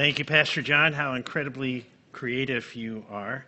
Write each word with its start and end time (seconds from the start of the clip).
Thank 0.00 0.18
you, 0.18 0.24
Pastor 0.24 0.62
John. 0.62 0.94
How 0.94 1.12
incredibly 1.12 1.84
creative 2.10 2.74
you 2.74 3.04
are. 3.10 3.44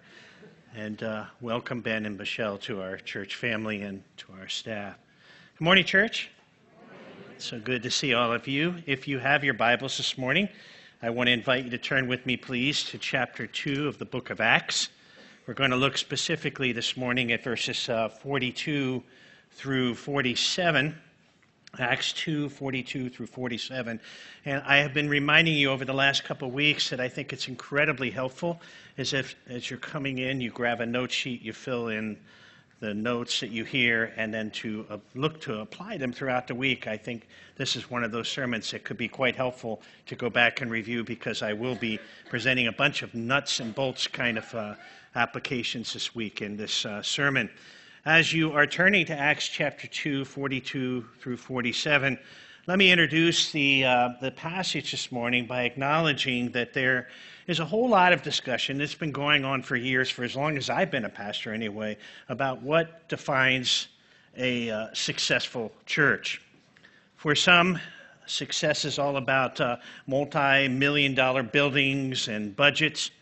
And 0.77 1.02
uh, 1.02 1.25
welcome, 1.40 1.81
Ben 1.81 2.05
and 2.05 2.19
Michelle, 2.19 2.59
to 2.59 2.82
our 2.82 2.98
church 2.98 3.36
family 3.36 3.81
and 3.81 4.03
to 4.19 4.27
our 4.38 4.48
staff. 4.48 4.98
Good 5.56 5.64
morning, 5.64 5.86
church. 5.86 6.28
So 7.38 7.58
good 7.58 7.82
to 7.84 7.90
see 7.90 8.12
all 8.12 8.34
of 8.34 8.46
you. 8.46 8.74
If 8.84 9.08
you 9.08 9.18
have 9.18 9.42
your 9.42 9.54
Bibles 9.54 9.96
this 9.96 10.18
morning, 10.18 10.46
I 11.00 11.08
want 11.08 11.28
to 11.28 11.32
invite 11.32 11.64
you 11.64 11.70
to 11.70 11.78
turn 11.78 12.06
with 12.06 12.26
me, 12.26 12.37
please, 12.37 12.84
to 12.84 12.98
chapter 12.98 13.46
2 13.46 13.88
of 13.88 13.96
the 13.96 14.04
book 14.04 14.28
of 14.28 14.42
Acts. 14.42 14.90
We're 15.46 15.54
going 15.54 15.71
to 15.71 15.76
look 15.76 15.96
specifically 15.96 16.73
this 16.73 16.98
morning 16.98 17.32
at 17.32 17.43
verses 17.43 17.89
uh, 17.89 18.11
42 18.11 19.03
through 19.53 19.95
47. 19.95 21.00
Acts 21.79 22.12
2 22.12 22.50
42 22.50 23.09
through 23.09 23.27
47. 23.27 23.98
And 24.45 24.62
I 24.66 24.77
have 24.79 24.93
been 24.93 25.09
reminding 25.09 25.54
you 25.54 25.71
over 25.71 25.86
the 25.86 25.95
last 25.95 26.22
couple 26.22 26.48
of 26.48 26.52
weeks 26.52 26.91
that 26.91 27.00
I 27.00 27.09
think 27.09 27.32
it's 27.32 27.48
incredibly 27.48 28.11
helpful. 28.11 28.61
As 28.99 29.14
if 29.14 29.36
as 29.49 29.71
you're 29.71 29.79
coming 29.79 30.18
in, 30.18 30.43
you 30.43 30.50
grab 30.50 30.82
a 30.82 30.86
note 30.86 31.11
sheet, 31.11 31.40
you 31.40 31.54
fill 31.54 31.89
in 31.89 32.18
the 32.80 32.92
notes 32.92 33.40
that 33.40 33.50
you 33.50 33.64
hear, 33.64 34.12
and 34.16 34.34
then 34.34 34.50
to 34.50 34.84
uh, 34.90 34.98
look 35.14 35.40
to 35.40 35.60
apply 35.60 35.96
them 35.96 36.12
throughout 36.12 36.46
the 36.46 36.54
week. 36.54 36.86
I 36.86 36.96
think 36.98 37.27
this 37.56 37.74
is 37.74 37.88
one 37.88 38.04
of 38.04 38.12
those 38.12 38.28
sermons 38.28 38.70
that 38.72 38.84
could 38.84 38.98
be 38.98 39.08
quite 39.08 39.36
helpful 39.36 39.80
to 40.06 40.14
go 40.14 40.28
back 40.28 40.60
and 40.60 40.70
review 40.70 41.04
because 41.04 41.41
I 41.42 41.54
will 41.54 41.77
be 41.77 41.98
presenting 42.28 42.66
a 42.66 42.72
bunch 42.72 43.00
of 43.00 43.14
nuts 43.14 43.60
and 43.60 43.74
bolts 43.74 44.08
kind 44.08 44.36
of 44.36 44.54
uh, 44.54 44.74
applications 45.14 45.94
this 45.94 46.14
week 46.14 46.42
in 46.42 46.56
this 46.56 46.84
uh, 46.84 47.00
sermon. 47.02 47.48
As 48.05 48.33
you 48.33 48.51
are 48.51 48.66
turning 48.66 49.06
to 49.06 49.16
Acts 49.16 49.47
chapter 49.47 49.87
2, 49.87 50.24
42 50.24 51.05
through 51.20 51.37
47, 51.37 52.19
let 52.66 52.77
me 52.77 52.91
introduce 52.91 53.52
the, 53.52 53.84
uh, 53.84 54.09
the 54.20 54.33
passage 54.33 54.91
this 54.91 55.12
morning 55.12 55.47
by 55.47 55.62
acknowledging 55.62 56.51
that 56.51 56.73
there 56.73 57.06
is 57.47 57.61
a 57.61 57.65
whole 57.65 57.88
lot 57.88 58.12
of 58.12 58.20
discussion 58.20 58.77
that's 58.77 58.97
been 58.97 59.12
going 59.12 59.45
on 59.45 59.62
for 59.62 59.77
years, 59.77 60.11
for 60.11 60.25
as 60.25 60.34
long 60.34 60.56
as 60.56 60.69
I've 60.69 60.91
been 60.91 61.05
a 61.05 61.09
pastor 61.09 61.55
anyway, 61.55 61.97
about 62.28 62.61
what 62.61 63.09
defines 63.09 63.86
a 64.37 64.69
uh, 64.69 64.89
successful 64.92 65.70
church. 65.87 66.42
For 67.14 67.37
some, 67.37 67.78
success 68.27 68.84
is 68.84 68.98
all 68.98 69.16
about 69.16 69.61
uh, 69.61 69.77
multi 70.09 70.66
million 70.66 71.14
dollar 71.14 71.44
buildings 71.44 72.27
and 72.27 72.56
budgets. 72.56 73.12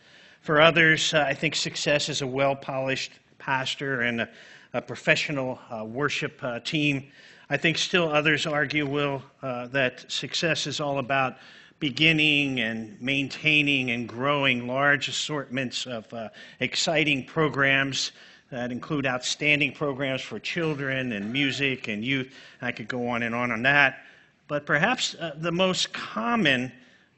For 0.41 0.59
others, 0.59 1.13
uh, 1.13 1.23
I 1.27 1.35
think 1.35 1.55
success 1.55 2.09
is 2.09 2.23
a 2.23 2.27
well 2.27 2.55
polished 2.55 3.11
pastor 3.37 4.01
and 4.01 4.21
a 4.21 4.29
a 4.73 4.81
professional 4.81 5.59
uh, 5.69 5.83
worship 5.83 6.41
uh, 6.43 6.59
team. 6.59 7.07
I 7.49 7.57
think 7.57 7.77
still 7.77 8.09
others 8.09 8.45
argue, 8.45 8.85
Will, 8.85 9.21
uh, 9.41 9.67
that 9.67 10.09
success 10.09 10.67
is 10.67 10.79
all 10.79 10.99
about 10.99 11.37
beginning 11.79 12.59
and 12.59 12.99
maintaining 13.01 13.91
and 13.91 14.07
growing 14.07 14.67
large 14.67 15.07
assortments 15.07 15.87
of 15.87 16.11
uh, 16.13 16.29
exciting 16.59 17.25
programs 17.25 18.11
that 18.51 18.71
include 18.71 19.05
outstanding 19.05 19.73
programs 19.73 20.21
for 20.21 20.39
children 20.39 21.13
and 21.13 21.31
music 21.31 21.87
and 21.87 22.05
youth. 22.05 22.33
I 22.61 22.71
could 22.71 22.87
go 22.87 23.07
on 23.07 23.23
and 23.23 23.33
on 23.33 23.51
on 23.51 23.63
that. 23.63 24.03
But 24.47 24.65
perhaps 24.65 25.15
uh, 25.15 25.35
the 25.37 25.51
most 25.51 25.91
common 25.93 26.71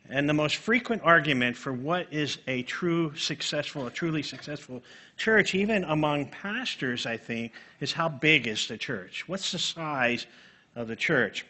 and 0.09 0.27
the 0.27 0.33
most 0.33 0.57
frequent 0.57 1.01
argument 1.03 1.55
for 1.55 1.71
what 1.71 2.07
is 2.11 2.37
a 2.47 2.63
true 2.63 3.15
successful, 3.15 3.87
a 3.87 3.91
truly 3.91 4.21
successful 4.21 4.83
church, 5.17 5.55
even 5.55 5.83
among 5.85 6.27
pastors, 6.27 7.05
I 7.05 7.17
think, 7.17 7.53
is 7.79 7.93
how 7.93 8.09
big 8.09 8.47
is 8.47 8.67
the 8.67 8.77
church? 8.77 9.27
What's 9.27 9.51
the 9.51 9.59
size 9.59 10.25
of 10.75 10.87
the 10.87 10.95
church? 10.95 11.45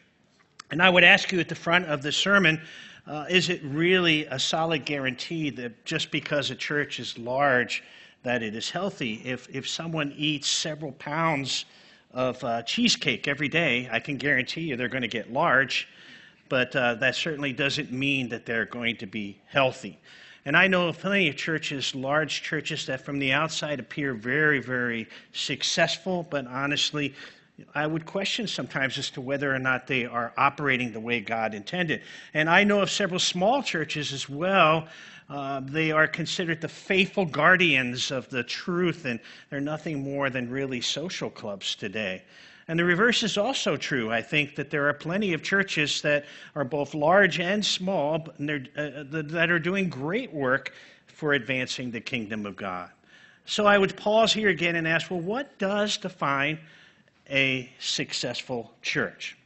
And 0.72 0.82
I 0.82 0.90
would 0.90 1.04
ask 1.04 1.32
you 1.32 1.40
at 1.40 1.50
the 1.50 1.56
front 1.56 1.86
of 1.86 2.02
the 2.02 2.12
sermon 2.12 2.62
uh, 3.06 3.26
is 3.30 3.50
it 3.50 3.62
really 3.66 4.26
a 4.28 4.40
solid 4.40 4.86
guarantee 4.86 5.50
that 5.50 5.84
just 5.84 6.10
because 6.10 6.52
a 6.52 6.56
church 6.56 7.02
is 7.02 7.18
large, 7.18 7.84
that 8.24 8.42
it 8.42 8.56
is 8.56 8.70
healthy? 8.70 9.22
If, 9.26 9.50
if 9.54 9.68
someone 9.68 10.14
eats 10.16 10.48
several 10.48 10.94
pounds 10.94 11.66
of 12.14 12.42
uh, 12.46 12.62
cheesecake 12.62 13.28
every 13.28 13.50
day, 13.50 13.90
I 13.92 14.00
can 14.00 14.16
guarantee 14.16 14.62
you 14.62 14.78
they're 14.78 14.88
going 14.88 15.02
to 15.02 15.10
get 15.10 15.34
large 15.34 15.88
but 16.54 16.76
uh, 16.76 16.94
that 16.94 17.16
certainly 17.16 17.52
doesn't 17.52 17.92
mean 17.92 18.30
that 18.30 18.46
they're 18.46 18.66
going 18.68 18.96
to 18.96 19.08
be 19.08 19.42
healthy. 19.48 19.98
And 20.46 20.56
I 20.56 20.68
know 20.68 20.88
of 20.88 21.00
plenty 21.00 21.28
of 21.28 21.36
churches, 21.36 21.96
large 21.96 22.44
churches, 22.44 22.86
that 22.86 23.04
from 23.04 23.18
the 23.18 23.32
outside 23.32 23.80
appear 23.80 24.14
very, 24.14 24.60
very 24.60 25.10
successful, 25.32 26.28
but 26.30 26.46
honestly, 26.46 27.16
I 27.74 27.88
would 27.88 28.06
question 28.06 28.46
sometimes 28.46 29.00
as 29.00 29.10
to 29.10 29.22
whether 29.22 29.52
or 29.52 29.58
not 29.58 29.88
they 29.88 30.06
are 30.06 30.32
operating 30.38 30.94
the 30.94 31.00
way 31.00 31.22
God 31.22 31.56
intended. 31.56 32.04
And 32.36 32.48
I 32.48 32.64
know 32.64 32.82
of 32.82 32.92
several 32.92 33.20
small 33.20 33.64
churches 33.64 34.14
as 34.14 34.30
well. 34.30 34.88
Uh, 35.32 35.60
they 35.66 35.92
are 35.92 36.06
considered 36.06 36.62
the 36.62 36.68
faithful 36.68 37.26
guardians 37.26 38.12
of 38.12 38.30
the 38.30 38.44
truth, 38.44 39.06
and 39.06 39.20
they're 39.50 39.60
nothing 39.60 40.04
more 40.04 40.30
than 40.30 40.52
really 40.52 40.82
social 40.82 41.32
clubs 41.32 41.74
today. 41.74 42.22
And 42.68 42.80
the 42.80 42.86
reverse 42.86 43.24
is 43.24 43.38
also 43.38 43.76
true. 43.76 44.12
I 44.12 44.22
think 44.22 44.56
that 44.56 44.70
there 44.70 44.88
are 44.88 44.94
plenty 44.94 45.34
of 45.34 45.44
churches 45.44 46.02
that 46.02 46.26
are 46.56 46.64
both 46.64 46.94
large 46.94 47.40
and 47.40 47.64
small 47.66 48.16
uh, 48.16 48.60
that 48.78 49.50
are 49.50 49.60
doing 49.60 49.90
great 49.90 50.34
work 50.34 50.74
for 51.08 51.34
advancing 51.34 51.92
the 51.92 52.00
kingdom 52.00 52.46
of 52.46 52.56
God. 52.56 52.90
So 53.46 53.66
I 53.66 53.78
would 53.78 53.98
pause 53.98 54.32
here 54.32 54.50
again 54.50 54.78
and 54.78 54.88
ask 54.88 55.12
well, 55.12 55.20
what 55.20 55.58
does 55.60 55.98
define 55.98 56.60
a 57.30 57.70
successful 57.80 58.74
church? 58.82 59.38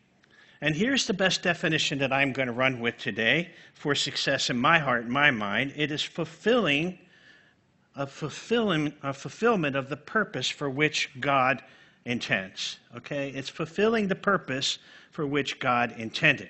And 0.61 0.75
here's 0.75 1.05
the 1.05 1.13
best 1.13 1.43
definition 1.43 1.99
that 1.99 2.11
I'm 2.11 2.33
going 2.33 2.47
to 2.47 2.53
run 2.53 2.79
with 2.79 2.97
today 2.97 3.51
for 3.73 3.95
success 3.95 4.49
in 4.49 4.57
my 4.57 4.79
heart 4.79 5.03
and 5.03 5.11
my 5.11 5.31
mind 5.31 5.73
it 5.75 5.91
is 5.91 6.01
fulfilling 6.01 6.97
a, 7.95 8.05
fulfilling, 8.05 8.93
a 9.01 9.11
fulfillment 9.11 9.75
of 9.75 9.89
the 9.89 9.97
purpose 9.97 10.47
for 10.49 10.69
which 10.69 11.09
God 11.19 11.63
intends. 12.07 12.79
Okay? 12.95 13.29
It's 13.29 13.49
fulfilling 13.49 14.07
the 14.07 14.15
purpose 14.15 14.79
for 15.11 15.27
which 15.27 15.59
God 15.59 15.93
intended. 15.97 16.49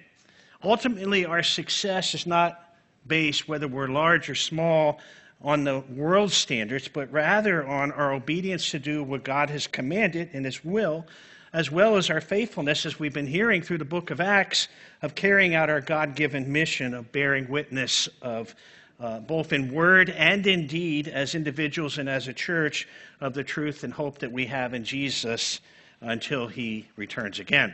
Ultimately, 0.64 1.26
our 1.26 1.44
success 1.44 2.14
is 2.14 2.26
not 2.26 2.76
based, 3.06 3.48
whether 3.48 3.68
we're 3.68 3.88
large 3.88 4.30
or 4.30 4.36
small, 4.36 5.00
on 5.42 5.64
the 5.64 5.80
world 5.96 6.32
standards, 6.32 6.88
but 6.88 7.12
rather 7.12 7.66
on 7.66 7.92
our 7.92 8.14
obedience 8.14 8.72
to 8.72 8.80
do 8.80 9.04
what 9.04 9.24
God 9.24 9.50
has 9.50 9.68
commanded 9.68 10.30
in 10.34 10.44
His 10.44 10.66
will, 10.66 11.06
as 11.54 11.72
well 11.72 11.96
as 11.96 12.10
our 12.10 12.22
faithfulness, 12.22 12.86
as 12.86 13.00
we've 13.00 13.14
been 13.14 13.28
hearing 13.28 13.62
through 13.62 13.78
the 13.78 13.86
book 13.86 14.10
of 14.10 14.20
Acts, 14.20 14.68
of 15.02 15.16
carrying 15.16 15.54
out 15.54 15.70
our 15.70 15.82
God 15.82 16.16
given 16.16 16.52
mission 16.52 16.94
of 16.94 17.12
bearing 17.12 17.48
witness 17.48 18.10
of 18.22 18.56
uh, 19.00 19.20
both 19.20 19.54
in 19.54 19.74
word 19.74 20.10
and 20.10 20.46
in 20.48 20.68
deed, 20.68 21.08
as 21.08 21.36
individuals 21.36 21.98
and 21.98 22.10
as 22.10 22.28
a 22.28 22.34
church, 22.34 22.88
of 23.22 23.34
the 23.34 23.44
truth 23.44 23.84
and 23.84 23.94
hope 23.94 24.20
that 24.20 24.32
we 24.32 24.46
have 24.46 24.74
in 24.74 24.84
Jesus 24.84 25.60
until 26.02 26.48
he 26.48 26.88
returns 26.96 27.40
again. 27.40 27.74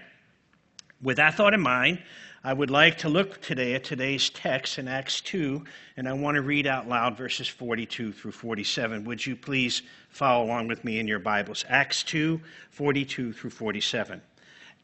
With 1.02 1.18
that 1.18 1.36
thought 1.36 1.54
in 1.54 1.62
mind, 1.62 2.02
I 2.46 2.52
would 2.52 2.70
like 2.70 2.98
to 3.00 3.10
look 3.10 3.40
today 3.40 3.74
at 3.74 3.86
today's 3.86 4.30
text 4.30 4.78
in 4.78 4.90
Acts 4.90 5.22
2, 5.22 5.64
and 5.96 6.10
I 6.10 6.14
want 6.14 6.36
to 6.36 6.42
read 6.42 6.68
out 6.68 6.90
loud 6.90 7.18
verses 7.18 7.48
42 7.48 8.12
through 8.12 8.32
47. 8.32 9.06
Would 9.06 9.26
you 9.26 9.38
please 9.38 9.82
follow 10.10 10.46
along 10.46 10.68
with 10.68 10.84
me 10.84 11.00
in 11.00 11.08
your 11.08 11.20
Bibles? 11.20 11.64
Acts 11.70 12.04
2, 12.04 12.42
42 12.70 13.32
through 13.32 13.50
47. 13.50 14.22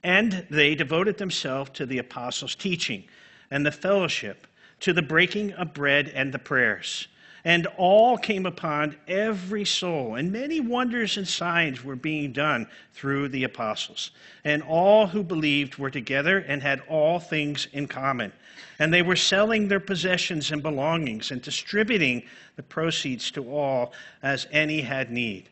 And 0.03 0.45
they 0.49 0.73
devoted 0.73 1.17
themselves 1.17 1.71
to 1.71 1.85
the 1.85 1.97
apostles' 1.97 2.55
teaching 2.55 3.03
and 3.51 3.65
the 3.65 3.71
fellowship 3.71 4.47
to 4.81 4.93
the 4.93 5.01
breaking 5.01 5.53
of 5.53 5.73
bread 5.73 6.11
and 6.13 6.33
the 6.33 6.39
prayers. 6.39 7.07
And 7.45 7.67
all 7.77 8.17
came 8.17 8.45
upon 8.45 8.97
every 9.07 9.63
soul, 9.63 10.15
and 10.15 10.31
many 10.31 10.59
wonders 10.59 11.15
and 11.15 11.27
signs 11.27 11.83
were 11.83 11.95
being 11.95 12.33
done 12.33 12.67
through 12.93 13.29
the 13.29 13.45
apostles. 13.45 14.11
And 14.43 14.61
all 14.63 15.07
who 15.07 15.23
believed 15.23 15.77
were 15.77 15.89
together 15.89 16.39
and 16.39 16.61
had 16.61 16.81
all 16.89 17.19
things 17.19 17.67
in 17.71 17.87
common. 17.87 18.33
And 18.77 18.93
they 18.93 19.01
were 19.01 19.15
selling 19.15 19.67
their 19.67 19.79
possessions 19.79 20.51
and 20.51 20.61
belongings 20.61 21.31
and 21.31 21.41
distributing 21.41 22.23
the 22.57 22.63
proceeds 22.63 23.31
to 23.31 23.49
all 23.49 23.93
as 24.21 24.47
any 24.51 24.81
had 24.81 25.09
need. 25.09 25.49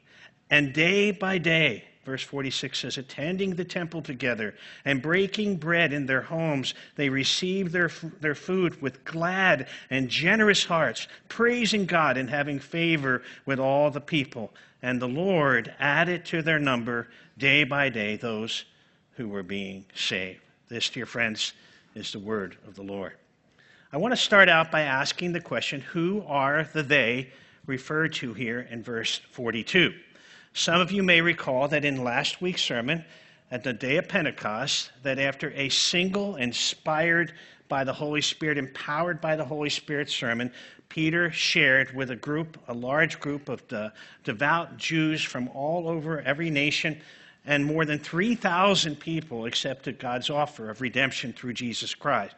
And 0.49 0.73
day 0.73 1.11
by 1.11 1.37
day, 1.37 1.85
Verse 2.07 2.23
46 2.23 2.79
says, 2.79 2.97
attending 2.97 3.55
the 3.55 3.65
temple 3.65 4.01
together 4.01 4.55
and 4.85 5.01
breaking 5.01 5.57
bread 5.57 5.91
in 5.91 6.05
their 6.05 6.21
homes, 6.21 6.73
they 6.95 7.09
received 7.09 7.73
their, 7.73 7.91
their 8.21 8.33
food 8.33 8.81
with 8.81 9.03
glad 9.03 9.67
and 9.89 10.07
generous 10.07 10.63
hearts, 10.63 11.09
praising 11.27 11.85
God 11.85 12.15
and 12.15 12.29
having 12.29 12.59
favor 12.59 13.23
with 13.45 13.59
all 13.59 13.91
the 13.91 13.99
people. 13.99 14.53
And 14.81 15.01
the 15.01 15.07
Lord 15.09 15.75
added 15.79 16.23
to 16.27 16.41
their 16.41 16.59
number 16.59 17.09
day 17.37 17.65
by 17.65 17.89
day 17.89 18.15
those 18.15 18.63
who 19.17 19.27
were 19.27 19.43
being 19.43 19.83
saved. 19.93 20.39
This, 20.69 20.89
dear 20.89 21.05
friends, 21.05 21.51
is 21.93 22.13
the 22.13 22.19
word 22.19 22.55
of 22.65 22.75
the 22.75 22.83
Lord. 22.83 23.15
I 23.91 23.97
want 23.97 24.13
to 24.13 24.17
start 24.17 24.47
out 24.47 24.71
by 24.71 24.83
asking 24.83 25.33
the 25.33 25.41
question 25.41 25.81
who 25.81 26.23
are 26.25 26.69
the 26.71 26.83
they 26.83 27.31
referred 27.65 28.13
to 28.13 28.33
here 28.33 28.65
in 28.71 28.81
verse 28.81 29.19
42? 29.31 29.93
Some 30.57 30.81
of 30.81 30.91
you 30.91 31.03
may 31.03 31.21
recall 31.21 31.67
that 31.67 31.85
in 31.85 32.03
last 32.03 32.41
week's 32.41 32.63
sermon, 32.63 33.05
at 33.51 33.63
the 33.63 33.73
day 33.73 33.97
of 33.97 34.07
Pentecost, 34.07 34.91
that 35.03 35.19
after 35.19 35.51
a 35.51 35.69
single 35.69 36.35
inspired 36.35 37.33
by 37.69 37.83
the 37.83 37.93
Holy 37.93 38.21
Spirit, 38.21 38.57
empowered 38.57 39.21
by 39.21 39.35
the 39.35 39.45
Holy 39.45 39.69
Spirit 39.69 40.09
sermon, 40.09 40.51
Peter 40.89 41.29
shared 41.29 41.95
with 41.95 42.09
a 42.09 42.15
group, 42.15 42.57
a 42.67 42.73
large 42.73 43.19
group 43.19 43.49
of 43.49 43.67
the 43.67 43.93
devout 44.23 44.77
Jews 44.77 45.21
from 45.21 45.47
all 45.49 45.87
over 45.87 46.21
every 46.21 46.49
nation, 46.49 46.99
and 47.45 47.63
more 47.63 47.85
than 47.85 47.99
3,000 47.99 48.99
people 48.99 49.45
accepted 49.45 49.99
God's 49.99 50.31
offer 50.31 50.71
of 50.71 50.81
redemption 50.81 51.33
through 51.33 51.53
Jesus 51.53 51.93
Christ 51.93 52.33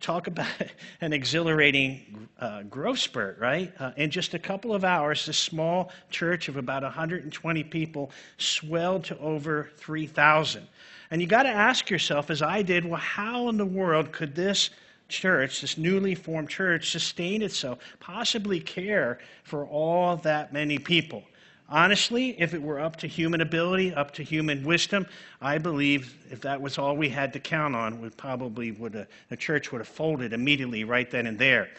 talk 0.00 0.26
about 0.26 0.48
an 1.00 1.12
exhilarating 1.12 2.28
uh, 2.38 2.62
growth 2.64 2.98
spurt, 2.98 3.38
right? 3.38 3.72
Uh, 3.78 3.92
in 3.96 4.10
just 4.10 4.34
a 4.34 4.38
couple 4.38 4.74
of 4.74 4.84
hours, 4.84 5.26
this 5.26 5.38
small 5.38 5.92
church 6.10 6.48
of 6.48 6.56
about 6.56 6.82
120 6.82 7.64
people 7.64 8.10
swelled 8.38 9.04
to 9.04 9.18
over 9.18 9.70
3,000. 9.76 10.66
And 11.10 11.20
you 11.20 11.26
got 11.26 11.42
to 11.42 11.50
ask 11.50 11.90
yourself, 11.90 12.30
as 12.30 12.40
I 12.40 12.62
did, 12.62 12.84
well, 12.84 13.00
how 13.00 13.48
in 13.48 13.56
the 13.56 13.66
world 13.66 14.12
could 14.12 14.34
this 14.34 14.70
church, 15.08 15.60
this 15.60 15.76
newly 15.76 16.14
formed 16.14 16.48
church, 16.48 16.90
sustain 16.90 17.42
itself, 17.42 17.80
possibly 17.98 18.60
care 18.60 19.18
for 19.42 19.66
all 19.66 20.16
that 20.18 20.52
many 20.52 20.78
people? 20.78 21.24
Honestly, 21.72 22.34
if 22.40 22.52
it 22.52 22.60
were 22.60 22.80
up 22.80 22.96
to 22.96 23.06
human 23.06 23.40
ability, 23.40 23.94
up 23.94 24.12
to 24.14 24.24
human 24.24 24.64
wisdom, 24.64 25.06
I 25.40 25.58
believe 25.58 26.16
if 26.28 26.40
that 26.40 26.60
was 26.60 26.78
all 26.78 26.96
we 26.96 27.08
had 27.08 27.32
to 27.34 27.38
count 27.38 27.76
on, 27.76 28.00
we 28.00 28.10
probably 28.10 28.72
would 28.72 28.94
have, 28.94 29.06
the 29.28 29.36
church 29.36 29.70
would 29.70 29.78
have 29.78 29.88
folded 29.88 30.32
immediately 30.32 30.82
right 30.82 31.08
then 31.08 31.28
and 31.28 31.38
there. 31.38 31.70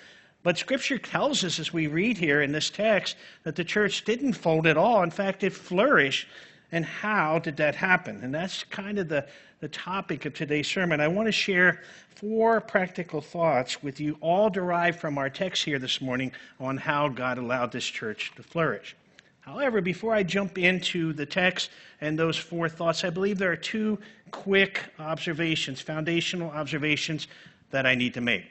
But 0.43 0.57
Scripture 0.57 0.97
tells 0.97 1.43
us, 1.43 1.59
as 1.59 1.73
we 1.73 1.87
read 1.87 2.17
here 2.17 2.41
in 2.41 2.53
this 2.53 2.69
text, 2.69 3.17
that 3.43 3.57
the 3.57 3.65
church 3.65 4.05
didn't 4.05 4.33
fold 4.33 4.65
at 4.65 4.77
all. 4.77 5.03
In 5.03 5.11
fact, 5.11 5.43
it 5.43 5.51
flourished. 5.51 6.25
And 6.71 6.85
how 6.85 7.39
did 7.39 7.57
that 7.57 7.75
happen? 7.75 8.21
And 8.23 8.33
that's 8.33 8.63
kind 8.63 8.97
of 8.97 9.09
the, 9.09 9.27
the 9.59 9.67
topic 9.67 10.25
of 10.25 10.33
today's 10.33 10.69
sermon. 10.69 11.01
I 11.01 11.09
want 11.09 11.27
to 11.27 11.33
share 11.33 11.81
four 12.15 12.61
practical 12.61 13.19
thoughts 13.19 13.83
with 13.83 13.99
you, 13.99 14.17
all 14.21 14.49
derived 14.49 15.01
from 15.01 15.17
our 15.17 15.29
text 15.29 15.65
here 15.65 15.79
this 15.79 15.99
morning 15.99 16.31
on 16.61 16.77
how 16.77 17.09
God 17.09 17.37
allowed 17.37 17.73
this 17.73 17.85
church 17.85 18.31
to 18.37 18.43
flourish. 18.43 18.95
However, 19.41 19.81
before 19.81 20.13
I 20.13 20.23
jump 20.23 20.57
into 20.57 21.13
the 21.13 21.25
text 21.25 21.71
and 21.99 22.17
those 22.17 22.37
four 22.37 22.69
thoughts, 22.69 23.03
I 23.03 23.09
believe 23.09 23.37
there 23.37 23.51
are 23.51 23.57
two 23.57 23.99
quick 24.29 24.83
observations, 24.99 25.81
foundational 25.81 26.51
observations 26.51 27.27
that 27.71 27.85
I 27.85 27.95
need 27.95 28.13
to 28.13 28.21
make. 28.21 28.45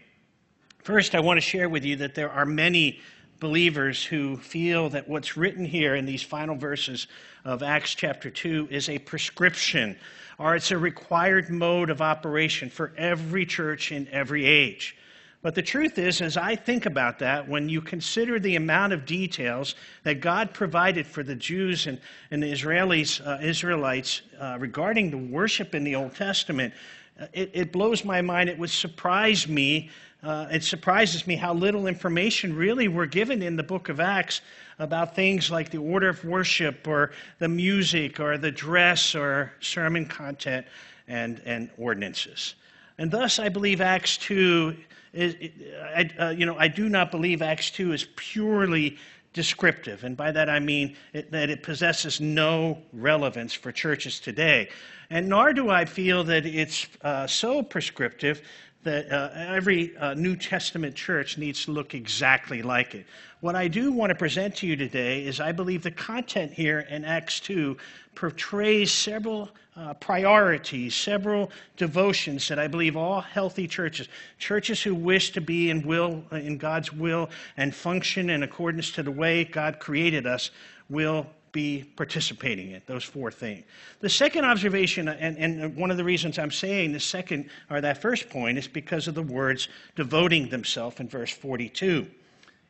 First, 0.83 1.15
I 1.15 1.21
want 1.21 1.37
to 1.37 1.43
share 1.43 1.69
with 1.69 1.85
you 1.85 1.97
that 1.97 2.15
there 2.15 2.31
are 2.31 2.45
many 2.45 3.01
believers 3.39 4.05
who 4.05 4.37
feel 4.37 4.89
that 4.91 5.09
what's 5.09 5.37
written 5.37 5.65
here 5.65 5.95
in 5.95 6.07
these 6.07 6.23
final 6.23 6.57
verses 6.57 7.07
of 7.45 7.63
Acts 7.63 7.95
chapter 7.95 8.29
2 8.29 8.69
is 8.71 8.89
a 8.89 8.99
prescription 8.99 9.97
or 10.39 10.57
it's 10.57 10.71
a 10.71 10.79
required 10.79 11.51
mode 11.51 11.91
of 11.91 12.01
operation 12.01 12.69
for 12.69 12.93
every 12.97 13.47
church 13.47 13.93
in 13.93 14.09
every 14.09 14.47
age. 14.47 14.97
But 15.43 15.55
the 15.55 15.63
truth 15.63 15.99
is, 15.99 16.21
as 16.21 16.37
I 16.37 16.55
think 16.55 16.85
about 16.85 17.19
that, 17.21 17.49
when 17.49 17.69
you 17.69 17.81
consider 17.81 18.39
the 18.39 18.57
amount 18.57 18.93
of 18.93 19.07
details 19.07 19.75
that 20.03 20.21
God 20.21 20.53
provided 20.53 21.07
for 21.07 21.23
the 21.23 21.35
Jews 21.35 21.87
and, 21.87 21.99
and 22.31 22.43
the 22.43 22.53
Israelis, 22.53 23.27
uh, 23.27 23.43
Israelites 23.43 24.21
uh, 24.39 24.59
regarding 24.61 25.11
the 25.11 25.17
worship 25.17 25.75
in 25.75 25.83
the 25.83 25.95
Old 25.95 26.15
Testament, 26.15 26.75
uh, 27.19 27.27
it, 27.33 27.51
it, 27.55 27.73
blows 27.73 28.05
my 28.05 28.21
mind. 28.21 28.51
It 28.51 28.59
would 28.59 28.69
surprise 28.69 29.49
me. 29.49 29.89
Uh, 30.23 30.47
it 30.51 30.63
surprises 30.63 31.27
me 31.27 31.37
how 31.37 31.55
little 31.55 31.87
information 31.87 32.55
really 32.55 32.89
were 32.89 33.07
given 33.07 33.41
in 33.41 33.57
the 33.57 33.63
book 33.63 33.89
of 33.89 33.99
Acts 33.99 34.43
about 34.79 35.17
things 35.17 35.51
like 35.51 35.71
the 35.71 35.79
order 35.79 36.11
of 36.11 36.23
worship 36.23 36.87
or 36.87 37.13
the 37.39 37.49
music 37.49 38.21
or 38.21 38.37
the 38.37 38.51
dress 38.51 39.15
or 39.15 39.53
sermon 39.61 40.05
content 40.05 40.67
and, 41.09 41.41
and 41.47 41.71
ordinances. 41.79 42.57
And 42.99 43.11
thus, 43.11 43.39
I 43.39 43.49
believe 43.49 43.81
Acts 43.81 44.19
2 44.19 44.77
uh, 45.15 46.35
you 46.37 46.47
know, 46.47 46.57
I 46.59 46.69
do 46.69 46.89
not 46.89 47.11
believe 47.11 47.43
Acts 47.43 47.71
2 47.71 47.93
is 47.93 48.07
purely 48.17 48.99
descriptive. 49.33 50.05
And 50.05 50.17
by 50.17 50.33
that 50.33 50.49
I 50.49 50.59
mean 50.59 50.97
it, 51.13 51.31
that 51.31 51.51
it 51.51 51.63
possesses 51.63 52.21
no 52.21 52.79
relevance 52.93 53.53
for 53.53 53.73
churches 53.73 54.21
today. 54.21 54.69
And 55.09 55.29
nor 55.29 55.53
do 55.53 55.71
I 55.71 55.85
feel 55.85 56.25
that 56.25 56.47
it's 56.47 56.87
uh, 57.03 57.27
so 57.27 57.63
prescriptive 57.63 58.43
that 58.83 59.13
uh, 59.13 59.31
every 59.35 59.97
uh, 59.97 60.15
New 60.15 60.37
Testament 60.37 60.95
church 60.95 61.37
needs 61.37 61.65
to 61.67 61.73
look 61.73 61.95
exactly 61.95 62.63
like 62.63 62.95
it. 62.95 63.07
What 63.41 63.57
I 63.57 63.69
do 63.69 63.91
want 63.91 64.11
to 64.11 64.15
present 64.15 64.57
to 64.57 64.67
you 64.67 64.77
today 64.77 65.25
is 65.25 65.41
I 65.41 65.53
believe 65.53 65.83
the 65.83 65.91
content 65.91 66.53
here 66.53 66.81
in 66.91 67.07
Acts 67.07 67.41
2 67.41 67.75
portrays 68.15 68.93
several 68.93 69.49
uh, 69.77 69.95
priorities, 69.95 70.95
several 70.95 71.51
devotions 71.79 72.47
that 72.49 72.59
I 72.59 72.69
believe 72.69 72.99
all 72.99 73.23
healthy 73.23 73.67
churches, 73.67 74.09
churches 74.39 74.83
who 74.83 74.95
wish 74.95 75.33
to 75.33 75.41
be 75.41 75.71
in 75.71 75.87
will 75.87 76.23
in 76.33 76.59
God's 76.59 76.93
will 76.93 77.31
and 77.57 77.75
function 77.75 78.29
in 78.29 78.43
accordance 78.43 78.91
to 78.93 79.03
the 79.03 79.11
way 79.11 79.45
God 79.45 79.79
created 79.79 80.27
us, 80.27 80.51
will 80.91 81.27
be 81.53 81.85
participating 81.97 82.73
in 82.73 82.83
those 82.85 83.05
four 83.05 83.31
things. 83.31 83.65
The 84.01 84.11
second 84.11 84.45
observation, 84.45 85.09
and, 85.09 85.39
and 85.39 85.75
one 85.77 85.91
of 85.91 85.97
the 85.97 86.05
reasons 86.05 86.39
I'm 86.39 86.51
saying 86.51 86.93
the 86.93 87.01
second 87.01 87.49
or 87.71 87.81
that 87.81 88.03
first 88.03 88.29
point 88.29 88.59
is 88.59 88.69
because 88.69 89.09
of 89.09 89.15
the 89.15 89.23
words 89.23 89.69
devoting 89.97 90.51
themselves 90.51 91.01
in 91.01 91.09
verse 91.09 91.31
42. 91.31 92.07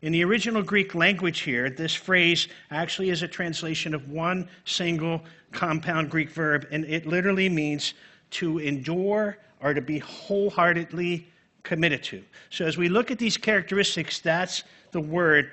In 0.02 0.12
the 0.12 0.25
original 0.25 0.62
Greek 0.62 0.94
language 0.94 1.41
here, 1.41 1.69
this 1.69 1.94
phrase 1.94 2.49
actually 2.70 3.11
is 3.11 3.23
a 3.23 3.29
translation 3.29 3.94
of 3.94 4.08
one 4.08 4.49
single 4.64 5.23
compound 5.52 6.11
Greek 6.11 6.31
verb, 6.31 6.67
and 6.70 6.85
it 6.87 7.06
literally 7.06 7.50
means 7.50 7.93
to 8.31 8.58
endure 8.61 9.37
or 9.61 9.75
to 9.75 9.82
be 9.82 9.99
wholeheartedly 9.99 11.26
committed 11.62 12.02
to. 12.05 12.23
So 12.49 12.64
as 12.64 12.79
we 12.79 12.88
look 12.88 13.11
at 13.11 13.19
these 13.19 13.37
characteristics, 13.37 14.20
that's 14.20 14.64
the 14.93 15.00
word 15.00 15.52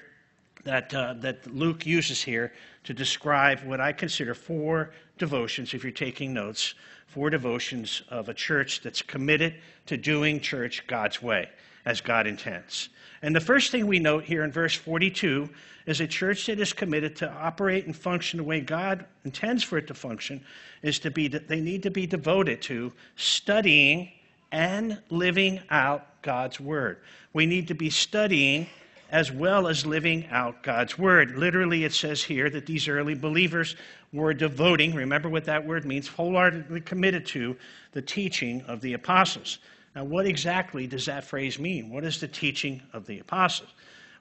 that, 0.64 0.94
uh, 0.94 1.16
that 1.18 1.54
Luke 1.54 1.86
uses 1.86 2.22
here 2.22 2.54
to 2.86 2.94
describe 2.94 3.60
what 3.64 3.82
I 3.82 3.92
consider 3.92 4.34
four 4.34 4.92
devotions, 5.18 5.74
if 5.74 5.84
you're 5.84 5.92
taking 5.92 6.34
notes, 6.34 6.74
four 7.08 7.30
devotions 7.30 8.02
of 8.10 8.30
a 8.30 8.34
church 8.34 8.82
that's 8.82 9.02
committed 9.02 9.56
to 9.88 9.98
doing 9.98 10.40
church 10.40 10.88
God's 10.88 11.22
way, 11.22 11.50
as 11.86 12.00
God 12.00 12.28
intends. 12.28 12.90
And 13.22 13.36
the 13.36 13.42
first 13.42 13.72
thing 13.72 13.88
we 13.88 14.00
note 14.00 14.24
here 14.24 14.44
in 14.44 14.52
verse 14.52 14.75
42 14.75 15.50
is 15.86 16.02
a 16.02 16.08
church 16.08 16.46
that 16.46 16.60
is 16.60 16.74
committed 16.74 17.16
to 17.18 17.31
operate 17.31 17.86
and 17.86 17.96
function 17.96 18.38
the 18.38 18.44
way 18.44 18.62
God 18.62 19.06
intends 19.25 19.64
for 19.64 19.78
it 19.78 19.88
to 19.88 19.94
function 19.94 20.42
is 20.84 21.00
to 21.00 21.12
be 21.12 21.28
they 21.28 21.62
need 21.62 21.84
to 21.84 21.92
be 21.92 22.06
devoted 22.06 22.62
to 22.64 22.92
studying 23.16 24.12
and 24.52 25.02
living 25.10 25.60
out 25.69 26.22
God's 26.22 26.60
word. 26.60 27.00
We 27.34 27.46
need 27.46 27.68
to 27.69 27.74
be 27.74 27.90
studying 27.90 28.68
as 29.10 29.31
well 29.31 29.68
as 29.68 29.86
living 29.86 30.28
out 30.28 30.64
God's 30.64 30.97
word. 30.97 31.38
Literally, 31.38 31.86
it 31.86 31.94
says 31.94 32.21
here 32.21 32.50
that 32.50 32.66
these 32.66 32.88
early 32.88 33.16
believers 33.16 33.76
were 34.12 34.33
devoting, 34.33 34.94
remember 34.94 35.30
what 35.30 35.45
that 35.45 35.66
word 35.66 35.86
means, 35.86 36.07
wholeheartedly 36.07 36.81
committed 36.81 37.26
to 37.28 37.56
the 37.94 38.02
teaching 38.02 38.62
of 38.64 38.81
the 38.81 38.94
apostles. 38.94 39.59
Now, 39.96 40.04
what 40.04 40.26
exactly 40.26 40.88
does 40.88 41.06
that 41.06 41.24
phrase 41.24 41.58
mean? 41.58 41.90
What 41.90 42.04
is 42.04 42.20
the 42.20 42.28
teaching 42.28 42.82
of 42.94 43.06
the 43.06 43.20
apostles? 43.20 43.70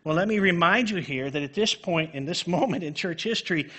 Well, 0.05 0.15
let 0.15 0.29
me 0.29 0.39
remind 0.39 0.89
you 0.89 0.99
here 0.99 1.31
that 1.31 1.43
at 1.43 1.55
this 1.55 1.75
point, 1.75 2.15
in 2.15 2.25
this 2.25 2.47
moment 2.57 2.85
in 2.85 2.95
church 2.95 3.23
history, 3.23 3.71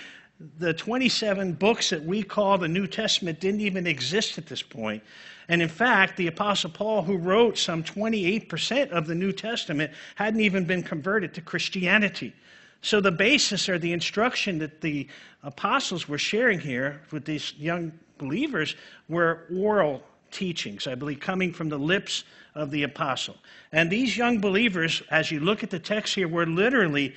the 0.58 0.72
27 0.72 1.54
books 1.54 1.90
that 1.90 2.04
we 2.04 2.22
call 2.22 2.58
the 2.58 2.68
New 2.68 2.86
Testament 2.86 3.40
didn't 3.40 3.60
even 3.60 3.86
exist 3.86 4.38
at 4.38 4.46
this 4.46 4.62
point. 4.62 5.02
And 5.48 5.62
in 5.62 5.68
fact, 5.68 6.16
the 6.16 6.26
Apostle 6.26 6.70
Paul, 6.70 7.02
who 7.02 7.16
wrote 7.16 7.58
some 7.58 7.82
28% 7.82 8.90
of 8.90 9.06
the 9.06 9.14
New 9.14 9.32
Testament, 9.32 9.92
hadn't 10.14 10.40
even 10.40 10.64
been 10.64 10.82
converted 10.82 11.34
to 11.34 11.40
Christianity. 11.40 12.34
So 12.82 13.00
the 13.00 13.10
basis 13.10 13.68
or 13.68 13.78
the 13.78 13.92
instruction 13.92 14.58
that 14.58 14.80
the 14.80 15.08
apostles 15.42 16.08
were 16.08 16.18
sharing 16.18 16.60
here 16.60 17.00
with 17.10 17.24
these 17.24 17.54
young 17.54 17.92
believers 18.18 18.76
were 19.08 19.46
oral 19.52 20.02
teachings, 20.30 20.86
I 20.86 20.94
believe, 20.94 21.20
coming 21.20 21.52
from 21.52 21.68
the 21.68 21.78
lips 21.78 22.24
of 22.54 22.70
the 22.70 22.82
apostle. 22.82 23.36
And 23.72 23.90
these 23.90 24.16
young 24.16 24.40
believers, 24.40 25.02
as 25.10 25.30
you 25.30 25.40
look 25.40 25.62
at 25.62 25.70
the 25.70 25.78
text 25.78 26.14
here, 26.14 26.28
were 26.28 26.46
literally 26.46 27.14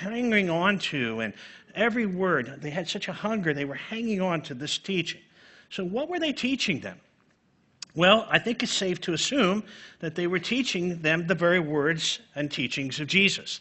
hanging 0.00 0.50
on 0.50 0.78
to, 0.78 1.20
and 1.20 1.34
every 1.74 2.06
word, 2.06 2.58
they 2.60 2.70
had 2.70 2.88
such 2.88 3.08
a 3.08 3.12
hunger, 3.12 3.52
they 3.52 3.64
were 3.64 3.74
hanging 3.74 4.20
on 4.20 4.42
to 4.42 4.54
this 4.54 4.78
teaching. 4.78 5.20
So, 5.70 5.84
what 5.84 6.08
were 6.08 6.18
they 6.18 6.32
teaching 6.32 6.80
them? 6.80 7.00
Well, 7.94 8.26
I 8.30 8.38
think 8.38 8.62
it's 8.62 8.72
safe 8.72 9.00
to 9.02 9.12
assume 9.12 9.64
that 10.00 10.14
they 10.14 10.26
were 10.26 10.38
teaching 10.38 11.02
them 11.02 11.26
the 11.26 11.34
very 11.34 11.60
words 11.60 12.20
and 12.34 12.50
teachings 12.50 13.00
of 13.00 13.08
Jesus. 13.08 13.60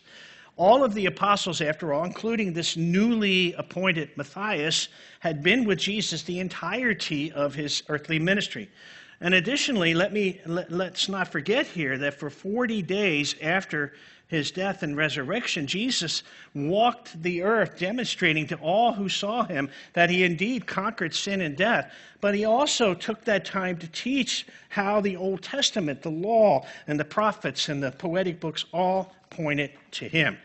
All 0.58 0.84
of 0.84 0.96
the 0.96 1.06
apostles, 1.06 1.62
after 1.62 1.94
all, 1.94 2.04
including 2.04 2.52
this 2.52 2.76
newly 2.76 3.54
appointed 3.54 4.10
Matthias, 4.18 4.90
had 5.20 5.44
been 5.44 5.66
with 5.66 5.78
Jesus 5.78 6.24
the 6.24 6.40
entirety 6.40 7.32
of 7.32 7.54
his 7.54 7.84
earthly 7.90 8.18
ministry. 8.18 8.70
And 9.22 9.36
additionally, 9.36 9.94
let 9.94 10.12
me, 10.14 10.42
let, 10.46 10.72
let's 10.72 11.10
not 11.10 11.32
forget 11.32 11.68
here 11.68 11.98
that 12.00 12.16
for 12.16 12.32
40 12.32 12.82
days 12.82 13.36
after 13.42 13.94
his 14.28 14.52
death 14.52 14.84
and 14.84 14.98
resurrection, 14.98 15.68
Jesus 15.68 16.24
walked 16.54 17.22
the 17.24 17.44
earth, 17.44 17.80
demonstrating 17.80 18.46
to 18.48 18.56
all 18.58 18.92
who 18.92 19.08
saw 19.08 19.46
him 19.46 19.70
that 19.94 20.10
he 20.10 20.24
indeed 20.24 20.68
conquered 20.68 21.16
sin 21.16 21.42
and 21.42 21.56
death. 21.56 21.92
But 22.20 22.36
he 22.36 22.44
also 22.44 22.94
took 22.94 23.24
that 23.24 23.46
time 23.46 23.78
to 23.78 23.88
teach 23.88 24.46
how 24.70 25.00
the 25.00 25.16
Old 25.16 25.42
Testament, 25.42 26.02
the 26.02 26.12
law, 26.12 26.66
and 26.88 27.00
the 27.00 27.06
prophets 27.06 27.70
and 27.70 27.82
the 27.82 27.92
poetic 27.92 28.40
books 28.40 28.66
all 28.74 29.14
pointed 29.30 29.72
to 29.92 30.08
him. 30.08 30.38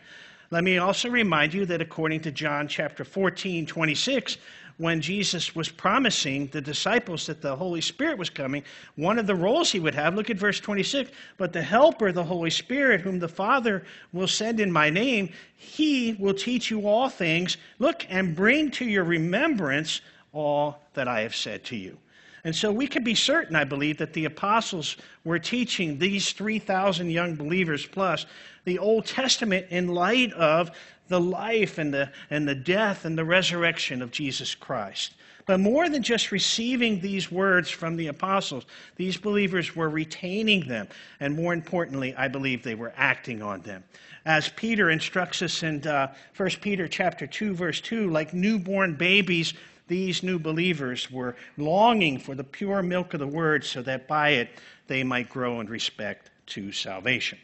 Let 0.52 0.64
me 0.64 0.76
also 0.76 1.08
remind 1.08 1.54
you 1.54 1.64
that 1.66 1.80
according 1.80 2.20
to 2.20 2.30
John 2.30 2.68
chapter 2.68 3.04
14, 3.04 3.64
26, 3.64 4.36
when 4.78 5.00
Jesus 5.00 5.54
was 5.54 5.68
promising 5.68 6.48
the 6.48 6.60
disciples 6.60 7.26
that 7.26 7.40
the 7.40 7.54
Holy 7.54 7.80
Spirit 7.80 8.18
was 8.18 8.30
coming, 8.30 8.62
one 8.96 9.18
of 9.18 9.26
the 9.26 9.34
roles 9.34 9.70
he 9.70 9.80
would 9.80 9.94
have, 9.94 10.14
look 10.14 10.30
at 10.30 10.36
verse 10.36 10.60
26, 10.60 11.10
but 11.36 11.52
the 11.52 11.62
Helper, 11.62 12.12
the 12.12 12.24
Holy 12.24 12.50
Spirit, 12.50 13.00
whom 13.00 13.18
the 13.18 13.28
Father 13.28 13.84
will 14.12 14.28
send 14.28 14.60
in 14.60 14.72
my 14.72 14.90
name, 14.90 15.32
he 15.56 16.14
will 16.18 16.34
teach 16.34 16.70
you 16.70 16.86
all 16.86 17.08
things. 17.08 17.56
Look, 17.78 18.06
and 18.08 18.34
bring 18.34 18.70
to 18.72 18.84
your 18.84 19.04
remembrance 19.04 20.00
all 20.32 20.82
that 20.94 21.08
I 21.08 21.20
have 21.20 21.36
said 21.36 21.64
to 21.64 21.76
you. 21.76 21.98
And 22.44 22.54
so 22.54 22.72
we 22.72 22.88
can 22.88 23.04
be 23.04 23.14
certain, 23.14 23.54
I 23.54 23.64
believe, 23.64 23.98
that 23.98 24.12
the 24.12 24.24
apostles 24.24 24.96
were 25.24 25.38
teaching 25.38 25.98
these 25.98 26.32
3,000 26.32 27.08
young 27.08 27.36
believers 27.36 27.86
plus 27.86 28.26
the 28.64 28.78
Old 28.78 29.06
Testament 29.06 29.66
in 29.70 29.88
light 29.88 30.32
of 30.32 30.72
the 31.12 31.20
life 31.20 31.76
and 31.76 31.92
the, 31.92 32.10
and 32.30 32.48
the 32.48 32.54
death 32.54 33.04
and 33.04 33.16
the 33.16 33.24
resurrection 33.24 34.00
of 34.00 34.10
Jesus 34.10 34.54
Christ. 34.54 35.14
But 35.44 35.60
more 35.60 35.88
than 35.88 36.02
just 36.02 36.32
receiving 36.32 37.00
these 37.00 37.30
words 37.30 37.68
from 37.68 37.96
the 37.96 38.06
apostles, 38.06 38.64
these 38.96 39.18
believers 39.18 39.76
were 39.76 39.90
retaining 39.90 40.66
them. 40.66 40.88
And 41.20 41.36
more 41.36 41.52
importantly, 41.52 42.14
I 42.16 42.28
believe 42.28 42.62
they 42.62 42.76
were 42.76 42.94
acting 42.96 43.42
on 43.42 43.60
them. 43.60 43.84
As 44.24 44.48
Peter 44.48 44.90
instructs 44.90 45.42
us 45.42 45.62
in 45.62 45.86
uh, 45.86 46.14
1 46.36 46.48
Peter 46.62 46.88
chapter 46.88 47.26
2, 47.26 47.54
verse 47.54 47.80
2, 47.80 48.08
like 48.08 48.32
newborn 48.32 48.94
babies, 48.94 49.52
these 49.88 50.22
new 50.22 50.38
believers 50.38 51.10
were 51.10 51.36
longing 51.58 52.18
for 52.18 52.34
the 52.34 52.44
pure 52.44 52.82
milk 52.82 53.12
of 53.12 53.20
the 53.20 53.26
word 53.26 53.64
so 53.64 53.82
that 53.82 54.08
by 54.08 54.30
it 54.30 54.48
they 54.86 55.04
might 55.04 55.28
grow 55.28 55.60
in 55.60 55.66
respect 55.66 56.30
to 56.46 56.72
salvation. 56.72 57.38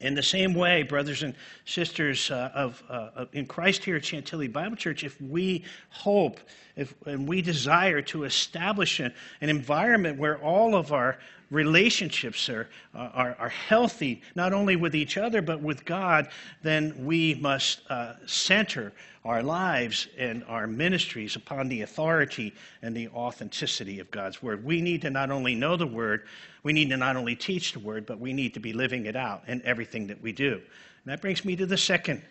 In 0.00 0.14
the 0.14 0.22
same 0.22 0.54
way, 0.54 0.82
brothers 0.82 1.22
and 1.22 1.34
sisters 1.66 2.30
uh, 2.30 2.50
of, 2.54 2.82
uh, 2.88 3.26
in 3.34 3.44
Christ 3.46 3.84
here 3.84 3.96
at 3.96 4.04
Chantilly 4.04 4.48
Bible 4.48 4.76
Church, 4.76 5.04
if 5.04 5.20
we 5.20 5.64
hope 5.90 6.40
if, 6.80 6.94
and 7.06 7.28
we 7.28 7.42
desire 7.42 8.00
to 8.02 8.24
establish 8.24 9.00
an, 9.00 9.12
an 9.40 9.50
environment 9.50 10.18
where 10.18 10.38
all 10.38 10.74
of 10.74 10.92
our 10.92 11.18
relationships 11.50 12.48
are, 12.48 12.68
are, 12.94 13.36
are, 13.38 13.48
healthy, 13.48 14.22
not 14.34 14.52
only 14.52 14.76
with 14.76 14.94
each 14.94 15.18
other, 15.18 15.42
but 15.42 15.60
with 15.60 15.84
God, 15.84 16.28
then 16.62 17.04
we 17.04 17.34
must 17.34 17.82
uh, 17.90 18.14
center 18.24 18.92
our 19.24 19.42
lives 19.42 20.08
and 20.16 20.42
our 20.44 20.66
ministries 20.66 21.36
upon 21.36 21.68
the 21.68 21.82
authority 21.82 22.54
and 22.82 22.96
the 22.96 23.08
authenticity 23.08 23.98
of 24.00 24.10
God's 24.10 24.42
Word. 24.42 24.64
We 24.64 24.80
need 24.80 25.02
to 25.02 25.10
not 25.10 25.30
only 25.30 25.54
know 25.54 25.76
the 25.76 25.86
Word, 25.86 26.26
we 26.62 26.72
need 26.72 26.88
to 26.90 26.96
not 26.96 27.16
only 27.16 27.36
teach 27.36 27.72
the 27.72 27.80
Word, 27.80 28.06
but 28.06 28.18
we 28.18 28.32
need 28.32 28.54
to 28.54 28.60
be 28.60 28.72
living 28.72 29.06
it 29.06 29.16
out 29.16 29.42
in 29.48 29.60
everything 29.64 30.06
that 30.06 30.22
we 30.22 30.32
do. 30.32 30.52
And 30.54 31.12
that 31.12 31.20
brings 31.20 31.44
me 31.44 31.56
to 31.56 31.66
the 31.66 31.76
second 31.76 32.22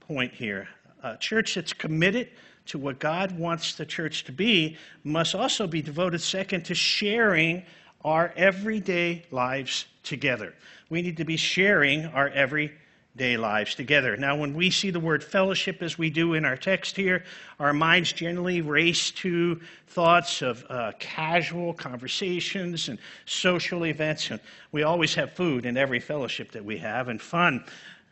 point 0.00 0.34
here. 0.34 0.68
A 1.02 1.16
church 1.16 1.54
that's 1.54 1.72
committed 1.72 2.28
to 2.66 2.78
what 2.78 2.98
God 2.98 3.38
wants 3.38 3.74
the 3.74 3.86
church 3.86 4.24
to 4.24 4.32
be 4.32 4.76
must 5.04 5.34
also 5.34 5.66
be 5.66 5.82
devoted, 5.82 6.20
second, 6.20 6.64
to 6.64 6.74
sharing 6.74 7.62
our 8.04 8.32
everyday 8.36 9.24
lives 9.30 9.86
together. 10.02 10.54
We 10.88 11.02
need 11.02 11.16
to 11.16 11.24
be 11.24 11.36
sharing 11.36 12.06
our 12.06 12.28
everyday 12.28 13.36
lives 13.36 13.74
together. 13.74 14.16
Now, 14.16 14.36
when 14.36 14.54
we 14.54 14.70
see 14.70 14.90
the 14.90 15.00
word 15.00 15.24
fellowship 15.24 15.82
as 15.82 15.98
we 15.98 16.10
do 16.10 16.34
in 16.34 16.44
our 16.44 16.56
text 16.56 16.94
here, 16.96 17.24
our 17.58 17.72
minds 17.72 18.12
generally 18.12 18.60
race 18.60 19.10
to 19.12 19.60
thoughts 19.88 20.42
of 20.42 20.64
uh, 20.68 20.92
casual 20.98 21.72
conversations 21.74 22.88
and 22.88 22.98
social 23.24 23.86
events. 23.86 24.30
And 24.30 24.40
we 24.70 24.84
always 24.84 25.14
have 25.14 25.32
food 25.32 25.66
in 25.66 25.76
every 25.76 25.98
fellowship 25.98 26.52
that 26.52 26.64
we 26.64 26.78
have 26.78 27.08
and 27.08 27.20
fun. 27.20 27.64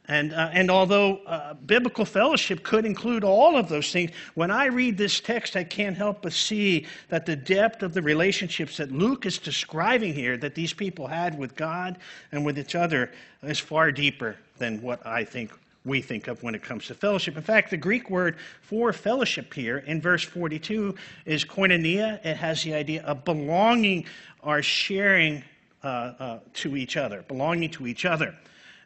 And, 0.07 0.35
uh, 0.35 0.51
and 0.53 0.71
although 0.71 1.17
uh, 1.27 1.55
biblical 1.55 2.05
fellowship 2.05 2.63
could 2.63 2.85
include 2.85 3.25
all 3.25 3.57
of 3.57 3.71
those 3.71 3.91
things, 3.91 4.11
when 4.35 4.51
I 4.51 4.67
read 4.67 4.99
this 4.99 5.19
text, 5.19 5.57
I 5.57 5.65
can't 5.65 5.97
help 5.97 6.23
but 6.23 6.35
see 6.35 6.87
that 7.09 7.25
the 7.25 7.37
depth 7.37 7.83
of 7.83 7.95
the 7.95 8.03
relationships 8.03 8.77
that 8.77 8.93
Luke 8.93 9.25
is 9.25 9.39
describing 9.39 10.13
here, 10.13 10.37
that 10.37 10.55
these 10.55 10.75
people 10.75 11.07
had 11.07 11.39
with 11.39 11.57
God 11.57 11.97
and 12.33 12.45
with 12.45 12.59
each 12.59 12.75
other, 12.75 13.11
is 13.43 13.59
far 13.59 13.91
deeper 13.91 14.37
than 14.59 14.83
what 14.83 15.05
I 15.07 15.25
think 15.25 15.53
we 15.87 16.03
think 16.03 16.29
of 16.29 16.43
when 16.43 16.55
it 16.55 16.63
comes 16.63 16.87
to 16.87 16.95
fellowship. 16.95 17.37
In 17.37 17.43
fact, 17.43 17.71
the 17.71 17.77
Greek 17.77 18.11
word 18.11 18.37
for 18.61 18.93
fellowship 18.93 19.53
here 19.53 19.79
in 19.79 20.01
verse 20.01 20.23
42 20.23 20.95
is 21.25 21.45
koinonia. 21.45 22.25
It 22.25 22.37
has 22.37 22.63
the 22.63 22.75
idea 22.75 23.03
of 23.05 23.25
belonging 23.25 24.07
or 24.43 24.63
sharing 24.63 25.43
uh, 25.83 25.87
uh 26.19 26.39
to 26.55 26.77
each 26.77 26.97
other, 26.97 27.23
belonging 27.29 27.71
to 27.71 27.87
each 27.87 28.05
other. 28.05 28.35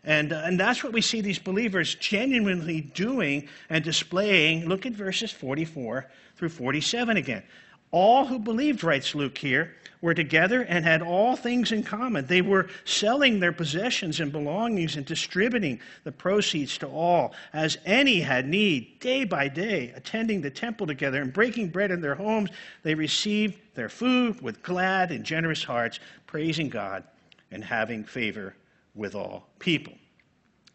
And, 0.04 0.32
uh, 0.32 0.42
and 0.44 0.58
that's 0.58 0.84
what 0.84 0.92
we 0.92 1.00
see 1.00 1.20
these 1.20 1.38
believers 1.38 1.94
genuinely 1.94 2.80
doing 2.80 3.48
and 3.68 3.84
displaying. 3.84 4.68
Look 4.68 4.86
at 4.86 4.92
verses 4.92 5.30
44 5.32 6.06
through 6.36 6.48
47 6.50 7.16
again. 7.16 7.42
All 7.90 8.26
who 8.26 8.38
believed, 8.38 8.84
writes 8.84 9.14
Luke 9.14 9.38
here, 9.38 9.74
were 10.00 10.14
together 10.14 10.62
and 10.62 10.84
had 10.84 11.02
all 11.02 11.34
things 11.34 11.72
in 11.72 11.82
common. 11.82 12.26
They 12.26 12.42
were 12.42 12.68
selling 12.84 13.40
their 13.40 13.52
possessions 13.52 14.20
and 14.20 14.30
belongings 14.30 14.96
and 14.96 15.04
distributing 15.04 15.80
the 16.04 16.12
proceeds 16.12 16.78
to 16.78 16.86
all, 16.86 17.34
as 17.52 17.78
any 17.84 18.20
had 18.20 18.46
need, 18.46 19.00
day 19.00 19.24
by 19.24 19.48
day, 19.48 19.92
attending 19.96 20.40
the 20.40 20.50
temple 20.50 20.86
together 20.86 21.20
and 21.20 21.32
breaking 21.32 21.70
bread 21.70 21.90
in 21.90 22.00
their 22.00 22.14
homes. 22.14 22.50
They 22.82 22.94
received 22.94 23.58
their 23.74 23.88
food 23.88 24.40
with 24.40 24.62
glad 24.62 25.10
and 25.10 25.24
generous 25.24 25.64
hearts, 25.64 25.98
praising 26.26 26.68
God 26.68 27.02
and 27.50 27.64
having 27.64 28.04
favor 28.04 28.54
with 28.98 29.14
all 29.14 29.48
people. 29.60 29.94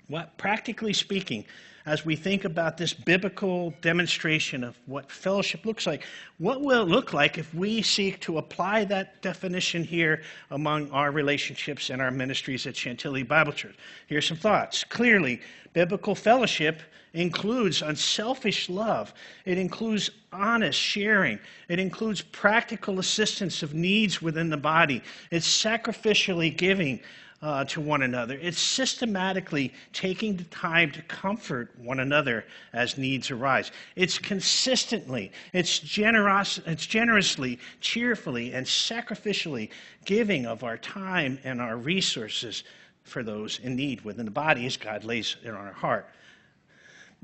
What, 0.08 0.38
practically 0.38 0.94
speaking, 0.94 1.46
as 1.86 2.06
we 2.06 2.16
think 2.16 2.46
about 2.46 2.78
this 2.78 2.94
biblical 2.94 3.74
demonstration 3.82 4.64
of 4.64 4.78
what 4.86 5.12
fellowship 5.12 5.66
looks 5.66 5.86
like, 5.86 6.04
what 6.38 6.62
will 6.62 6.84
it 6.84 6.88
look 6.88 7.12
like 7.12 7.38
if 7.38 7.54
we 7.54 7.82
seek 7.82 8.22
to 8.22 8.38
apply 8.38 8.86
that 8.86 9.22
definition 9.22 9.84
here 9.84 10.22
among 10.52 10.90
our 10.92 11.12
relationships 11.12 11.90
and 11.90 12.02
our 12.02 12.12
ministries 12.12 12.66
at 12.66 12.76
Chantilly 12.76 13.24
Bible 13.24 13.52
Church? 13.52 13.76
Here's 14.08 14.28
some 14.28 14.38
thoughts. 14.38 14.86
Clearly, 14.86 15.42
biblical 15.74 16.16
fellowship 16.16 16.82
includes 17.14 17.82
unselfish 17.82 18.70
love, 18.70 19.14
it 19.46 19.58
includes 19.58 20.10
honest 20.32 20.80
sharing, 20.80 21.38
it 21.68 21.80
includes 21.80 22.22
practical 22.22 23.00
assistance 23.00 23.62
of 23.62 23.76
needs 23.76 24.20
within 24.22 24.50
the 24.50 24.58
body, 24.58 25.02
it's 25.30 25.48
sacrificially 25.48 26.56
giving 26.56 27.00
uh, 27.44 27.66
to 27.66 27.82
one 27.82 28.04
another. 28.04 28.40
It's 28.42 28.60
systematically 28.60 29.74
taking 29.92 30.38
the 30.38 30.46
time 30.46 30.92
to 30.92 31.02
comfort 31.04 31.72
one 31.78 32.00
another 32.00 32.46
as 32.72 32.98
needs 32.98 33.30
arise. 33.32 33.72
It's 33.98 34.18
consistently, 34.18 35.32
it's, 35.52 35.78
generous, 35.78 36.62
it's 36.66 36.86
generously, 36.86 37.60
cheerfully, 37.82 38.54
and 38.54 38.66
sacrificially 38.66 39.70
giving 40.06 40.46
of 40.46 40.64
our 40.64 40.78
time 40.78 41.38
and 41.44 41.60
our 41.62 41.76
resources 41.76 42.64
for 43.04 43.24
those 43.24 43.60
in 43.60 43.76
need 43.76 44.02
within 44.02 44.24
the 44.24 44.32
body 44.32 44.66
as 44.66 44.78
God 44.78 45.04
lays 45.04 45.36
it 45.44 45.50
on 45.50 45.56
our 45.56 45.74
heart. 45.74 46.08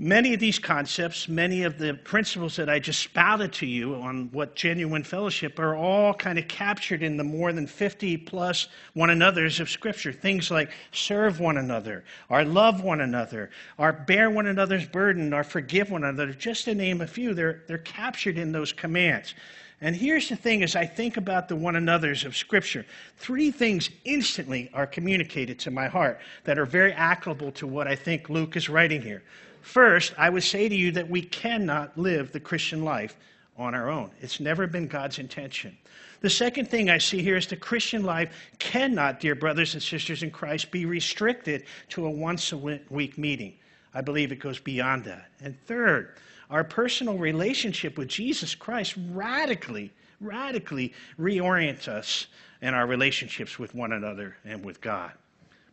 Many 0.02 0.34
of 0.34 0.40
these 0.40 0.60
concepts, 0.60 1.28
many 1.28 1.64
of 1.64 1.78
the 1.78 1.94
principles 1.94 2.56
that 2.56 2.70
I 2.70 2.80
just 2.80 3.02
spouted 3.02 3.52
to 3.56 3.66
you 3.66 3.96
on 3.96 4.30
what 4.32 4.56
genuine 4.56 5.04
fellowship 5.04 5.60
are 5.60 5.76
all 5.76 6.14
kind 6.14 6.40
of 6.40 6.48
captured 6.48 7.04
in 7.04 7.18
the 7.18 7.24
more 7.26 7.52
than 7.52 7.68
50 7.68 8.16
plus 8.16 8.70
one 8.94 9.10
another's 9.10 9.60
of 9.60 9.70
Scripture. 9.70 10.14
Things 10.14 10.50
like 10.50 10.72
serve 10.94 11.42
one 11.42 11.58
another, 11.58 12.06
or 12.30 12.46
love 12.46 12.82
one 12.82 13.02
another, 13.02 13.50
or 13.78 13.92
bear 13.92 14.30
one 14.30 14.48
another's 14.48 14.88
burden, 14.88 15.34
or 15.34 15.44
forgive 15.44 15.92
one 15.92 16.06
another, 16.06 16.32
just 16.32 16.64
to 16.64 16.74
name 16.74 17.02
a 17.02 17.08
few. 17.08 17.34
They're, 17.34 17.64
they're 17.68 17.80
captured 17.80 18.38
in 18.38 18.54
those 18.54 18.72
commands. 18.72 19.34
And 19.82 19.94
here's 19.94 20.30
the 20.30 20.38
thing 20.38 20.64
as 20.64 20.78
I 20.78 20.86
think 20.86 21.18
about 21.18 21.50
the 21.50 21.58
one 21.58 21.76
another's 21.76 22.24
of 22.24 22.38
Scripture, 22.38 22.86
three 23.18 23.52
things 23.52 23.90
instantly 24.06 24.70
are 24.74 24.88
communicated 24.88 25.60
to 25.60 25.72
my 25.72 25.90
heart 25.90 26.22
that 26.46 26.58
are 26.58 26.66
very 26.66 26.94
applicable 26.94 27.52
to 27.52 27.68
what 27.68 27.86
I 27.86 27.98
think 27.98 28.30
Luke 28.30 28.56
is 28.56 28.70
writing 28.70 29.02
here. 29.02 29.24
First, 29.70 30.16
I 30.18 30.32
would 30.32 30.42
say 30.42 30.68
to 30.68 30.76
you 30.76 30.92
that 30.94 31.12
we 31.12 31.22
cannot 31.22 31.96
live 31.96 32.32
the 32.32 32.40
Christian 32.40 32.84
life 32.84 33.16
on 33.56 33.76
our 33.76 33.88
own. 33.88 34.10
It's 34.20 34.40
never 34.40 34.66
been 34.66 34.88
God's 34.88 35.20
intention. 35.20 35.78
The 36.22 36.30
second 36.32 36.72
thing 36.72 36.90
I 36.90 36.98
see 36.98 37.22
here 37.22 37.38
is 37.38 37.46
the 37.46 37.56
Christian 37.56 38.02
life 38.02 38.36
cannot, 38.58 39.20
dear 39.20 39.36
brothers 39.36 39.76
and 39.76 39.84
sisters 39.84 40.24
in 40.24 40.32
Christ, 40.32 40.72
be 40.72 40.88
restricted 40.88 41.66
to 41.90 42.08
a 42.08 42.10
once 42.10 42.52
a 42.52 42.58
week 42.58 43.16
meeting. 43.20 43.54
I 43.94 44.02
believe 44.02 44.32
it 44.32 44.40
goes 44.40 44.58
beyond 44.58 45.04
that. 45.04 45.30
And 45.40 45.56
third, 45.68 46.16
our 46.50 46.64
personal 46.64 47.20
relationship 47.20 47.96
with 47.96 48.08
Jesus 48.08 48.56
Christ 48.56 48.96
radically, 49.12 49.94
radically 50.20 50.96
reorients 51.20 51.88
us 51.88 52.26
in 52.64 52.74
our 52.74 52.88
relationships 52.88 53.60
with 53.60 53.76
one 53.76 53.92
another 53.92 54.36
and 54.46 54.66
with 54.66 54.82
God. 54.82 55.12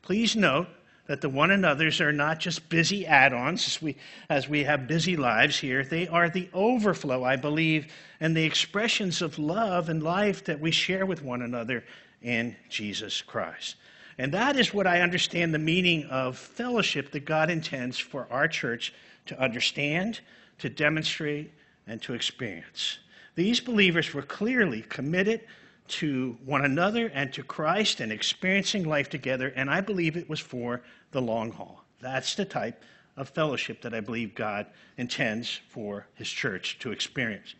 Please 0.03 0.37
note 0.37 0.69
that 1.06 1.20
the 1.20 1.28
one 1.28 1.50
another's 1.50 2.00
are 2.00 2.12
not 2.12 2.40
just 2.40 2.68
busy 2.68 3.06
add 3.06 3.32
ons 3.32 3.66
as 3.66 3.82
we, 3.82 3.96
as 4.28 4.48
we 4.48 4.64
have 4.64 4.88
busy 4.88 5.16
lives 5.16 5.58
here. 5.58 5.84
They 5.84 6.08
are 6.08 6.28
the 6.28 6.48
overflow, 6.52 7.25
I 7.25 7.36
believe, 7.36 7.92
and 8.20 8.36
the 8.36 8.44
expressions 8.44 9.22
of 9.22 9.38
love 9.38 9.88
and 9.88 10.02
life 10.02 10.44
that 10.44 10.60
we 10.60 10.70
share 10.70 11.06
with 11.06 11.22
one 11.22 11.42
another 11.42 11.84
in 12.22 12.56
Jesus 12.68 13.22
Christ. 13.22 13.76
And 14.18 14.32
that 14.32 14.56
is 14.56 14.72
what 14.72 14.86
I 14.86 15.02
understand 15.02 15.52
the 15.52 15.58
meaning 15.58 16.04
of 16.06 16.38
fellowship 16.38 17.10
that 17.12 17.25
God 17.25 17.50
intends 17.50 17.98
for 17.98 18.26
our 18.30 18.48
church 18.48 18.92
to 19.26 19.40
understand, 19.40 20.20
to 20.58 20.68
demonstrate, 20.68 21.52
and 21.86 22.00
to 22.02 22.14
experience. 22.14 22.98
These 23.34 23.60
believers 23.60 24.14
were 24.14 24.22
clearly 24.22 24.82
committed 24.82 25.42
to 25.88 26.37
one 26.45 26.64
another 26.64 27.11
and 27.14 27.33
to 27.33 27.43
Christ 27.43 28.00
and 28.00 28.12
experiencing 28.12 28.85
life 28.85 29.09
together, 29.09 29.52
and 29.57 29.71
I 29.71 29.81
believe 29.81 30.16
it 30.16 30.28
was 30.28 30.40
for 30.40 30.83
the 31.12 31.23
long 31.23 31.50
haul. 31.50 31.85
That's 32.00 32.35
the 32.35 32.45
type 32.45 32.83
of 33.16 33.28
fellowship 33.31 33.83
that 33.83 33.95
I 33.95 34.00
believe 34.00 34.35
God 34.35 34.66
intends 34.99 35.61
for 35.69 36.07
his 36.14 36.28
church 36.28 36.78
to 36.81 36.93
experience. 36.93 37.55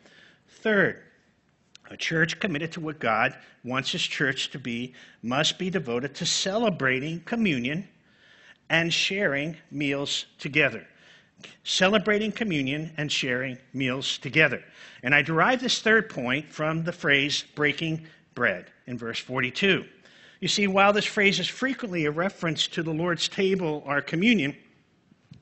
Third, 0.49 1.03
a 1.91 1.97
church 1.97 2.41
committed 2.41 2.73
to 2.73 2.81
what 2.81 2.99
God 2.99 3.37
wants 3.65 3.93
his 3.93 4.03
church 4.03 4.51
to 4.51 4.59
be 4.59 4.95
must 5.23 5.59
be 5.59 5.71
devoted 5.71 6.15
to 6.17 6.27
celebrating 6.27 7.21
communion 7.21 7.89
and 8.69 8.93
sharing 8.93 9.57
meals 9.71 10.27
together. 10.39 10.87
Celebrating 11.65 12.33
communion 12.33 12.93
and 12.97 13.13
sharing 13.13 13.59
meals 13.73 14.19
together. 14.19 14.65
And 15.03 15.15
I 15.15 15.23
derive 15.23 15.61
this 15.61 15.81
third 15.81 16.09
point 16.11 16.51
from 16.51 16.83
the 16.83 16.93
phrase 16.93 17.45
breaking 17.55 18.07
bread 18.37 18.71
in 18.87 18.97
verse 18.97 19.19
42. 19.19 19.85
You 20.39 20.49
see, 20.49 20.69
while 20.69 20.93
this 20.93 21.07
phrase 21.07 21.41
is 21.41 21.49
frequently 21.49 22.05
a 22.05 22.11
reference 22.13 22.69
to 22.69 22.85
the 22.85 22.93
Lord's 22.93 23.27
table 23.27 23.83
or 23.85 24.01
communion, 24.01 24.55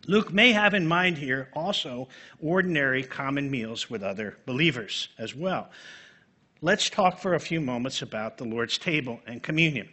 Luke 0.06 0.32
may 0.32 0.52
have 0.52 0.72
in 0.72 0.86
mind 0.86 1.18
here 1.18 1.50
also 1.52 2.08
ordinary 2.40 3.02
common 3.02 3.50
meals 3.50 3.90
with 3.90 4.02
other 4.02 4.38
believers 4.46 5.08
as 5.18 5.34
well. 5.34 5.70
Let's 6.60 6.88
talk 6.88 7.18
for 7.18 7.34
a 7.34 7.40
few 7.40 7.60
moments 7.60 8.02
about 8.02 8.38
the 8.38 8.44
Lord's 8.44 8.78
table 8.78 9.20
and 9.26 9.42
communion. 9.42 9.88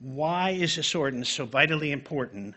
Why 0.00 0.50
is 0.50 0.76
this 0.76 0.94
ordinance 0.94 1.30
so 1.30 1.46
vitally 1.46 1.92
important, 1.92 2.54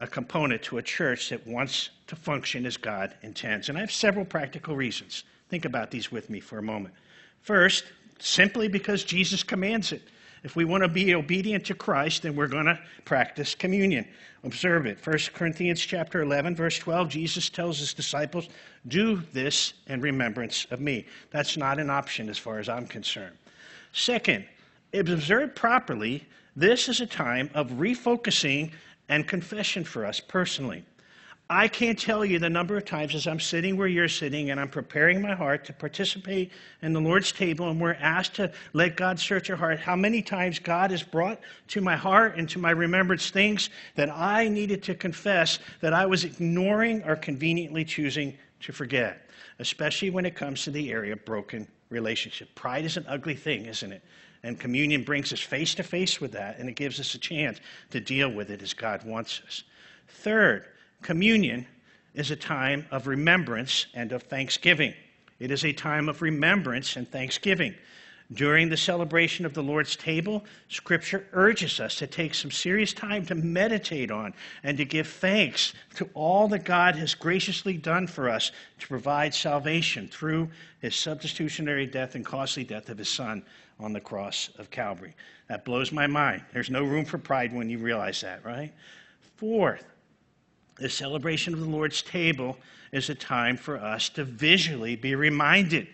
a 0.00 0.06
component 0.06 0.62
to 0.64 0.78
a 0.78 0.82
church 0.82 1.30
that 1.30 1.46
wants 1.46 1.90
to 2.08 2.16
function 2.16 2.66
as 2.66 2.76
God 2.76 3.14
intends? 3.22 3.68
And 3.68 3.78
I 3.78 3.82
have 3.82 3.92
several 3.92 4.24
practical 4.24 4.74
reasons. 4.74 5.24
Think 5.48 5.64
about 5.64 5.90
these 5.90 6.10
with 6.10 6.28
me 6.28 6.40
for 6.40 6.58
a 6.58 6.62
moment. 6.62 6.94
First, 7.40 7.84
simply 8.22 8.68
because 8.68 9.04
Jesus 9.04 9.42
commands 9.42 9.92
it. 9.92 10.02
If 10.44 10.56
we 10.56 10.64
want 10.64 10.82
to 10.82 10.88
be 10.88 11.14
obedient 11.14 11.66
to 11.66 11.74
Christ, 11.74 12.22
then 12.22 12.34
we're 12.34 12.48
going 12.48 12.66
to 12.66 12.78
practice 13.04 13.54
communion. 13.54 14.06
Observe 14.42 14.86
it. 14.86 14.98
1 15.04 15.18
Corinthians 15.34 15.80
chapter 15.80 16.20
11, 16.20 16.56
verse 16.56 16.78
12, 16.78 17.08
Jesus 17.08 17.48
tells 17.48 17.78
his 17.78 17.94
disciples, 17.94 18.48
Do 18.88 19.22
this 19.32 19.74
in 19.86 20.00
remembrance 20.00 20.66
of 20.70 20.80
me. 20.80 21.06
That's 21.30 21.56
not 21.56 21.78
an 21.78 21.90
option 21.90 22.28
as 22.28 22.38
far 22.38 22.58
as 22.58 22.68
I'm 22.68 22.86
concerned. 22.86 23.36
Second, 23.92 24.44
if 24.92 25.08
observed 25.08 25.54
properly, 25.54 26.26
this 26.56 26.88
is 26.88 27.00
a 27.00 27.06
time 27.06 27.50
of 27.54 27.70
refocusing 27.72 28.72
and 29.08 29.28
confession 29.28 29.84
for 29.84 30.04
us 30.04 30.18
personally. 30.18 30.84
I 31.52 31.68
can't 31.68 31.98
tell 31.98 32.24
you 32.24 32.38
the 32.38 32.48
number 32.48 32.78
of 32.78 32.86
times 32.86 33.14
as 33.14 33.26
I'm 33.26 33.38
sitting 33.38 33.76
where 33.76 33.86
you're 33.86 34.08
sitting 34.08 34.50
and 34.50 34.58
I'm 34.58 34.70
preparing 34.70 35.20
my 35.20 35.34
heart 35.34 35.66
to 35.66 35.74
participate 35.74 36.50
in 36.80 36.94
the 36.94 37.00
Lord's 37.00 37.30
table 37.30 37.68
and 37.68 37.78
we're 37.78 37.92
asked 37.92 38.34
to 38.36 38.50
let 38.72 38.96
God 38.96 39.20
search 39.20 39.48
your 39.48 39.58
heart, 39.58 39.78
how 39.78 39.94
many 39.94 40.22
times 40.22 40.58
God 40.58 40.90
has 40.92 41.02
brought 41.02 41.40
to 41.68 41.82
my 41.82 41.94
heart 41.94 42.38
and 42.38 42.48
to 42.48 42.58
my 42.58 42.70
remembrance 42.70 43.28
things 43.28 43.68
that 43.96 44.08
I 44.08 44.48
needed 44.48 44.82
to 44.84 44.94
confess 44.94 45.58
that 45.82 45.92
I 45.92 46.06
was 46.06 46.24
ignoring 46.24 47.04
or 47.04 47.16
conveniently 47.16 47.84
choosing 47.84 48.38
to 48.60 48.72
forget, 48.72 49.28
especially 49.58 50.08
when 50.08 50.24
it 50.24 50.34
comes 50.34 50.64
to 50.64 50.70
the 50.70 50.90
area 50.90 51.12
of 51.12 51.22
broken 51.26 51.68
relationship. 51.90 52.54
Pride 52.54 52.86
is 52.86 52.96
an 52.96 53.04
ugly 53.06 53.34
thing, 53.34 53.66
isn't 53.66 53.92
it? 53.92 54.02
And 54.42 54.58
communion 54.58 55.04
brings 55.04 55.34
us 55.34 55.40
face 55.40 55.74
to 55.74 55.82
face 55.82 56.18
with 56.18 56.32
that 56.32 56.58
and 56.58 56.70
it 56.70 56.76
gives 56.76 56.98
us 56.98 57.14
a 57.14 57.18
chance 57.18 57.60
to 57.90 58.00
deal 58.00 58.30
with 58.30 58.48
it 58.50 58.62
as 58.62 58.72
God 58.72 59.04
wants 59.04 59.42
us. 59.46 59.64
Third, 60.08 60.64
Communion 61.02 61.66
is 62.14 62.30
a 62.30 62.36
time 62.36 62.86
of 62.90 63.06
remembrance 63.06 63.86
and 63.94 64.12
of 64.12 64.22
thanksgiving. 64.22 64.94
It 65.38 65.50
is 65.50 65.64
a 65.64 65.72
time 65.72 66.08
of 66.08 66.22
remembrance 66.22 66.96
and 66.96 67.10
thanksgiving. 67.10 67.74
During 68.32 68.70
the 68.70 68.76
celebration 68.76 69.44
of 69.44 69.52
the 69.52 69.62
Lord's 69.62 69.96
table, 69.96 70.44
Scripture 70.68 71.26
urges 71.32 71.80
us 71.80 71.96
to 71.96 72.06
take 72.06 72.34
some 72.34 72.50
serious 72.50 72.94
time 72.94 73.26
to 73.26 73.34
meditate 73.34 74.10
on 74.10 74.32
and 74.62 74.78
to 74.78 74.84
give 74.84 75.06
thanks 75.06 75.74
to 75.96 76.08
all 76.14 76.48
that 76.48 76.64
God 76.64 76.96
has 76.96 77.14
graciously 77.14 77.76
done 77.76 78.06
for 78.06 78.30
us 78.30 78.50
to 78.78 78.88
provide 78.88 79.34
salvation 79.34 80.08
through 80.08 80.48
his 80.80 80.94
substitutionary 80.94 81.86
death 81.86 82.14
and 82.14 82.24
costly 82.24 82.64
death 82.64 82.88
of 82.88 82.98
his 82.98 83.08
Son 83.08 83.42
on 83.78 83.92
the 83.92 84.00
cross 84.00 84.48
of 84.58 84.70
Calvary. 84.70 85.14
That 85.48 85.64
blows 85.64 85.92
my 85.92 86.06
mind. 86.06 86.42
There's 86.54 86.70
no 86.70 86.84
room 86.84 87.04
for 87.04 87.18
pride 87.18 87.52
when 87.52 87.68
you 87.68 87.78
realize 87.78 88.20
that, 88.22 88.44
right? 88.44 88.72
Fourth, 89.36 89.84
the 90.82 90.88
celebration 90.88 91.54
of 91.54 91.60
the 91.60 91.66
Lord's 91.66 92.02
table 92.02 92.58
is 92.92 93.08
a 93.08 93.14
time 93.14 93.56
for 93.56 93.76
us 93.76 94.08
to 94.10 94.24
visually 94.24 94.96
be 94.96 95.14
reminded 95.14 95.86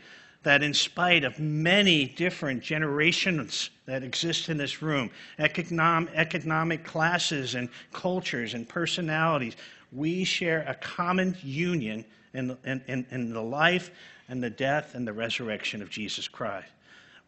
that, 0.42 0.62
in 0.62 0.72
spite 0.72 1.24
of 1.24 1.38
many 1.38 2.07
different 2.07 2.62
generations 2.62 3.70
that 3.87 4.03
exist 4.03 4.48
in 4.48 4.57
this 4.57 4.83
room, 4.83 5.11
economic, 5.38 6.85
classes 6.85 7.55
and 7.55 7.68
cultures 7.92 8.55
and 8.55 8.68
personalities, 8.68 9.57
we 9.92 10.24
share 10.24 10.64
a 10.68 10.74
common 10.74 11.37
union 11.42 12.05
in 12.35 12.57
in, 12.64 13.07
in 13.11 13.33
the 13.33 13.42
life 13.42 13.90
and 14.29 14.42
the 14.42 14.51
death 14.51 14.94
and 14.94 15.07
the 15.07 15.12
resurrection 15.12 15.83
of 15.83 15.90
Jesus 15.90 16.29
Christ. 16.29 16.68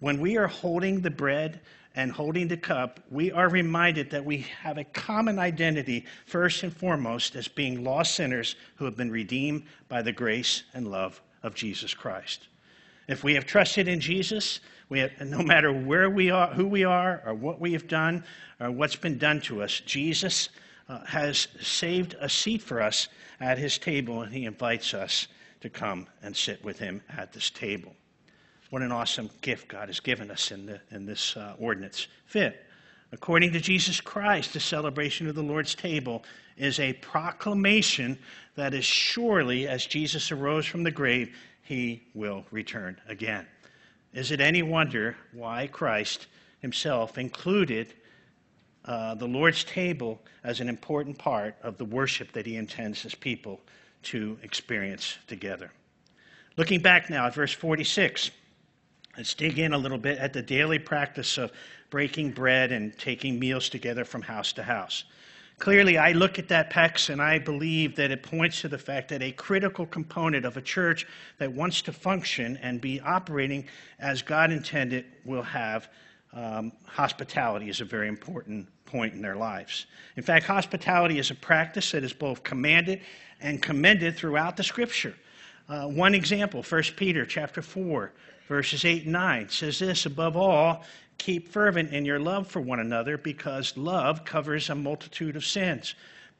When 0.00 0.20
we 0.20 0.36
are 0.36 0.46
holding 0.46 1.00
the 1.00 1.10
bread 1.10 1.60
and 1.94 2.12
holding 2.12 2.48
the 2.48 2.56
cup, 2.56 3.00
we 3.10 3.32
are 3.32 3.48
reminded 3.48 4.10
that 4.10 4.24
we 4.24 4.46
have 4.62 4.78
a 4.78 4.84
common 4.84 5.38
identity, 5.38 6.04
first 6.26 6.62
and 6.62 6.74
foremost, 6.74 7.34
as 7.34 7.48
being 7.48 7.82
lost 7.82 8.14
sinners 8.14 8.54
who 8.76 8.84
have 8.84 8.96
been 8.96 9.10
redeemed 9.10 9.64
by 9.88 10.02
the 10.02 10.12
grace 10.12 10.62
and 10.72 10.90
love 10.90 11.20
of 11.42 11.54
Jesus 11.54 11.92
Christ. 11.92 12.46
If 13.08 13.24
we 13.24 13.34
have 13.34 13.44
trusted 13.44 13.88
in 13.88 14.00
Jesus, 14.00 14.60
we 14.88 15.00
have, 15.00 15.20
no 15.20 15.42
matter 15.42 15.72
where 15.72 16.08
we 16.08 16.30
are, 16.30 16.48
who 16.48 16.66
we 16.66 16.84
are, 16.84 17.22
or 17.26 17.34
what 17.34 17.60
we 17.60 17.72
have 17.72 17.88
done, 17.88 18.24
or 18.60 18.70
what's 18.70 18.96
been 18.96 19.18
done 19.18 19.40
to 19.42 19.62
us, 19.62 19.80
Jesus 19.80 20.50
uh, 20.88 21.04
has 21.04 21.48
saved 21.60 22.14
a 22.20 22.28
seat 22.28 22.62
for 22.62 22.80
us 22.80 23.08
at 23.40 23.58
his 23.58 23.78
table, 23.78 24.22
and 24.22 24.32
he 24.32 24.44
invites 24.44 24.94
us 24.94 25.26
to 25.60 25.68
come 25.68 26.06
and 26.22 26.36
sit 26.36 26.64
with 26.64 26.78
him 26.78 27.02
at 27.08 27.32
this 27.32 27.50
table. 27.50 27.94
What 28.70 28.82
an 28.82 28.92
awesome 28.92 29.30
gift 29.40 29.66
God 29.66 29.88
has 29.88 29.98
given 29.98 30.30
us 30.30 30.52
in, 30.52 30.66
the, 30.66 30.80
in 30.92 31.04
this 31.04 31.36
uh, 31.36 31.54
ordinance. 31.58 32.06
Fifth, 32.26 32.56
according 33.10 33.52
to 33.52 33.60
Jesus 33.60 34.00
Christ, 34.00 34.52
the 34.52 34.60
celebration 34.60 35.26
of 35.26 35.34
the 35.34 35.42
Lord's 35.42 35.74
table 35.74 36.22
is 36.56 36.78
a 36.78 36.92
proclamation 36.94 38.16
that 38.54 38.72
as 38.72 38.84
surely 38.84 39.66
as 39.66 39.86
Jesus 39.86 40.30
arose 40.30 40.66
from 40.66 40.84
the 40.84 40.90
grave, 40.90 41.36
he 41.62 42.02
will 42.14 42.44
return 42.52 43.00
again. 43.08 43.44
Is 44.14 44.30
it 44.30 44.40
any 44.40 44.62
wonder 44.62 45.16
why 45.32 45.66
Christ 45.66 46.28
himself 46.60 47.18
included 47.18 47.94
uh, 48.84 49.14
the 49.14 49.26
Lord's 49.26 49.64
table 49.64 50.20
as 50.44 50.60
an 50.60 50.68
important 50.68 51.18
part 51.18 51.56
of 51.62 51.76
the 51.76 51.84
worship 51.84 52.32
that 52.32 52.46
he 52.46 52.56
intends 52.56 53.02
his 53.02 53.14
people 53.16 53.60
to 54.04 54.38
experience 54.42 55.18
together? 55.26 55.72
Looking 56.56 56.80
back 56.80 57.10
now 57.10 57.26
at 57.26 57.34
verse 57.34 57.52
46. 57.52 58.30
Let's 59.20 59.34
dig 59.34 59.58
in 59.58 59.74
a 59.74 59.76
little 59.76 59.98
bit 59.98 60.16
at 60.16 60.32
the 60.32 60.40
daily 60.40 60.78
practice 60.78 61.36
of 61.36 61.52
breaking 61.90 62.30
bread 62.30 62.72
and 62.72 62.98
taking 62.98 63.38
meals 63.38 63.68
together 63.68 64.02
from 64.02 64.22
house 64.22 64.50
to 64.54 64.62
house. 64.62 65.04
Clearly, 65.58 65.98
I 65.98 66.12
look 66.12 66.38
at 66.38 66.48
that 66.48 66.70
text 66.70 67.10
and 67.10 67.20
I 67.20 67.38
believe 67.38 67.96
that 67.96 68.10
it 68.10 68.22
points 68.22 68.62
to 68.62 68.68
the 68.68 68.78
fact 68.78 69.10
that 69.10 69.20
a 69.20 69.30
critical 69.32 69.84
component 69.84 70.46
of 70.46 70.56
a 70.56 70.62
church 70.62 71.06
that 71.36 71.52
wants 71.52 71.82
to 71.82 71.92
function 71.92 72.56
and 72.62 72.80
be 72.80 72.98
operating 72.98 73.66
as 73.98 74.22
God 74.22 74.52
intended 74.52 75.04
will 75.26 75.42
have 75.42 75.90
um, 76.32 76.72
hospitality 76.86 77.68
is 77.68 77.82
a 77.82 77.84
very 77.84 78.08
important 78.08 78.66
point 78.86 79.12
in 79.12 79.20
their 79.20 79.36
lives. 79.36 79.84
In 80.16 80.22
fact, 80.22 80.46
hospitality 80.46 81.18
is 81.18 81.30
a 81.30 81.34
practice 81.34 81.90
that 81.90 82.04
is 82.04 82.14
both 82.14 82.42
commanded 82.42 83.02
and 83.42 83.62
commended 83.62 84.16
throughout 84.16 84.56
the 84.56 84.64
Scripture. 84.64 85.14
Uh, 85.68 85.88
one 85.88 86.14
example, 86.14 86.62
1 86.62 86.82
Peter 86.96 87.26
chapter 87.26 87.60
4, 87.60 88.12
verses 88.50 88.84
8 88.84 89.04
and 89.04 89.12
9 89.12 89.48
says 89.48 89.78
this 89.78 90.06
above 90.06 90.36
all 90.36 90.82
keep 91.18 91.48
fervent 91.48 91.92
in 91.92 92.04
your 92.04 92.18
love 92.18 92.48
for 92.48 92.60
one 92.60 92.80
another 92.80 93.16
because 93.16 93.76
love 93.76 94.24
covers 94.24 94.68
a 94.70 94.74
multitude 94.74 95.36
of 95.36 95.44
sins. 95.44 95.94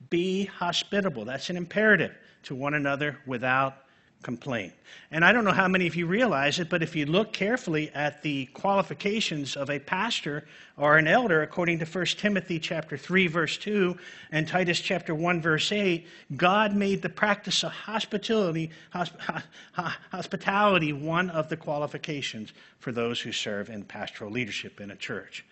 Be 0.09 0.47
hospitable. 0.47 1.25
That's 1.25 1.51
an 1.51 1.57
imperative 1.57 2.13
to 2.43 2.57
one 2.57 2.75
another 2.75 3.17
without 3.27 3.85
complain. 4.23 4.73
And 5.11 5.25
I 5.25 5.33
don't 5.33 5.45
know 5.45 5.53
how 5.53 5.69
many 5.69 5.87
of 5.87 5.97
you 5.97 6.07
realize 6.07 6.59
it, 6.59 6.69
but 6.69 6.83
if 6.83 6.95
you 6.95 7.07
look 7.07 7.33
carefully 7.33 7.91
at 7.95 8.23
the 8.23 8.47
qualifications 8.47 9.57
of 9.57 9.71
a 9.71 9.79
pastor 9.79 10.45
or 10.77 10.99
an 10.99 11.07
elder, 11.07 11.43
according 11.43 11.79
to 11.79 11.85
1 11.87 12.05
Timothy 12.07 12.59
chapter 12.59 12.97
3, 12.97 13.27
verse 13.27 13.57
2, 13.59 13.97
and 14.31 14.47
Titus 14.47 14.81
chapter 14.81 15.15
1, 15.15 15.41
verse 15.41 15.73
8, 15.73 16.07
God 16.37 16.77
made 16.77 17.03
the 17.03 17.09
practice 17.09 17.65
of 17.65 17.73
hospitality, 17.73 18.71
hospitality 20.13 20.93
one 20.93 21.31
of 21.31 21.49
the 21.49 21.57
qualifications 21.57 22.53
for 22.79 22.93
those 22.93 23.21
who 23.21 23.33
serve 23.33 23.71
in 23.71 23.85
pastoral 23.85 24.31
leadership 24.31 24.81
in 24.81 24.91
a 24.91 24.97
church. 24.97 25.45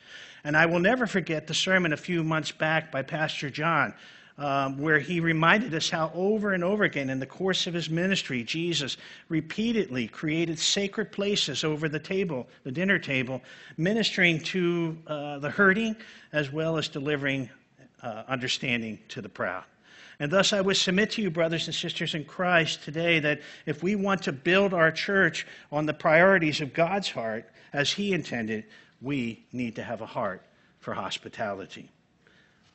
And 0.44 0.56
I 0.56 0.66
will 0.66 0.80
never 0.80 1.06
forget 1.06 1.46
the 1.46 1.54
sermon 1.54 1.92
a 1.92 1.96
few 1.96 2.22
months 2.22 2.52
back 2.52 2.92
by 2.92 3.02
Pastor 3.02 3.50
John 3.50 3.94
um, 4.38 4.78
where 4.78 5.00
he 5.00 5.18
reminded 5.18 5.74
us 5.74 5.90
how 5.90 6.12
over 6.14 6.52
and 6.52 6.62
over 6.62 6.84
again 6.84 7.10
in 7.10 7.18
the 7.18 7.26
course 7.26 7.66
of 7.66 7.74
his 7.74 7.90
ministry, 7.90 8.44
Jesus 8.44 8.96
repeatedly 9.28 10.06
created 10.06 10.58
sacred 10.58 11.10
places 11.10 11.64
over 11.64 11.88
the 11.88 11.98
table, 11.98 12.46
the 12.62 12.70
dinner 12.70 12.98
table, 12.98 13.42
ministering 13.76 14.40
to 14.44 14.96
uh, 15.08 15.38
the 15.40 15.50
hurting 15.50 15.96
as 16.32 16.52
well 16.52 16.78
as 16.78 16.88
delivering 16.88 17.50
uh, 18.02 18.22
understanding 18.28 18.98
to 19.08 19.20
the 19.20 19.28
proud. 19.28 19.64
And 20.20 20.30
thus, 20.30 20.52
I 20.52 20.60
would 20.60 20.76
submit 20.76 21.12
to 21.12 21.22
you, 21.22 21.30
brothers 21.30 21.66
and 21.66 21.74
sisters 21.74 22.14
in 22.14 22.24
Christ, 22.24 22.82
today 22.82 23.20
that 23.20 23.40
if 23.66 23.82
we 23.82 23.94
want 23.94 24.22
to 24.22 24.32
build 24.32 24.74
our 24.74 24.90
church 24.90 25.46
on 25.70 25.86
the 25.86 25.94
priorities 25.94 26.60
of 26.60 26.72
God's 26.72 27.10
heart 27.10 27.48
as 27.72 27.92
He 27.92 28.12
intended, 28.12 28.64
we 29.00 29.44
need 29.52 29.76
to 29.76 29.82
have 29.82 30.00
a 30.00 30.06
heart 30.06 30.42
for 30.80 30.92
hospitality. 30.92 31.88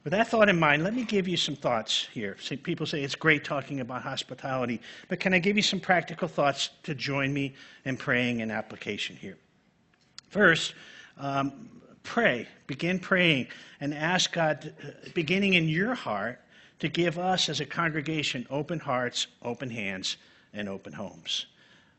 With 0.04 0.12
that 0.12 0.28
thought 0.28 0.50
in 0.50 0.60
mind, 0.60 0.84
let 0.84 0.94
me 0.94 1.06
give 1.06 1.30
you 1.30 1.38
some 1.38 1.56
thoughts 1.56 2.08
here. 2.12 2.36
See, 2.42 2.58
people 2.58 2.86
say 2.86 3.04
it's 3.04 3.16
great 3.16 3.46
talking 3.46 3.80
about 3.80 4.02
hospitality, 4.02 4.82
but 5.08 5.22
can 5.22 5.34
I 5.34 5.39
give 5.39 5.56
you 5.56 5.63
some 5.63 5.80
practical 5.80 6.28
thoughts 6.28 6.72
to 6.84 6.94
join 6.94 7.34
me 7.34 7.54
in 7.86 7.96
praying 7.96 8.42
and 8.42 8.52
application 8.52 9.16
here? 9.16 9.38
First, 10.30 10.74
um, 11.18 11.70
pray. 12.04 12.48
Begin 12.68 13.00
praying 13.00 13.48
and 13.80 13.94
ask 13.94 14.34
God, 14.34 14.74
uh, 14.84 15.10
beginning 15.13 15.54
in 15.54 15.70
your 15.70 15.96
heart, 15.96 16.42
to 16.80 16.89
give 16.89 17.18
us 17.18 17.48
as 17.48 17.62
a 17.62 17.66
congregation 17.66 18.46
open 18.50 18.80
hearts, 18.80 19.28
open 19.42 19.70
hands, 19.70 20.18
and 20.54 20.68
open 20.68 20.92
homes. 20.92 21.46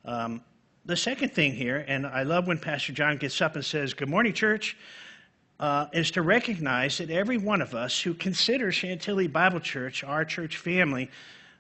Um, 0.05 0.43
the 0.85 0.97
second 0.97 1.33
thing 1.33 1.55
here, 1.55 1.87
and 1.89 2.07
I 2.07 2.25
love 2.25 2.47
when 2.47 2.59
Pastor 2.59 2.93
John 2.93 3.17
gets 3.17 3.41
up 3.41 3.55
and 3.55 3.65
says, 3.65 3.95
Good 3.95 4.11
morning, 4.11 4.35
church 4.35 4.77
uh, 5.65 5.89
is 5.95 6.11
to 6.11 6.21
recognize 6.21 6.99
that 6.99 7.09
every 7.09 7.39
one 7.39 7.63
of 7.63 7.75
us 7.75 7.99
who 7.99 8.13
considers 8.13 8.75
Chantilly 8.75 9.27
Bible 9.27 9.61
Church 9.61 10.05
our 10.05 10.23
church 10.23 10.59
family, 10.59 11.11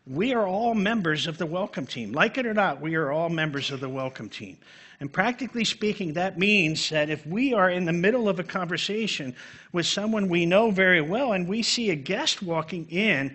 we 0.07 0.35
are 0.35 0.47
all 0.47 0.75
members 0.75 1.27
of 1.27 1.38
the 1.38 1.47
welcome 1.47 1.87
team. 1.87 2.12
Like 2.12 2.37
it 2.37 2.45
or 2.45 2.53
not, 2.53 2.83
we 2.83 2.97
are 2.97 3.11
all 3.11 3.31
members 3.31 3.71
of 3.71 3.81
the 3.81 3.88
welcome 3.88 4.29
team. 4.29 4.59
And 5.01 5.11
practically 5.11 5.64
speaking, 5.64 6.12
that 6.12 6.38
means 6.38 6.90
that 6.90 7.09
if 7.09 7.27
we 7.27 7.55
are 7.55 7.71
in 7.71 7.87
the 7.87 7.95
middle 7.95 8.29
of 8.29 8.38
a 8.38 8.45
conversation 8.45 9.35
with 9.73 9.87
someone 9.87 10.29
we 10.29 10.45
know 10.45 10.71
very 10.71 11.01
well 11.01 11.33
and 11.33 11.49
we 11.49 11.62
see 11.62 11.88
a 11.88 11.97
guest 11.97 12.43
walking 12.43 12.87
in, 12.90 13.35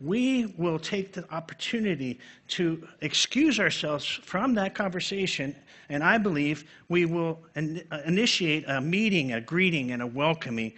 we 0.00 0.54
will 0.56 0.78
take 0.78 1.12
the 1.12 1.30
opportunity 1.32 2.18
to 2.48 2.86
excuse 3.02 3.60
ourselves 3.60 4.06
from 4.06 4.54
that 4.54 4.74
conversation, 4.74 5.54
and 5.90 6.02
I 6.02 6.16
believe 6.16 6.64
we 6.88 7.04
will 7.04 7.38
in, 7.54 7.82
uh, 7.90 8.00
initiate 8.06 8.64
a 8.66 8.80
meeting, 8.80 9.32
a 9.32 9.40
greeting, 9.40 9.90
and 9.90 10.00
a 10.00 10.06
welcoming 10.06 10.72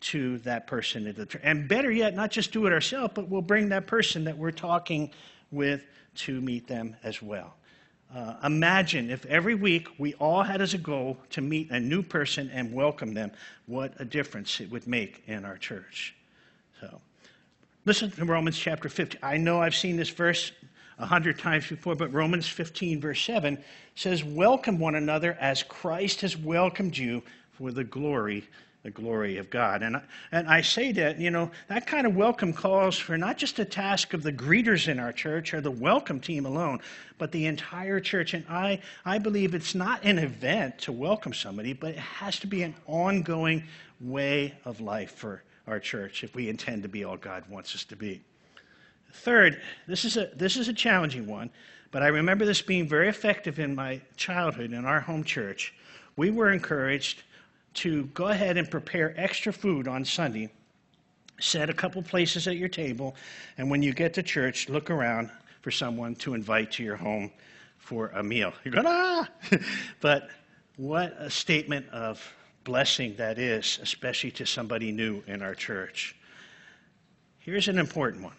to 0.00 0.38
that 0.38 0.66
person. 0.66 1.28
And 1.42 1.68
better 1.68 1.90
yet, 1.90 2.14
not 2.14 2.30
just 2.30 2.50
do 2.50 2.66
it 2.66 2.72
ourselves, 2.72 3.12
but 3.14 3.28
we'll 3.28 3.42
bring 3.42 3.68
that 3.68 3.86
person 3.86 4.24
that 4.24 4.36
we're 4.36 4.50
talking 4.50 5.10
with 5.50 5.84
to 6.14 6.40
meet 6.40 6.66
them 6.66 6.96
as 7.04 7.22
well. 7.22 7.54
Uh, 8.14 8.36
imagine 8.44 9.10
if 9.10 9.24
every 9.26 9.54
week 9.54 9.88
we 9.98 10.14
all 10.14 10.42
had 10.42 10.60
as 10.60 10.74
a 10.74 10.78
goal 10.78 11.16
to 11.30 11.40
meet 11.40 11.70
a 11.70 11.80
new 11.80 12.02
person 12.02 12.50
and 12.52 12.72
welcome 12.72 13.14
them, 13.14 13.30
what 13.66 13.92
a 13.98 14.04
difference 14.04 14.60
it 14.60 14.70
would 14.70 14.86
make 14.86 15.22
in 15.26 15.44
our 15.44 15.56
church. 15.56 16.14
So. 16.80 17.00
Listen 17.84 18.12
to 18.12 18.24
Romans 18.24 18.56
chapter 18.56 18.88
15. 18.88 19.18
I 19.24 19.36
know 19.38 19.60
I've 19.60 19.74
seen 19.74 19.96
this 19.96 20.08
verse 20.08 20.52
a 21.00 21.06
hundred 21.06 21.36
times 21.40 21.66
before, 21.66 21.96
but 21.96 22.12
Romans 22.12 22.46
15, 22.46 23.00
verse 23.00 23.20
7 23.20 23.58
says, 23.96 24.22
Welcome 24.22 24.78
one 24.78 24.94
another 24.94 25.36
as 25.40 25.64
Christ 25.64 26.20
has 26.20 26.36
welcomed 26.36 26.96
you 26.96 27.24
for 27.50 27.72
the 27.72 27.82
glory, 27.82 28.48
the 28.84 28.92
glory 28.92 29.36
of 29.36 29.50
God. 29.50 29.82
And 29.82 29.96
I, 29.96 30.02
and 30.30 30.46
I 30.48 30.60
say 30.60 30.92
that, 30.92 31.18
you 31.18 31.32
know, 31.32 31.50
that 31.66 31.88
kind 31.88 32.06
of 32.06 32.14
welcome 32.14 32.52
calls 32.52 32.96
for 32.96 33.18
not 33.18 33.36
just 33.36 33.58
a 33.58 33.64
task 33.64 34.14
of 34.14 34.22
the 34.22 34.32
greeters 34.32 34.86
in 34.86 35.00
our 35.00 35.12
church 35.12 35.52
or 35.52 35.60
the 35.60 35.72
welcome 35.72 36.20
team 36.20 36.46
alone, 36.46 36.78
but 37.18 37.32
the 37.32 37.46
entire 37.46 37.98
church. 37.98 38.32
And 38.32 38.46
I, 38.48 38.78
I 39.04 39.18
believe 39.18 39.56
it's 39.56 39.74
not 39.74 40.04
an 40.04 40.20
event 40.20 40.78
to 40.82 40.92
welcome 40.92 41.34
somebody, 41.34 41.72
but 41.72 41.90
it 41.90 41.98
has 41.98 42.38
to 42.38 42.46
be 42.46 42.62
an 42.62 42.76
ongoing 42.86 43.64
way 44.00 44.54
of 44.64 44.80
life 44.80 45.10
for 45.16 45.42
our 45.66 45.78
church 45.78 46.24
if 46.24 46.34
we 46.34 46.48
intend 46.48 46.82
to 46.82 46.88
be 46.88 47.04
all 47.04 47.16
God 47.16 47.44
wants 47.48 47.74
us 47.74 47.84
to 47.84 47.96
be. 47.96 48.22
Third, 49.12 49.60
this 49.86 50.04
is 50.04 50.16
a, 50.16 50.30
this 50.34 50.56
is 50.56 50.68
a 50.68 50.72
challenging 50.72 51.26
one, 51.26 51.50
but 51.90 52.02
I 52.02 52.08
remember 52.08 52.44
this 52.44 52.62
being 52.62 52.88
very 52.88 53.08
effective 53.08 53.58
in 53.58 53.74
my 53.74 54.00
childhood 54.16 54.72
in 54.72 54.84
our 54.84 55.00
home 55.00 55.22
church. 55.22 55.74
We 56.16 56.30
were 56.30 56.50
encouraged 56.50 57.22
to 57.74 58.04
go 58.14 58.28
ahead 58.28 58.56
and 58.56 58.70
prepare 58.70 59.14
extra 59.16 59.52
food 59.52 59.88
on 59.88 60.04
Sunday, 60.04 60.50
set 61.40 61.70
a 61.70 61.74
couple 61.74 62.02
places 62.02 62.48
at 62.48 62.56
your 62.56 62.68
table, 62.68 63.14
and 63.58 63.70
when 63.70 63.82
you 63.82 63.92
get 63.92 64.14
to 64.14 64.22
church, 64.22 64.68
look 64.68 64.90
around 64.90 65.30
for 65.60 65.70
someone 65.70 66.14
to 66.16 66.34
invite 66.34 66.72
to 66.72 66.82
your 66.82 66.96
home 66.96 67.30
for 67.78 68.08
a 68.14 68.22
meal. 68.22 68.52
You're 68.64 68.74
going, 68.74 68.86
ah! 68.86 69.28
but 70.00 70.28
what 70.76 71.14
a 71.18 71.30
statement 71.30 71.88
of 71.90 72.22
blessing 72.64 73.14
that 73.16 73.38
is, 73.38 73.78
especially 73.82 74.30
to 74.32 74.46
somebody 74.46 74.92
new 74.92 75.22
in 75.26 75.42
our 75.42 75.54
church. 75.54 76.16
Here's 77.38 77.68
an 77.68 77.78
important 77.78 78.22
one. 78.22 78.36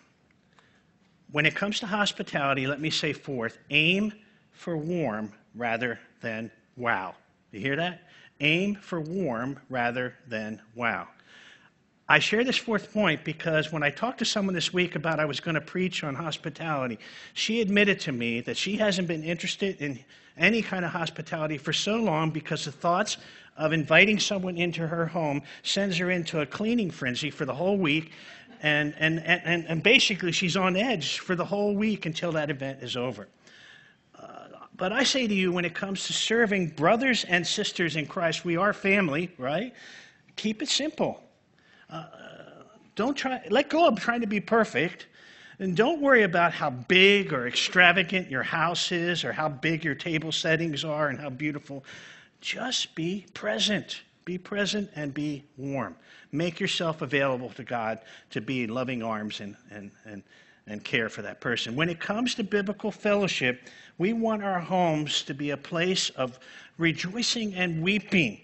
When 1.32 1.46
it 1.46 1.56
comes 1.56 1.80
to 1.80 1.88
hospitality, 1.88 2.68
let 2.68 2.80
me 2.80 2.90
say 2.90 3.12
fourth 3.12 3.58
aim 3.70 4.14
for 4.52 4.78
warm 4.78 5.34
rather 5.56 6.00
than 6.22 6.52
wow. 6.78 7.16
You 7.52 7.60
hear 7.60 7.76
that? 7.76 8.02
Aim 8.40 8.76
for 8.76 9.02
warm 9.02 9.60
rather 9.70 10.16
than 10.28 10.62
wow. 10.76 11.08
I 12.14 12.20
share 12.20 12.44
this 12.44 12.58
fourth 12.58 12.94
point 12.94 13.24
because 13.24 13.72
when 13.72 13.82
I 13.82 13.90
talked 13.90 14.20
to 14.20 14.26
someone 14.26 14.54
this 14.54 14.72
week 14.72 14.94
about 14.96 15.20
I 15.20 15.26
was 15.26 15.40
going 15.40 15.56
to 15.56 15.62
preach 15.62 16.04
on 16.04 16.14
hospitality, 16.14 17.00
she 17.34 17.60
admitted 17.60 18.00
to 18.02 18.12
me 18.12 18.40
that 18.42 18.56
she 18.56 18.78
hasn't 18.78 19.08
been 19.08 19.24
interested 19.24 19.82
in 19.82 19.98
any 20.38 20.62
kind 20.62 20.86
of 20.86 20.92
hospitality 20.92 21.58
for 21.58 21.74
so 21.74 21.96
long 21.96 22.30
because 22.30 22.66
the 22.66 22.72
thoughts 22.72 23.18
of 23.58 23.74
inviting 23.74 24.20
someone 24.20 24.58
into 24.58 24.86
her 24.86 25.08
home 25.08 25.42
sends 25.64 25.98
her 25.98 26.12
into 26.12 26.42
a 26.42 26.46
cleaning 26.46 26.92
frenzy 26.92 27.32
for 27.32 27.46
the 27.46 27.54
whole 27.56 27.80
week. 27.80 28.12
And, 28.62 28.94
and, 29.00 29.20
and, 29.26 29.66
and 29.68 29.82
basically, 29.82 30.34
she's 30.34 30.56
on 30.56 30.76
edge 30.76 31.18
for 31.18 31.36
the 31.36 31.46
whole 31.46 31.76
week 31.76 32.06
until 32.06 32.32
that 32.34 32.52
event 32.52 32.84
is 32.84 32.96
over. 32.96 33.28
Uh, 34.20 34.50
but 34.78 34.92
I 34.94 35.02
say 35.02 35.26
to 35.26 35.34
you, 35.34 35.52
when 35.52 35.66
it 35.66 35.74
comes 35.74 36.06
to 36.06 36.14
serving 36.14 36.68
brothers 36.76 37.24
and 37.24 37.46
sisters 37.46 37.96
in 37.96 38.06
Christ, 38.06 38.46
we 38.46 38.56
are 38.56 38.72
family, 38.72 39.32
right? 39.40 39.74
Keep 40.36 40.62
it 40.62 40.70
simple. 40.70 41.23
Uh, 41.90 42.06
don't 42.96 43.16
try, 43.16 43.42
let 43.50 43.70
go 43.70 43.88
of 43.88 44.00
trying 44.00 44.22
to 44.22 44.28
be 44.28 44.40
perfect. 44.40 45.08
And 45.60 45.76
don't 45.76 46.02
worry 46.02 46.24
about 46.24 46.52
how 46.54 46.72
big 46.72 47.32
or 47.32 47.48
extravagant 47.48 48.30
your 48.30 48.44
house 48.44 48.92
is 48.92 49.24
or 49.24 49.32
how 49.32 49.50
big 49.50 49.84
your 49.84 49.96
table 49.96 50.32
settings 50.32 50.84
are 50.84 51.10
and 51.10 51.20
how 51.20 51.30
beautiful. 51.30 51.84
Just 52.42 52.96
be 52.96 53.26
present. 53.34 54.02
Be 54.26 54.38
present 54.38 54.90
and 54.96 55.14
be 55.14 55.44
warm. 55.58 55.96
Make 56.32 56.60
yourself 56.60 57.02
available 57.02 57.50
to 57.52 57.64
God 57.64 58.00
to 58.32 58.42
be 58.42 58.68
loving 58.68 59.04
arms 59.04 59.42
and, 59.42 59.56
and, 59.70 59.92
and, 60.06 60.24
and 60.66 60.84
care 60.84 61.10
for 61.10 61.22
that 61.22 61.40
person. 61.40 61.76
When 61.76 61.90
it 61.90 62.00
comes 62.00 62.36
to 62.36 62.44
biblical 62.44 62.92
fellowship, 62.92 63.70
we 63.98 64.14
want 64.14 64.44
our 64.44 64.60
homes 64.60 65.22
to 65.24 65.34
be 65.34 65.52
a 65.52 65.58
place 65.58 66.10
of 66.12 66.40
rejoicing 66.78 67.54
and 67.54 67.82
weeping, 67.84 68.42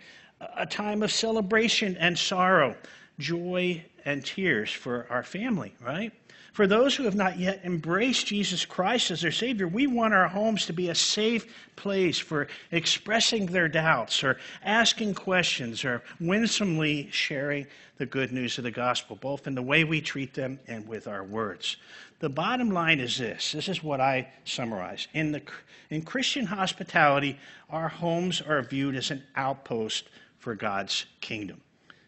a 0.56 0.66
time 0.66 1.02
of 1.02 1.12
celebration 1.12 1.98
and 1.98 2.18
sorrow, 2.18 2.76
joy 3.20 3.84
and 4.06 4.26
tears 4.26 4.72
for 4.72 5.06
our 5.10 5.24
family, 5.24 5.76
right? 5.82 6.12
For 6.54 6.66
those 6.66 6.96
who 6.96 7.04
have 7.04 7.16
not 7.16 7.38
yet 7.38 7.62
embraced 7.64 8.28
Jesus 8.28 8.66
Christ 8.66 9.12
as 9.12 9.22
their 9.22 9.32
Savior, 9.32 9.68
we 9.68 9.88
want 9.88 10.14
our 10.14 10.28
homes 10.28 10.66
to 10.66 10.74
be 10.74 10.90
a 10.90 10.96
safe 10.96 11.46
place 11.76 12.18
for 12.18 12.48
expressing 12.72 13.46
their 13.46 13.68
doubts 13.68 14.24
or 14.24 14.38
asking 14.64 15.14
questions 15.14 15.86
or 15.86 16.02
winsomely 16.20 17.10
sharing 17.12 17.68
the 17.98 18.06
good 18.06 18.32
news 18.32 18.58
of 18.58 18.64
the 18.64 18.72
gospel, 18.72 19.16
both 19.16 19.48
in 19.48 19.56
the 19.56 19.62
way 19.62 19.84
we 19.84 20.02
treat 20.02 20.34
them 20.34 20.60
and 20.68 20.88
with 20.88 21.08
our 21.08 21.24
words. 21.24 21.78
The 22.20 22.30
bottom 22.30 22.72
line 22.72 23.00
is 23.00 23.18
this 23.18 23.52
this 23.52 23.70
is 23.70 23.84
what 23.84 24.02
I 24.02 24.28
summarize. 24.44 25.08
In, 25.14 25.32
the, 25.32 25.42
in 25.90 26.02
Christian 26.02 26.46
hospitality, 26.46 27.38
our 27.70 27.90
homes 27.90 28.42
are 28.42 28.62
viewed 28.64 28.96
as 28.96 29.12
an 29.12 29.24
outpost 29.36 30.10
for 30.40 30.56
God's 30.56 31.06
kingdom 31.22 31.62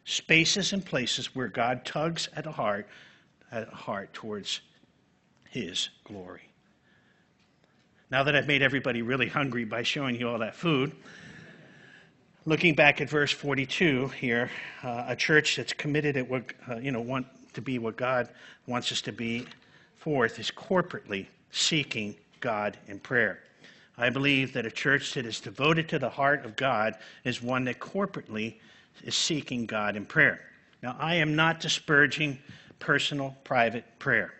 spaces 0.06 0.74
and 0.74 0.86
places 0.86 1.36
where 1.36 1.48
God 1.48 1.86
tugs 1.86 2.30
at 2.36 2.46
a 2.46 2.52
heart 2.52 2.88
at 3.52 3.68
a 3.72 3.76
heart 3.76 4.14
towards 4.14 4.62
His 5.50 5.90
glory. 6.04 6.50
Now 8.10 8.24
that 8.24 8.36
I've 8.36 8.48
made 8.48 8.62
everybody 8.62 9.02
really 9.02 9.28
hungry 9.28 9.66
by 9.66 9.84
showing 9.84 10.16
you 10.16 10.28
all 10.28 10.40
that 10.40 10.56
food, 10.56 10.94
looking 12.46 12.74
back 12.74 13.02
at 13.02 13.10
verse 13.10 13.32
42 13.32 14.08
here, 14.10 14.50
uh, 14.84 15.06
a 15.08 15.16
church 15.16 15.56
that's 15.56 15.74
committed 15.74 16.18
at 16.18 16.30
what, 16.30 16.44
uh, 16.70 16.78
you 16.78 16.92
know, 16.92 17.02
want 17.02 17.26
to 17.54 17.62
be 17.62 17.80
what 17.80 17.98
God 17.98 18.30
wants 18.68 18.92
us 18.92 19.02
to 19.02 19.12
be, 19.12 19.46
fourth, 19.96 20.40
is 20.40 20.52
corporately 20.52 21.28
seeking 21.52 22.16
God 22.40 22.78
in 22.88 23.00
prayer. 23.00 23.44
I 23.98 24.10
believe 24.10 24.54
that 24.54 24.66
a 24.66 24.72
church 24.72 25.14
that 25.14 25.26
is 25.26 25.40
devoted 25.40 25.88
to 25.90 26.00
the 26.00 26.10
heart 26.10 26.44
of 26.46 26.56
God 26.56 26.96
is 27.24 27.42
one 27.42 27.66
that 27.66 27.80
corporately 27.80 28.56
is 29.04 29.16
seeking 29.16 29.66
God 29.66 29.96
in 29.96 30.06
prayer. 30.06 30.42
Now, 30.82 30.96
I 31.00 31.16
am 31.16 31.36
not 31.36 31.60
disparaging 31.60 32.40
personal, 32.80 33.36
private 33.44 33.86
prayer. 34.00 34.34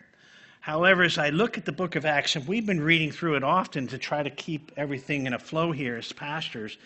However, 0.60 1.02
as 1.02 1.18
I 1.18 1.30
look 1.30 1.58
at 1.58 1.64
the 1.64 1.72
book 1.72 1.96
of 1.96 2.04
Acts, 2.04 2.36
and 2.36 2.46
we've 2.46 2.66
been 2.66 2.80
reading 2.80 3.10
through 3.10 3.34
it 3.36 3.42
often 3.42 3.86
to 3.88 3.98
try 3.98 4.22
to 4.22 4.30
keep 4.30 4.70
everything 4.76 5.26
in 5.26 5.34
a 5.34 5.38
flow 5.38 5.72
here 5.72 5.96
as 5.96 6.12
pastors, 6.12 6.78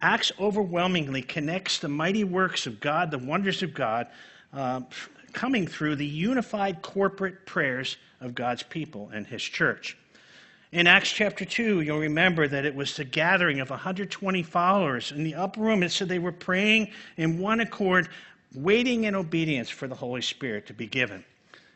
Acts 0.00 0.32
overwhelmingly 0.40 1.22
connects 1.22 1.78
the 1.78 1.88
mighty 1.88 2.24
works 2.24 2.66
of 2.66 2.80
God, 2.80 3.12
the 3.12 3.18
wonders 3.18 3.62
of 3.62 3.72
God, 3.72 4.08
uh, 4.52 4.80
coming 5.32 5.66
through 5.66 5.96
the 5.96 6.06
unified 6.06 6.82
corporate 6.82 7.46
prayers 7.46 7.96
of 8.20 8.34
God's 8.34 8.64
people 8.64 9.10
and 9.14 9.24
His 9.24 9.42
church. 9.42 9.96
In 10.72 10.86
Acts 10.86 11.12
chapter 11.12 11.44
2, 11.44 11.82
you'll 11.82 11.98
remember 11.98 12.48
that 12.48 12.64
it 12.64 12.74
was 12.74 12.96
the 12.96 13.04
gathering 13.04 13.60
of 13.60 13.68
120 13.68 14.42
followers. 14.42 15.12
In 15.12 15.22
the 15.22 15.34
upper 15.34 15.60
room, 15.60 15.82
it 15.82 15.90
said 15.90 16.08
they 16.08 16.18
were 16.18 16.32
praying 16.32 16.90
in 17.18 17.38
one 17.38 17.60
accord, 17.60 18.08
waiting 18.54 19.04
in 19.04 19.14
obedience 19.14 19.68
for 19.68 19.86
the 19.86 19.94
Holy 19.94 20.22
Spirit 20.22 20.66
to 20.68 20.72
be 20.72 20.86
given. 20.86 21.22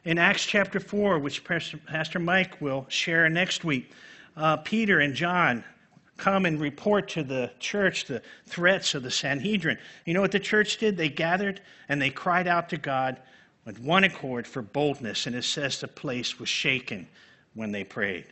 In 0.04 0.16
Acts 0.16 0.46
chapter 0.46 0.80
4, 0.80 1.18
which 1.18 1.44
Pastor 1.44 2.18
Mike 2.18 2.58
will 2.62 2.86
share 2.88 3.28
next 3.28 3.64
week, 3.64 3.92
uh, 4.34 4.56
Peter 4.56 5.00
and 5.00 5.14
John 5.14 5.62
come 6.16 6.46
and 6.46 6.58
report 6.58 7.06
to 7.10 7.22
the 7.22 7.50
church 7.60 8.06
the 8.06 8.22
threats 8.46 8.94
of 8.94 9.02
the 9.02 9.10
Sanhedrin. 9.10 9.76
You 10.06 10.14
know 10.14 10.22
what 10.22 10.32
the 10.32 10.40
church 10.40 10.78
did? 10.78 10.96
They 10.96 11.10
gathered 11.10 11.60
and 11.90 12.00
they 12.00 12.08
cried 12.08 12.46
out 12.46 12.70
to 12.70 12.78
God 12.78 13.20
with 13.66 13.78
one 13.78 14.04
accord 14.04 14.46
for 14.46 14.62
boldness, 14.62 15.26
and 15.26 15.36
it 15.36 15.44
says 15.44 15.80
the 15.80 15.88
place 15.88 16.38
was 16.38 16.48
shaken 16.48 17.06
when 17.52 17.72
they 17.72 17.84
prayed. 17.84 18.24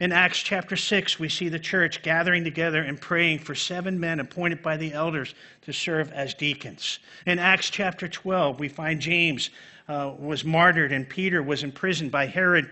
In 0.00 0.12
Acts 0.12 0.38
chapter 0.38 0.76
6, 0.76 1.18
we 1.18 1.28
see 1.28 1.48
the 1.48 1.58
church 1.58 2.02
gathering 2.02 2.44
together 2.44 2.82
and 2.82 3.00
praying 3.00 3.40
for 3.40 3.56
seven 3.56 3.98
men 3.98 4.20
appointed 4.20 4.62
by 4.62 4.76
the 4.76 4.92
elders 4.92 5.34
to 5.62 5.72
serve 5.72 6.12
as 6.12 6.34
deacons. 6.34 7.00
In 7.26 7.40
Acts 7.40 7.68
chapter 7.68 8.06
12, 8.06 8.60
we 8.60 8.68
find 8.68 9.00
James 9.00 9.50
uh, 9.88 10.12
was 10.16 10.44
martyred 10.44 10.92
and 10.92 11.08
Peter 11.08 11.42
was 11.42 11.64
imprisoned 11.64 12.12
by 12.12 12.26
Herod. 12.26 12.70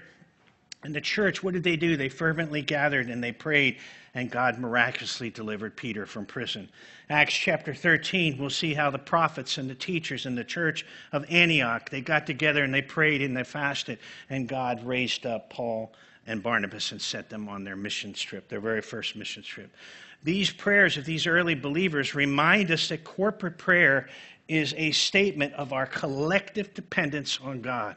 And 0.85 0.95
the 0.95 1.01
church, 1.01 1.43
what 1.43 1.55
did 1.55 1.65
they 1.65 1.75
do? 1.75 1.97
They 1.97 2.09
fervently 2.09 2.63
gathered 2.63 3.11
and 3.11 3.25
they 3.25 3.33
prayed, 3.33 3.79
and 4.15 4.31
God 4.31 4.61
miraculously 4.61 5.29
delivered 5.29 5.75
Peter 5.75 6.07
from 6.07 6.27
prison. 6.27 6.69
Acts 7.11 7.35
chapter 7.35 7.75
13, 7.75 8.39
we'll 8.39 8.51
see 8.51 8.73
how 8.73 8.89
the 8.89 8.99
prophets 8.99 9.59
and 9.59 9.69
the 9.69 9.75
teachers 9.75 10.27
in 10.27 10.37
the 10.37 10.45
church 10.45 10.87
of 11.11 11.25
Antioch, 11.29 11.91
they 11.91 12.03
got 12.03 12.25
together 12.25 12.63
and 12.63 12.73
they 12.73 12.83
prayed 12.83 13.21
and 13.21 13.37
they 13.37 13.43
fasted, 13.43 13.99
and 14.31 14.49
God 14.49 14.87
raised 14.87 15.27
up 15.27 15.51
Paul 15.51 15.93
and 16.27 16.43
Barnabas 16.43 16.93
and 16.93 17.01
sent 17.01 17.29
them 17.29 17.49
on 17.49 17.65
their 17.65 17.77
mission 17.77 18.13
trip, 18.13 18.49
their 18.49 18.61
very 18.61 18.83
first 18.83 19.17
mission 19.17 19.43
trip. 19.43 19.75
These 20.23 20.51
prayers 20.51 20.97
of 20.97 21.05
these 21.05 21.27
early 21.27 21.55
believers 21.55 22.15
remind 22.15 22.71
us 22.71 22.89
that 22.89 23.05
corporate 23.05 23.59
prayer 23.59 24.09
is 24.49 24.75
a 24.77 24.91
statement 24.93 25.55
of 25.55 25.73
our 25.73 25.87
collective 25.87 26.75
dependence 26.75 27.39
on 27.43 27.61
God. 27.61 27.97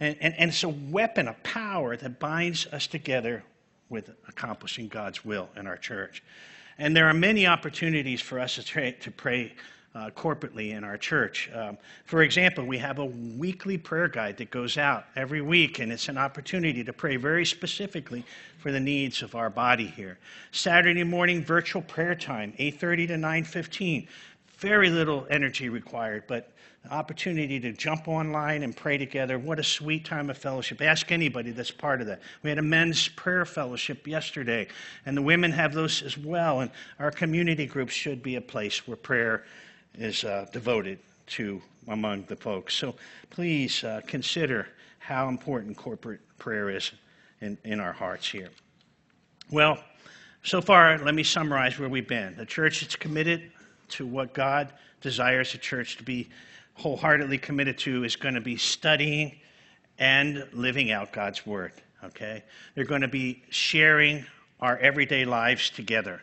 And, 0.00 0.16
and, 0.20 0.34
and 0.34 0.50
it's 0.50 0.62
a 0.62 0.68
weapon, 0.68 1.28
a 1.28 1.34
power 1.42 1.96
that 1.96 2.18
binds 2.20 2.66
us 2.68 2.86
together 2.86 3.42
with 3.88 4.10
accomplishing 4.28 4.88
God's 4.88 5.24
will 5.24 5.48
in 5.56 5.66
our 5.66 5.76
church. 5.76 6.22
And 6.78 6.96
there 6.96 7.08
are 7.08 7.14
many 7.14 7.46
opportunities 7.46 8.20
for 8.20 8.38
us 8.38 8.54
to, 8.54 8.62
tra- 8.62 8.92
to 8.92 9.10
pray 9.10 9.54
uh, 9.94 10.10
corporately 10.10 10.72
in 10.72 10.84
our 10.84 10.96
church. 10.96 11.50
Um, 11.54 11.78
for 12.04 12.22
example, 12.22 12.64
we 12.64 12.78
have 12.78 12.98
a 12.98 13.04
weekly 13.04 13.78
prayer 13.78 14.08
guide 14.08 14.36
that 14.36 14.50
goes 14.50 14.76
out 14.76 15.06
every 15.16 15.40
week, 15.40 15.78
and 15.78 15.92
it's 15.92 16.08
an 16.08 16.18
opportunity 16.18 16.84
to 16.84 16.92
pray 16.92 17.16
very 17.16 17.44
specifically 17.44 18.24
for 18.58 18.70
the 18.70 18.80
needs 18.80 19.22
of 19.22 19.34
our 19.34 19.50
body 19.50 19.86
here. 19.86 20.18
Saturday 20.52 21.04
morning 21.04 21.42
virtual 21.42 21.82
prayer 21.82 22.14
time, 22.14 22.52
8:30 22.58 23.06
to 23.08 23.16
9:15. 23.16 24.08
Very 24.58 24.90
little 24.90 25.26
energy 25.30 25.68
required, 25.68 26.24
but 26.26 26.52
opportunity 26.90 27.60
to 27.60 27.72
jump 27.72 28.08
online 28.08 28.62
and 28.62 28.76
pray 28.76 28.96
together. 28.96 29.38
What 29.38 29.58
a 29.58 29.64
sweet 29.64 30.04
time 30.04 30.30
of 30.30 30.38
fellowship. 30.38 30.80
Ask 30.80 31.12
anybody 31.12 31.50
that's 31.50 31.70
part 31.70 32.00
of 32.00 32.06
that. 32.06 32.20
We 32.42 32.50
had 32.50 32.58
a 32.58 32.62
men's 32.62 33.08
prayer 33.08 33.44
fellowship 33.44 34.06
yesterday, 34.06 34.68
and 35.04 35.16
the 35.16 35.22
women 35.22 35.52
have 35.52 35.74
those 35.74 36.02
as 36.02 36.16
well. 36.16 36.60
And 36.60 36.70
our 36.98 37.10
community 37.10 37.66
groups 37.66 37.92
should 37.92 38.22
be 38.22 38.36
a 38.36 38.40
place 38.40 38.86
where 38.86 38.96
prayer 38.96 39.44
is 39.98 40.24
uh, 40.24 40.46
devoted 40.52 40.98
to 41.26 41.60
among 41.88 42.24
the 42.24 42.36
folks. 42.36 42.74
So 42.74 42.94
please 43.30 43.84
uh, 43.84 44.00
consider 44.06 44.68
how 44.98 45.28
important 45.28 45.76
corporate 45.76 46.20
prayer 46.38 46.70
is 46.70 46.92
in, 47.40 47.58
in 47.64 47.80
our 47.80 47.92
hearts 47.92 48.30
here. 48.30 48.50
Well, 49.50 49.78
so 50.42 50.60
far, 50.60 50.98
let 50.98 51.14
me 51.14 51.22
summarize 51.22 51.78
where 51.78 51.88
we've 51.88 52.08
been. 52.08 52.36
The 52.36 52.46
church 52.46 52.82
is 52.82 52.96
committed 52.96 53.50
to 53.90 54.06
what 54.06 54.32
God 54.34 54.72
desires 55.00 55.52
the 55.52 55.58
church 55.58 55.96
to 55.96 56.02
be 56.02 56.28
wholeheartedly 56.74 57.38
committed 57.38 57.76
to 57.78 58.04
is 58.04 58.14
going 58.14 58.34
to 58.34 58.40
be 58.40 58.56
studying 58.56 59.36
and 59.98 60.46
living 60.52 60.92
out 60.92 61.12
God's 61.12 61.44
word. 61.44 61.72
Okay? 62.04 62.44
They're 62.74 62.84
going 62.84 63.00
to 63.00 63.08
be 63.08 63.42
sharing 63.50 64.24
our 64.60 64.78
everyday 64.78 65.24
lives 65.24 65.70
together. 65.70 66.22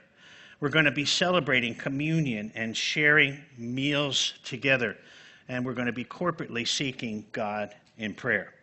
We're 0.59 0.69
going 0.69 0.85
to 0.85 0.91
be 0.91 1.05
celebrating 1.05 1.75
communion 1.75 2.51
and 2.55 2.75
sharing 2.75 3.41
meals 3.57 4.33
together. 4.43 4.97
And 5.47 5.65
we're 5.65 5.73
going 5.73 5.87
to 5.87 5.93
be 5.93 6.05
corporately 6.05 6.67
seeking 6.67 7.25
God 7.31 7.75
in 7.97 8.13
prayer. 8.13 8.53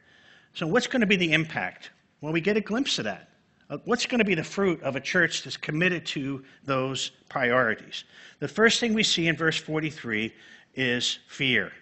So, 0.54 0.66
what's 0.66 0.86
going 0.86 1.00
to 1.00 1.06
be 1.06 1.16
the 1.16 1.32
impact? 1.32 1.90
Well, 2.20 2.32
we 2.32 2.40
get 2.40 2.56
a 2.56 2.60
glimpse 2.60 2.98
of 2.98 3.04
that. 3.04 3.28
Uh, 3.70 3.78
what's 3.84 4.04
going 4.04 4.18
to 4.18 4.24
be 4.24 4.34
the 4.34 4.44
fruit 4.44 4.82
of 4.82 4.96
a 4.96 5.00
church 5.00 5.44
that's 5.44 5.56
committed 5.56 6.04
to 6.06 6.44
those 6.64 7.10
priorities? 7.28 8.04
The 8.38 8.48
first 8.48 8.80
thing 8.80 8.92
we 8.92 9.02
see 9.02 9.28
in 9.28 9.36
verse 9.36 9.56
43 9.56 10.32
is 10.74 11.20
fear. 11.28 11.72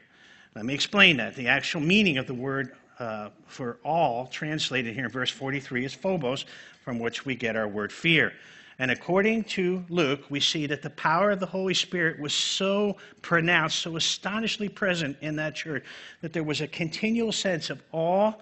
Let 0.55 0.65
me 0.65 0.75
explain 0.75 1.17
that. 1.17 1.35
The 1.35 1.49
actual 1.49 1.81
meaning 1.81 2.19
of 2.19 2.27
the 2.27 2.35
word 2.35 2.77
uh, 2.99 3.31
for 3.47 3.79
all, 3.85 4.27
translated 4.27 4.95
here 4.95 5.07
in 5.07 5.11
verse 5.11 5.31
43, 5.31 5.85
is 5.85 5.95
phobos, 5.95 6.45
from 6.85 6.99
which 6.99 7.25
we 7.25 7.35
get 7.35 7.57
our 7.57 7.67
word 7.67 7.93
fear. 7.93 8.35
And 8.81 8.91
according 8.91 9.45
to 9.45 9.85
Luke, 9.91 10.23
we 10.31 10.41
see 10.41 10.67
that 10.67 10.81
the 10.81 10.89
power 10.89 11.31
of 11.31 11.39
the 11.39 11.45
Holy 11.45 11.75
Spirit 11.75 12.19
was 12.19 12.33
so 12.33 12.97
pronounced, 13.21 13.79
so 13.81 13.95
astonishingly 13.97 14.71
present 14.71 15.19
in 15.21 15.37
that 15.37 15.55
church, 15.55 15.85
that 16.23 16.33
there 16.33 16.43
was 16.43 16.63
a 16.63 16.67
continual 16.67 17.31
sense 17.31 17.69
of 17.69 17.83
awe 17.93 18.33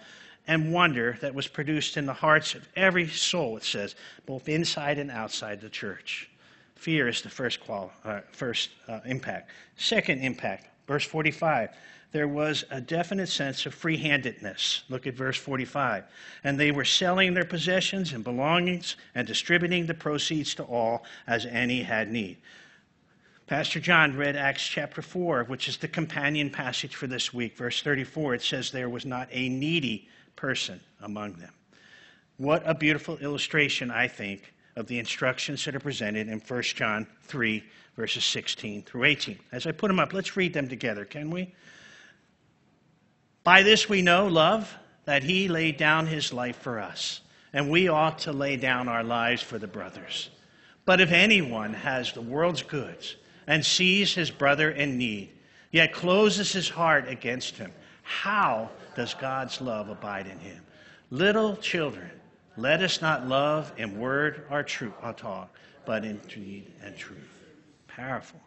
and 0.46 0.72
wonder 0.72 1.18
that 1.22 1.35
was 1.35 1.48
produced 1.48 1.96
in 1.96 2.07
the 2.07 2.12
hearts 2.12 2.55
of 2.55 2.68
every 2.77 3.09
soul, 3.09 3.57
it 3.57 3.64
says, 3.64 3.96
both 4.27 4.48
inside 4.48 4.96
and 4.98 5.11
outside 5.11 5.61
the 5.61 5.68
church. 5.68 6.31
Fear 6.77 7.09
is 7.09 7.20
the 7.20 7.31
first, 7.31 7.59
qual- 7.59 7.92
uh, 8.05 8.20
first 8.31 8.70
uh, 8.87 9.01
impact. 9.07 9.51
Second 9.77 10.20
impact, 10.20 10.68
verse 10.87 11.05
45 11.05 11.70
there 12.11 12.29
was 12.29 12.64
a 12.71 12.81
definite 12.81 13.29
sense 13.29 13.66
of 13.66 13.75
free 13.75 13.99
handedness. 13.99 14.83
Look 14.88 15.07
at 15.07 15.14
verse 15.14 15.37
45. 15.37 16.05
And 16.42 16.59
they 16.59 16.71
were 16.71 16.85
selling 16.85 17.35
their 17.35 17.44
possessions 17.44 18.12
and 18.12 18.25
belongings 18.25 18.97
and 19.14 19.27
distributing 19.27 19.87
the 19.87 19.94
proceeds 19.94 20.55
to 20.55 20.62
all 20.62 21.05
as 21.27 21.44
any 21.44 21.83
had 21.83 22.11
need. 22.11 22.38
Pastor 23.47 23.81
John 23.81 24.16
read 24.16 24.37
Acts 24.37 24.66
chapter 24.66 25.01
4, 25.01 25.44
which 25.44 25.68
is 25.68 25.79
the 25.79 25.88
companion 25.88 26.51
passage 26.51 26.94
for 26.94 27.07
this 27.07 27.33
week. 27.33 27.57
Verse 27.57 27.83
34, 27.83 28.35
it 28.35 28.42
says, 28.42 28.71
There 28.71 28.90
was 28.90 29.07
not 29.07 29.29
a 29.31 29.49
needy 29.49 30.09
person 30.37 30.81
among 31.01 31.35
them. 31.35 31.53
What 32.37 32.62
a 32.66 32.75
beautiful 32.75 33.16
illustration, 33.18 33.90
I 33.90 34.07
think, 34.07 34.53
of 34.77 34.87
the 34.87 34.99
instructions 34.99 35.64
that 35.64 35.75
are 35.75 35.81
presented 35.81 36.29
in 36.29 36.40
1 36.40 36.62
John 36.62 37.07
3, 37.23 37.64
verses 37.97 38.25
16 38.25 38.83
through 38.83 39.05
18. 39.05 39.38
As 39.51 39.66
I 39.66 39.73
put 39.73 39.88
them 39.88 39.99
up, 39.99 40.12
let's 40.12 40.37
read 40.37 40.53
them 40.53 40.68
together, 40.68 41.05
can 41.05 41.31
we? 41.31 41.53
By 43.49 43.63
this 43.63 43.89
we 43.89 44.03
know, 44.03 44.27
love, 44.27 44.77
that 45.07 45.23
he 45.23 45.49
laid 45.49 45.79
down 45.79 46.07
his 46.07 46.35
life 46.35 46.57
for 46.57 46.79
us, 46.79 47.23
and 47.55 47.71
we 47.71 47.89
ought 47.89 48.19
to 48.19 48.33
lay 48.35 48.57
down 48.59 48.89
our 48.89 49.03
lives 49.03 49.41
for 49.41 49.59
the 49.59 49.67
brothers. 49.67 50.29
But 50.85 51.01
if 51.01 51.13
anyone 51.13 51.73
has 51.73 52.13
the 52.13 52.21
world's 52.21 52.61
goods 52.61 53.17
and 53.47 53.65
sees 53.65 54.15
his 54.15 54.31
brother 54.31 54.71
in 54.71 54.99
need, 54.99 55.31
yet 55.71 55.95
closes 55.95 56.53
his 56.53 56.69
heart 56.69 57.09
against 57.09 57.57
him, 57.57 57.73
how 58.03 58.69
does 58.95 59.15
God's 59.15 59.63
love 59.63 59.89
abide 59.89 60.27
in 60.27 60.39
him? 60.41 60.63
Little 61.09 61.57
children, 61.57 62.11
let 62.59 62.83
us 62.83 63.01
not 63.01 63.29
love 63.29 63.73
in 63.79 63.99
word 63.99 64.45
or, 64.51 64.63
truth, 64.63 64.93
or 65.03 65.15
talk, 65.15 65.57
but 65.87 66.05
in 66.05 66.19
deed 66.29 66.71
and 66.83 66.95
truth. 66.95 67.17
Powerful. 67.87 68.41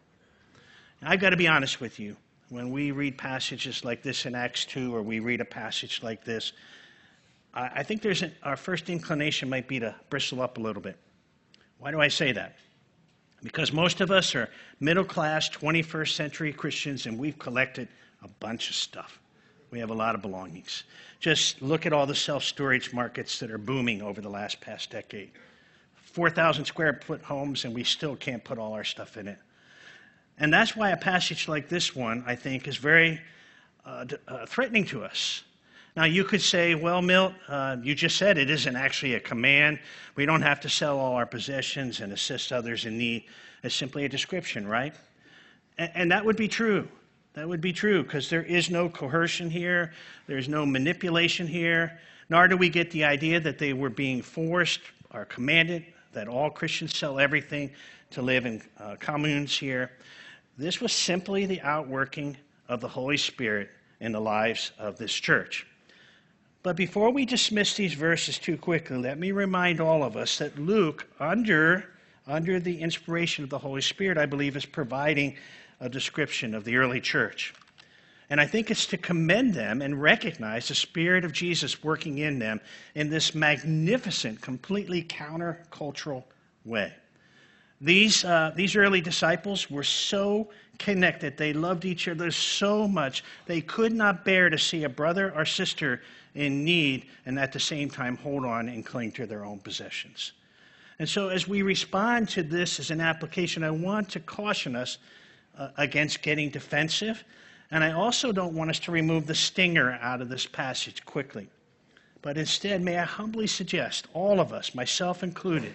I've 1.01 1.19
got 1.19 1.31
to 1.31 1.37
be 1.37 1.47
honest 1.47 1.81
with 1.81 1.99
you 1.99 2.17
when 2.51 2.69
we 2.69 2.91
read 2.91 3.17
passages 3.17 3.85
like 3.85 4.03
this 4.03 4.25
in 4.25 4.35
Acts 4.35 4.65
2 4.65 4.93
or 4.93 5.01
we 5.01 5.19
read 5.19 5.39
a 5.39 5.45
passage 5.45 6.03
like 6.03 6.25
this, 6.25 6.51
I 7.53 7.81
think 7.81 8.01
there's 8.01 8.23
our 8.43 8.57
first 8.57 8.89
inclination 8.89 9.49
might 9.49 9.69
be 9.69 9.79
to 9.79 9.95
bristle 10.09 10.41
up 10.41 10.57
a 10.57 10.61
little 10.61 10.81
bit. 10.81 10.97
Why 11.79 11.91
do 11.91 12.01
I 12.01 12.09
say 12.09 12.33
that? 12.33 12.57
Because 13.41 13.71
most 13.71 14.01
of 14.01 14.11
us 14.11 14.35
are 14.35 14.49
middle 14.81 15.05
class, 15.05 15.49
21st 15.49 16.13
century 16.13 16.51
Christians, 16.53 17.05
and 17.05 17.17
we've 17.17 17.39
collected 17.39 17.87
a 18.21 18.27
bunch 18.27 18.69
of 18.69 18.75
stuff. 18.75 19.19
We 19.71 19.79
have 19.79 19.89
a 19.89 19.95
lot 19.95 20.13
of 20.13 20.21
belongings. 20.21 20.83
Just 21.21 21.61
look 21.61 21.85
at 21.85 21.93
all 21.93 22.05
the 22.05 22.15
self 22.15 22.43
storage 22.43 22.91
markets 22.93 23.39
that 23.39 23.49
are 23.49 23.57
booming 23.57 24.01
over 24.01 24.19
the 24.19 24.29
last 24.29 24.59
past 24.59 24.91
decade. 24.91 25.31
4,000 25.95 26.65
square 26.65 26.99
foot 27.05 27.21
homes, 27.21 27.63
and 27.63 27.73
we 27.73 27.85
still 27.85 28.17
can't 28.17 28.43
put 28.43 28.57
all 28.57 28.73
our 28.73 28.83
stuff 28.83 29.15
in 29.15 29.29
it. 29.29 29.37
And 30.41 30.51
that's 30.51 30.75
why 30.75 30.89
a 30.89 30.97
passage 30.97 31.47
like 31.47 31.69
this 31.69 31.95
one, 31.95 32.23
I 32.25 32.33
think, 32.33 32.67
is 32.67 32.75
very 32.75 33.21
uh, 33.85 34.05
uh, 34.27 34.47
threatening 34.47 34.83
to 34.85 35.03
us. 35.03 35.43
Now, 35.95 36.05
you 36.05 36.23
could 36.23 36.41
say, 36.41 36.73
well, 36.73 36.99
Milt, 36.99 37.33
uh, 37.47 37.77
you 37.83 37.93
just 37.93 38.17
said 38.17 38.39
it 38.39 38.49
isn't 38.49 38.75
actually 38.75 39.13
a 39.13 39.19
command. 39.19 39.77
We 40.15 40.25
don't 40.25 40.41
have 40.41 40.59
to 40.61 40.69
sell 40.69 40.97
all 40.97 41.13
our 41.13 41.27
possessions 41.27 41.99
and 41.99 42.11
assist 42.11 42.51
others 42.51 42.87
in 42.87 42.97
need. 42.97 43.25
It's 43.61 43.75
simply 43.75 44.03
a 44.05 44.09
description, 44.09 44.67
right? 44.67 44.95
And, 45.77 45.91
and 45.93 46.11
that 46.11 46.25
would 46.25 46.37
be 46.37 46.47
true. 46.47 46.87
That 47.35 47.47
would 47.47 47.61
be 47.61 47.71
true 47.71 48.01
because 48.01 48.27
there 48.27 48.43
is 48.43 48.71
no 48.71 48.89
coercion 48.89 49.47
here, 49.47 49.93
there's 50.25 50.49
no 50.49 50.65
manipulation 50.65 51.45
here, 51.45 51.99
nor 52.31 52.47
do 52.47 52.57
we 52.57 52.67
get 52.67 52.89
the 52.89 53.03
idea 53.03 53.39
that 53.39 53.59
they 53.59 53.73
were 53.73 53.91
being 53.91 54.23
forced 54.23 54.81
or 55.13 55.25
commanded 55.25 55.85
that 56.13 56.27
all 56.27 56.49
Christians 56.49 56.97
sell 56.97 57.19
everything 57.19 57.69
to 58.09 58.23
live 58.23 58.47
in 58.47 58.63
uh, 58.79 58.95
communes 58.99 59.55
here. 59.55 59.91
This 60.57 60.81
was 60.81 60.91
simply 60.91 61.45
the 61.45 61.61
outworking 61.61 62.37
of 62.67 62.81
the 62.81 62.87
Holy 62.87 63.17
Spirit 63.17 63.69
in 63.99 64.11
the 64.11 64.21
lives 64.21 64.71
of 64.77 64.97
this 64.97 65.13
church. 65.13 65.65
But 66.63 66.75
before 66.75 67.09
we 67.09 67.25
dismiss 67.25 67.75
these 67.75 67.93
verses 67.93 68.37
too 68.37 68.57
quickly, 68.57 68.97
let 68.97 69.17
me 69.17 69.31
remind 69.31 69.81
all 69.81 70.03
of 70.03 70.15
us 70.15 70.37
that 70.37 70.59
Luke, 70.59 71.07
under, 71.19 71.85
under 72.27 72.59
the 72.59 72.79
inspiration 72.79 73.43
of 73.43 73.49
the 73.49 73.57
Holy 73.57 73.81
Spirit, 73.81 74.17
I 74.17 74.27
believe, 74.27 74.55
is 74.55 74.65
providing 74.65 75.37
a 75.79 75.89
description 75.89 76.53
of 76.53 76.63
the 76.63 76.75
early 76.77 77.01
church. 77.01 77.53
And 78.29 78.39
I 78.39 78.45
think 78.45 78.71
it's 78.71 78.85
to 78.87 78.97
commend 78.97 79.55
them 79.55 79.81
and 79.81 80.01
recognize 80.01 80.67
the 80.67 80.75
Spirit 80.75 81.25
of 81.25 81.33
Jesus 81.33 81.83
working 81.83 82.19
in 82.19 82.39
them 82.39 82.61
in 82.95 83.09
this 83.09 83.35
magnificent, 83.35 84.39
completely 84.41 85.03
countercultural 85.03 86.23
way. 86.63 86.93
These, 87.81 88.23
uh, 88.23 88.53
these 88.55 88.75
early 88.75 89.01
disciples 89.01 89.69
were 89.71 89.83
so 89.83 90.49
connected. 90.77 91.35
They 91.35 91.51
loved 91.51 91.83
each 91.83 92.07
other 92.07 92.29
so 92.29 92.87
much. 92.87 93.23
They 93.47 93.61
could 93.61 93.91
not 93.91 94.23
bear 94.23 94.49
to 94.51 94.57
see 94.57 94.83
a 94.83 94.89
brother 94.89 95.33
or 95.35 95.45
sister 95.45 96.01
in 96.35 96.63
need 96.63 97.07
and 97.25 97.39
at 97.39 97.51
the 97.51 97.59
same 97.59 97.89
time 97.89 98.17
hold 98.17 98.45
on 98.45 98.69
and 98.69 98.85
cling 98.85 99.11
to 99.13 99.25
their 99.25 99.43
own 99.43 99.59
possessions. 99.59 100.33
And 100.99 101.09
so, 101.09 101.29
as 101.29 101.47
we 101.47 101.63
respond 101.63 102.29
to 102.29 102.43
this 102.43 102.79
as 102.79 102.91
an 102.91 103.01
application, 103.01 103.63
I 103.63 103.71
want 103.71 104.09
to 104.09 104.19
caution 104.19 104.75
us 104.75 104.99
uh, 105.57 105.69
against 105.77 106.21
getting 106.21 106.49
defensive. 106.49 107.23
And 107.71 107.83
I 107.83 107.93
also 107.93 108.31
don't 108.31 108.53
want 108.53 108.69
us 108.69 108.79
to 108.81 108.91
remove 108.91 109.25
the 109.25 109.33
stinger 109.33 109.97
out 110.01 110.21
of 110.21 110.29
this 110.29 110.45
passage 110.45 111.03
quickly. 111.05 111.49
But 112.21 112.37
instead, 112.37 112.83
may 112.83 112.97
I 112.97 113.05
humbly 113.05 113.47
suggest, 113.47 114.07
all 114.13 114.39
of 114.39 114.53
us, 114.53 114.75
myself 114.75 115.23
included, 115.23 115.73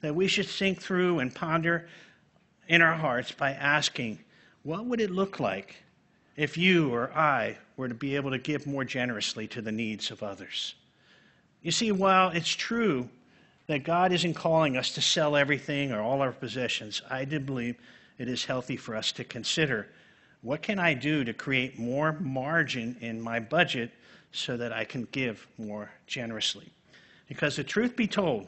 that 0.00 0.14
we 0.14 0.28
should 0.28 0.46
think 0.46 0.80
through 0.80 1.18
and 1.18 1.34
ponder 1.34 1.88
in 2.68 2.82
our 2.82 2.94
hearts 2.94 3.32
by 3.32 3.52
asking, 3.52 4.18
what 4.62 4.84
would 4.84 5.00
it 5.00 5.10
look 5.10 5.40
like 5.40 5.76
if 6.36 6.56
you 6.56 6.92
or 6.92 7.10
I 7.16 7.58
were 7.76 7.88
to 7.88 7.94
be 7.94 8.16
able 8.16 8.30
to 8.30 8.38
give 8.38 8.66
more 8.66 8.84
generously 8.84 9.46
to 9.48 9.62
the 9.62 9.72
needs 9.72 10.10
of 10.10 10.22
others? 10.22 10.74
You 11.62 11.70
see, 11.70 11.92
while 11.92 12.30
it's 12.30 12.48
true 12.48 13.08
that 13.66 13.84
God 13.84 14.12
isn't 14.12 14.34
calling 14.34 14.76
us 14.76 14.92
to 14.92 15.02
sell 15.02 15.36
everything 15.36 15.92
or 15.92 16.00
all 16.00 16.22
our 16.22 16.32
possessions, 16.32 17.02
I 17.10 17.24
do 17.24 17.40
believe 17.40 17.76
it 18.18 18.28
is 18.28 18.44
healthy 18.44 18.76
for 18.76 18.94
us 18.94 19.12
to 19.12 19.24
consider 19.24 19.88
what 20.42 20.62
can 20.62 20.78
I 20.78 20.94
do 20.94 21.24
to 21.24 21.32
create 21.32 21.78
more 21.78 22.12
margin 22.20 22.96
in 23.00 23.20
my 23.20 23.40
budget 23.40 23.90
so 24.30 24.56
that 24.56 24.72
I 24.72 24.84
can 24.84 25.08
give 25.10 25.46
more 25.58 25.90
generously? 26.06 26.70
Because 27.28 27.56
the 27.56 27.64
truth 27.64 27.96
be 27.96 28.06
told, 28.06 28.46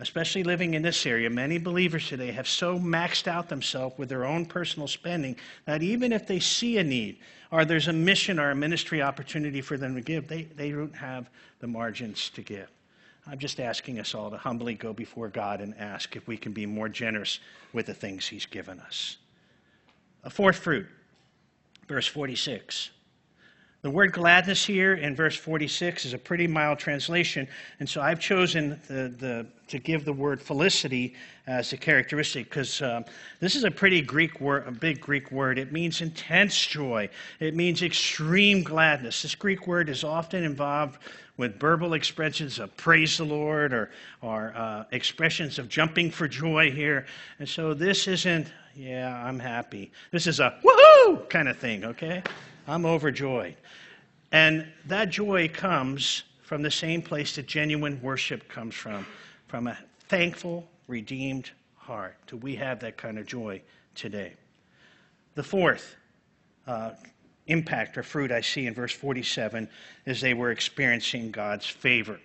especially 0.00 0.42
living 0.42 0.74
in 0.74 0.82
this 0.82 1.04
area, 1.04 1.28
many 1.28 1.58
believers 1.58 2.08
today 2.08 2.32
have 2.32 2.48
so 2.48 2.78
maxed 2.78 3.28
out 3.28 3.48
themselves 3.48 3.96
with 3.98 4.08
their 4.08 4.24
own 4.24 4.46
personal 4.46 4.88
spending 4.88 5.36
that 5.66 5.82
even 5.82 6.10
if 6.12 6.26
they 6.26 6.40
see 6.40 6.78
a 6.78 6.84
need 6.84 7.18
or 7.52 7.64
there's 7.64 7.88
a 7.88 7.92
mission 7.92 8.38
or 8.38 8.50
a 8.50 8.54
ministry 8.54 9.02
opportunity 9.02 9.60
for 9.60 9.76
them 9.76 9.94
to 9.94 10.00
give, 10.00 10.26
they, 10.26 10.44
they 10.56 10.70
don't 10.70 10.96
have 10.96 11.28
the 11.60 11.66
margins 11.66 12.30
to 12.30 12.40
give. 12.40 12.70
I'm 13.26 13.38
just 13.38 13.60
asking 13.60 14.00
us 14.00 14.14
all 14.14 14.30
to 14.30 14.38
humbly 14.38 14.74
go 14.74 14.94
before 14.94 15.28
God 15.28 15.60
and 15.60 15.74
ask 15.76 16.16
if 16.16 16.26
we 16.26 16.38
can 16.38 16.52
be 16.52 16.64
more 16.64 16.88
generous 16.88 17.38
with 17.74 17.86
the 17.86 17.94
things 17.94 18.26
He's 18.26 18.46
given 18.46 18.80
us. 18.80 19.18
A 20.24 20.30
fourth 20.30 20.56
fruit, 20.56 20.86
verse 21.86 22.06
46. 22.06 22.90
The 23.82 23.90
word 23.90 24.12
gladness 24.12 24.66
here 24.66 24.92
in 24.92 25.16
verse 25.16 25.34
46 25.34 26.04
is 26.04 26.12
a 26.12 26.18
pretty 26.18 26.46
mild 26.46 26.78
translation, 26.78 27.48
and 27.78 27.88
so 27.88 28.02
I've 28.02 28.20
chosen 28.20 28.78
the, 28.88 29.08
the, 29.08 29.46
to 29.68 29.78
give 29.78 30.04
the 30.04 30.12
word 30.12 30.42
felicity 30.42 31.14
as 31.46 31.72
a 31.72 31.78
characteristic 31.78 32.50
because 32.50 32.82
um, 32.82 33.06
this 33.40 33.56
is 33.56 33.64
a 33.64 33.70
pretty 33.70 34.02
Greek 34.02 34.38
word, 34.38 34.68
a 34.68 34.70
big 34.70 35.00
Greek 35.00 35.32
word. 35.32 35.58
It 35.58 35.72
means 35.72 36.02
intense 36.02 36.66
joy, 36.66 37.08
it 37.38 37.56
means 37.56 37.82
extreme 37.82 38.62
gladness. 38.62 39.22
This 39.22 39.34
Greek 39.34 39.66
word 39.66 39.88
is 39.88 40.04
often 40.04 40.44
involved 40.44 40.98
with 41.38 41.58
verbal 41.58 41.94
expressions 41.94 42.58
of 42.58 42.76
praise 42.76 43.16
the 43.16 43.24
Lord 43.24 43.72
or, 43.72 43.90
or 44.20 44.52
uh, 44.54 44.84
expressions 44.92 45.58
of 45.58 45.70
jumping 45.70 46.10
for 46.10 46.28
joy 46.28 46.70
here. 46.70 47.06
And 47.38 47.48
so 47.48 47.72
this 47.72 48.06
isn't, 48.08 48.52
yeah, 48.76 49.24
I'm 49.24 49.38
happy. 49.38 49.90
This 50.10 50.26
is 50.26 50.38
a 50.38 50.60
woohoo 50.62 51.26
kind 51.30 51.48
of 51.48 51.56
thing, 51.56 51.82
okay? 51.86 52.22
I'm 52.70 52.86
overjoyed. 52.86 53.56
And 54.30 54.64
that 54.86 55.10
joy 55.10 55.48
comes 55.48 56.22
from 56.42 56.62
the 56.62 56.70
same 56.70 57.02
place 57.02 57.34
that 57.34 57.46
genuine 57.46 58.00
worship 58.00 58.48
comes 58.48 58.76
from, 58.76 59.04
from 59.48 59.66
a 59.66 59.76
thankful, 60.08 60.68
redeemed 60.86 61.50
heart. 61.74 62.16
Do 62.28 62.36
we 62.36 62.54
have 62.54 62.78
that 62.80 62.96
kind 62.96 63.18
of 63.18 63.26
joy 63.26 63.60
today? 63.96 64.34
The 65.34 65.42
fourth 65.42 65.96
uh, 66.68 66.92
impact 67.48 67.98
or 67.98 68.04
fruit 68.04 68.30
I 68.30 68.40
see 68.40 68.68
in 68.68 68.74
verse 68.74 68.92
47 68.92 69.68
is 70.06 70.20
they 70.20 70.34
were 70.34 70.52
experiencing 70.52 71.32
God's 71.32 71.66
favor. 71.66 72.20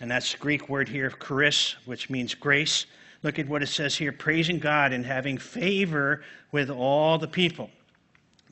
And 0.00 0.10
that's 0.10 0.32
the 0.32 0.38
Greek 0.38 0.68
word 0.68 0.88
here, 0.88 1.10
charis, 1.10 1.76
which 1.86 2.10
means 2.10 2.34
grace. 2.34 2.84
Look 3.22 3.38
at 3.38 3.48
what 3.48 3.62
it 3.62 3.68
says 3.68 3.96
here 3.96 4.12
praising 4.12 4.58
God 4.58 4.92
and 4.92 5.06
having 5.06 5.38
favor 5.38 6.22
with 6.50 6.68
all 6.68 7.16
the 7.16 7.28
people. 7.28 7.70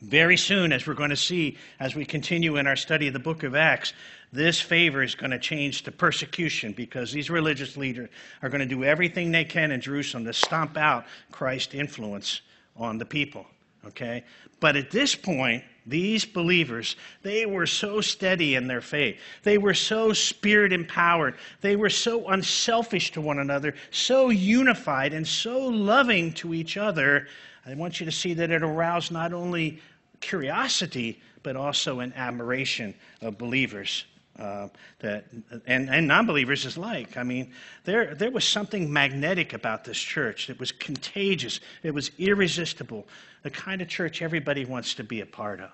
Very 0.00 0.36
soon, 0.36 0.72
as 0.72 0.86
we're 0.86 0.94
going 0.94 1.10
to 1.10 1.16
see 1.16 1.58
as 1.78 1.94
we 1.94 2.06
continue 2.06 2.56
in 2.56 2.66
our 2.66 2.76
study 2.76 3.06
of 3.08 3.12
the 3.12 3.18
book 3.18 3.42
of 3.42 3.54
Acts, 3.54 3.92
this 4.32 4.60
favor 4.60 5.02
is 5.02 5.14
going 5.14 5.30
to 5.30 5.38
change 5.38 5.82
to 5.82 5.92
persecution 5.92 6.72
because 6.72 7.12
these 7.12 7.28
religious 7.28 7.76
leaders 7.76 8.08
are 8.42 8.48
going 8.48 8.60
to 8.60 8.66
do 8.66 8.84
everything 8.84 9.30
they 9.30 9.44
can 9.44 9.70
in 9.72 9.80
Jerusalem 9.80 10.24
to 10.24 10.32
stomp 10.32 10.76
out 10.76 11.04
Christ's 11.30 11.74
influence 11.74 12.40
on 12.76 12.96
the 12.96 13.04
people. 13.04 13.46
Okay? 13.86 14.24
But 14.58 14.76
at 14.76 14.90
this 14.90 15.14
point, 15.14 15.64
these 15.86 16.24
believers, 16.24 16.96
they 17.22 17.44
were 17.44 17.66
so 17.66 18.00
steady 18.00 18.54
in 18.54 18.66
their 18.66 18.80
faith. 18.80 19.18
They 19.42 19.58
were 19.58 19.74
so 19.74 20.12
spirit 20.12 20.72
empowered. 20.72 21.36
They 21.60 21.76
were 21.76 21.90
so 21.90 22.28
unselfish 22.28 23.10
to 23.12 23.20
one 23.20 23.38
another, 23.38 23.74
so 23.90 24.28
unified, 24.28 25.12
and 25.12 25.26
so 25.26 25.66
loving 25.66 26.32
to 26.34 26.54
each 26.54 26.76
other. 26.76 27.26
I 27.66 27.74
want 27.74 28.00
you 28.00 28.06
to 28.06 28.12
see 28.12 28.34
that 28.34 28.50
it 28.50 28.62
aroused 28.62 29.12
not 29.12 29.32
only 29.32 29.80
curiosity, 30.20 31.20
but 31.42 31.56
also 31.56 32.00
an 32.00 32.12
admiration 32.14 32.94
of 33.20 33.38
believers. 33.38 34.04
Uh, 34.38 34.68
that 35.00 35.26
and, 35.66 35.90
and 35.90 36.06
non-believers 36.08 36.64
is 36.64 36.78
like. 36.78 37.18
I 37.18 37.22
mean, 37.22 37.52
there 37.84 38.14
there 38.14 38.30
was 38.30 38.44
something 38.44 38.90
magnetic 38.90 39.52
about 39.52 39.84
this 39.84 39.98
church. 39.98 40.48
It 40.48 40.58
was 40.58 40.72
contagious. 40.72 41.60
It 41.82 41.92
was 41.92 42.10
irresistible. 42.18 43.06
The 43.42 43.50
kind 43.50 43.82
of 43.82 43.88
church 43.88 44.22
everybody 44.22 44.64
wants 44.64 44.94
to 44.94 45.04
be 45.04 45.20
a 45.20 45.26
part 45.26 45.60
of. 45.60 45.70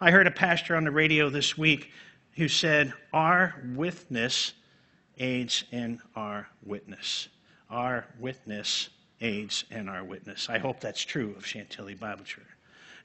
I 0.00 0.10
heard 0.10 0.26
a 0.26 0.30
pastor 0.30 0.76
on 0.76 0.84
the 0.84 0.90
radio 0.90 1.28
this 1.28 1.58
week 1.58 1.90
who 2.36 2.48
said, 2.48 2.94
"Our 3.12 3.54
witness 3.74 4.54
aids 5.18 5.64
in 5.70 6.00
our 6.14 6.48
witness. 6.62 7.28
Our 7.68 8.06
witness 8.18 8.88
aids 9.20 9.64
in 9.70 9.90
our 9.90 10.04
witness." 10.04 10.48
I 10.48 10.58
hope 10.58 10.80
that's 10.80 11.04
true 11.04 11.34
of 11.36 11.44
Chantilly 11.44 11.94
Bible 11.94 12.24
Church. 12.24 12.46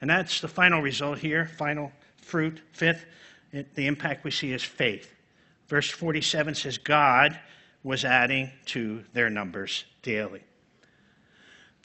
And 0.02 0.10
that's 0.10 0.40
the 0.40 0.48
final 0.48 0.82
result 0.82 1.20
here, 1.20 1.46
final 1.46 1.92
fruit. 2.16 2.60
Fifth, 2.72 3.06
it, 3.52 3.72
the 3.76 3.86
impact 3.86 4.24
we 4.24 4.32
see 4.32 4.52
is 4.52 4.64
faith. 4.64 5.14
Verse 5.68 5.88
47 5.88 6.56
says, 6.56 6.76
God 6.76 7.38
was 7.84 8.04
adding 8.04 8.50
to 8.66 9.04
their 9.12 9.30
numbers 9.30 9.84
daily. 10.02 10.42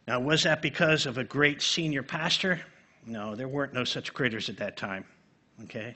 Now, 0.08 0.20
was 0.20 0.44
that 0.44 0.64
because 0.64 1.06
of 1.06 1.20
a 1.20 1.24
great 1.24 1.62
senior 1.62 2.02
pastor? 2.02 2.60
No, 3.06 3.36
there 3.36 3.48
weren't 3.48 3.74
no 3.74 3.84
such 3.84 4.16
critters 4.16 4.50
at 4.50 4.58
that 4.58 4.78
time. 4.78 5.06
Okay? 5.66 5.96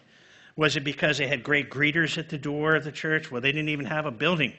Was 0.55 0.76
it 0.76 0.84
because 0.84 1.17
they 1.17 1.28
had 1.28 1.41
great 1.41 1.72
greeters 1.72 2.19
at 2.19 2.30
the 2.30 2.38
door 2.38 2.76
of 2.76 2.84
the 2.84 2.91
church? 2.91 3.32
Well, 3.32 3.41
they 3.41 3.51
didn't 3.51 3.69
even 3.69 3.86
have 3.86 4.05
a 4.05 4.11
building. 4.11 4.53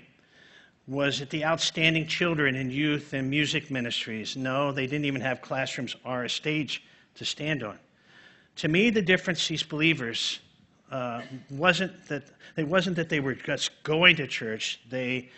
Was 0.88 1.20
it 1.20 1.30
the 1.30 1.44
outstanding 1.44 2.08
children 2.08 2.56
and 2.56 2.72
youth 2.72 3.12
and 3.12 3.30
music 3.30 3.70
ministries? 3.70 4.36
No, 4.36 4.72
they 4.72 4.88
didn't 4.88 5.04
even 5.04 5.20
have 5.20 5.42
classrooms 5.42 5.94
or 6.04 6.24
a 6.24 6.28
stage 6.28 6.82
to 7.16 7.24
stand 7.24 7.62
on. 7.62 7.78
To 8.56 8.68
me, 8.68 8.90
the 8.90 9.02
difference 9.02 9.48
these 9.48 9.62
believers 9.62 10.40
uh, 10.90 11.22
wasn't 11.50 12.06
that 12.08 12.24
it 12.56 12.68
wasn't 12.68 12.96
that 12.96 13.08
they 13.08 13.20
were 13.20 13.34
just 13.34 13.82
going 13.82 14.16
to 14.16 14.26
church; 14.26 14.80
they 14.90 15.30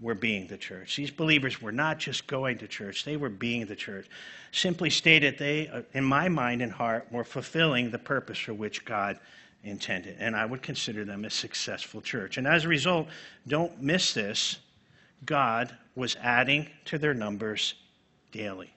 were 0.00 0.14
being 0.14 0.46
the 0.46 0.58
church. 0.58 0.96
These 0.96 1.10
believers 1.10 1.62
were 1.62 1.72
not 1.72 1.98
just 1.98 2.26
going 2.26 2.58
to 2.58 2.68
church; 2.68 3.04
they 3.04 3.16
were 3.16 3.30
being 3.30 3.66
the 3.66 3.76
church. 3.76 4.06
Simply 4.52 4.90
stated, 4.90 5.38
they, 5.38 5.68
uh, 5.68 5.82
in 5.94 6.04
my 6.04 6.28
mind 6.28 6.62
and 6.62 6.72
heart, 6.72 7.06
were 7.10 7.24
fulfilling 7.24 7.90
the 7.90 7.98
purpose 7.98 8.38
for 8.38 8.54
which 8.54 8.84
God 8.84 9.18
intended, 9.64 10.16
and 10.18 10.36
I 10.36 10.44
would 10.44 10.62
consider 10.62 11.04
them 11.04 11.24
a 11.24 11.30
successful 11.30 12.00
church. 12.00 12.36
And 12.36 12.46
as 12.46 12.64
a 12.64 12.68
result, 12.68 13.08
don't 13.46 13.80
miss 13.82 14.14
this. 14.14 14.58
God 15.24 15.74
was 15.94 16.16
adding 16.16 16.68
to 16.86 16.98
their 16.98 17.14
numbers 17.14 17.74
daily. 18.30 18.72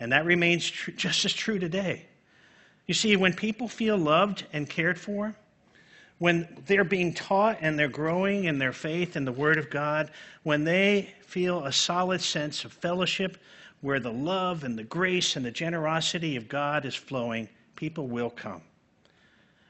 And 0.00 0.12
that 0.12 0.24
remains 0.24 0.68
tr- 0.68 0.92
just 0.92 1.24
as 1.24 1.32
true 1.32 1.58
today. 1.58 2.06
You 2.86 2.94
see, 2.94 3.16
when 3.16 3.34
people 3.34 3.68
feel 3.68 3.96
loved 3.96 4.46
and 4.52 4.68
cared 4.68 4.98
for, 4.98 5.34
when 6.18 6.48
they're 6.66 6.84
being 6.84 7.14
taught 7.14 7.58
and 7.60 7.78
they're 7.78 7.88
growing 7.88 8.44
in 8.44 8.58
their 8.58 8.72
faith 8.72 9.16
in 9.16 9.24
the 9.24 9.32
Word 9.32 9.58
of 9.58 9.70
God, 9.70 10.10
when 10.42 10.64
they 10.64 11.14
feel 11.20 11.64
a 11.64 11.72
solid 11.72 12.20
sense 12.20 12.64
of 12.64 12.72
fellowship 12.72 13.38
where 13.80 14.00
the 14.00 14.12
love 14.12 14.64
and 14.64 14.76
the 14.76 14.84
grace 14.84 15.36
and 15.36 15.44
the 15.44 15.50
generosity 15.50 16.34
of 16.36 16.48
God 16.48 16.84
is 16.84 16.94
flowing, 16.94 17.48
people 17.76 18.08
will 18.08 18.30
come. 18.30 18.62